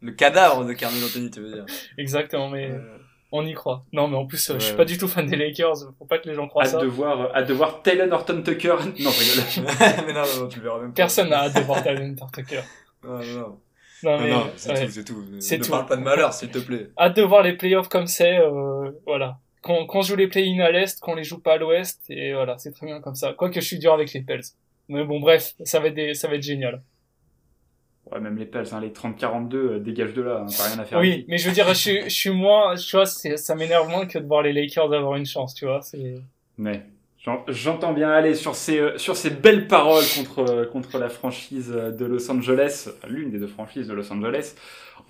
[0.00, 1.66] Le cadavre de Carmelo Anthony, tu veux dire.
[1.96, 2.98] Exactement, mais Euh,
[3.32, 3.84] on y croit.
[3.92, 4.76] Non, mais en plus, euh, je suis Ouais.
[4.76, 5.74] pas du tout fan des Lakers.
[5.98, 6.78] Faut pas que les gens croient Hâte ça.
[6.80, 8.76] de voir, hâte de voir Taylor Norton Tucker.
[9.00, 9.74] Non, je rigole.
[10.06, 10.94] mais non, non, non, tu le verras même pas.
[10.94, 12.62] Personne n'a hâte de voir Talon Tucker.
[13.04, 13.58] Non, non, non.
[14.04, 14.86] Non, Non, mais, non, c'est ouais.
[14.86, 15.24] tout, c'est tout.
[15.40, 15.70] C'est ne tout.
[15.70, 16.90] parle pas de malheur, s'il te plaît.
[16.96, 19.38] hâte de voir les playoffs comme c'est, euh, voilà.
[19.60, 22.56] Qu'on qu'on joue les play-in à l'est, qu'on les joue pas à l'ouest, et voilà,
[22.58, 23.32] c'est très bien comme ça.
[23.36, 24.42] Quoique je suis dur avec les Pels.
[24.88, 26.80] Mais bon, bref, ça va être, des, ça va être génial.
[28.12, 30.84] Ouais, même les Pels, hein, les 30-42, euh, dégage de là, hein, t'as rien à
[30.84, 30.98] faire.
[30.98, 34.06] Oui, mais je veux dire, je suis, je suis moins, tu vois, ça m'énerve moins
[34.06, 35.80] que de voir les Lakers avoir une chance, tu vois.
[36.56, 36.82] Mais
[37.22, 41.08] j'en- j'entends bien aller sur ces, euh, sur ces belles paroles contre, euh, contre la
[41.08, 44.54] franchise euh, de Los Angeles, l'une des deux franchises de Los Angeles.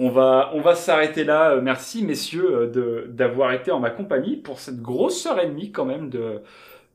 [0.00, 1.56] On va, on va s'arrêter là.
[1.60, 2.70] Merci, messieurs,
[3.08, 6.40] d'avoir été en ma compagnie pour cette grosse heure et demie, quand même, de,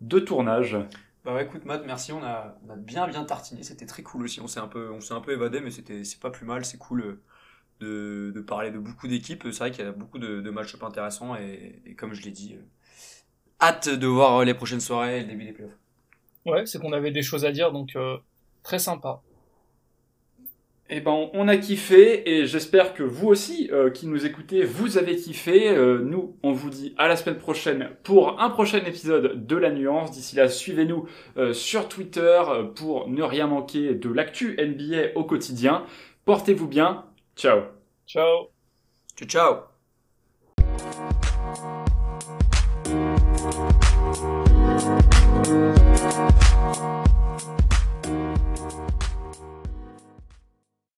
[0.01, 0.77] de tournage.
[1.23, 2.11] Bah écoute, Matt, merci.
[2.11, 3.63] On a, bien, bien tartiné.
[3.63, 4.41] C'était très cool aussi.
[4.41, 6.65] On s'est un peu, on s'est un peu évadé, mais c'était, c'est pas plus mal.
[6.65, 7.21] C'est cool euh,
[7.79, 9.43] de, de parler de beaucoup d'équipes.
[9.43, 12.55] C'est vrai qu'il y a beaucoup de, de match-up intéressants et, comme je l'ai dit,
[12.55, 12.63] euh,
[13.61, 15.77] hâte de voir euh, les prochaines soirées et le début des playoffs.
[16.45, 17.97] ouais, c'est qu'on avait des choses à dire, donc,
[18.61, 19.21] très sympa.
[20.95, 24.99] Eh ben, on a kiffé et j'espère que vous aussi, euh, qui nous écoutez, vous
[24.99, 25.69] avez kiffé.
[25.69, 29.71] Euh, nous, on vous dit à la semaine prochaine pour un prochain épisode de La
[29.71, 30.11] Nuance.
[30.11, 31.07] D'ici là, suivez-nous
[31.37, 32.43] euh, sur Twitter
[32.75, 35.83] pour ne rien manquer de l'actu NBA au quotidien.
[36.25, 37.05] Portez-vous bien.
[37.35, 37.61] Ciao.
[38.05, 38.49] Ciao!
[39.15, 39.72] Ciao, ciao!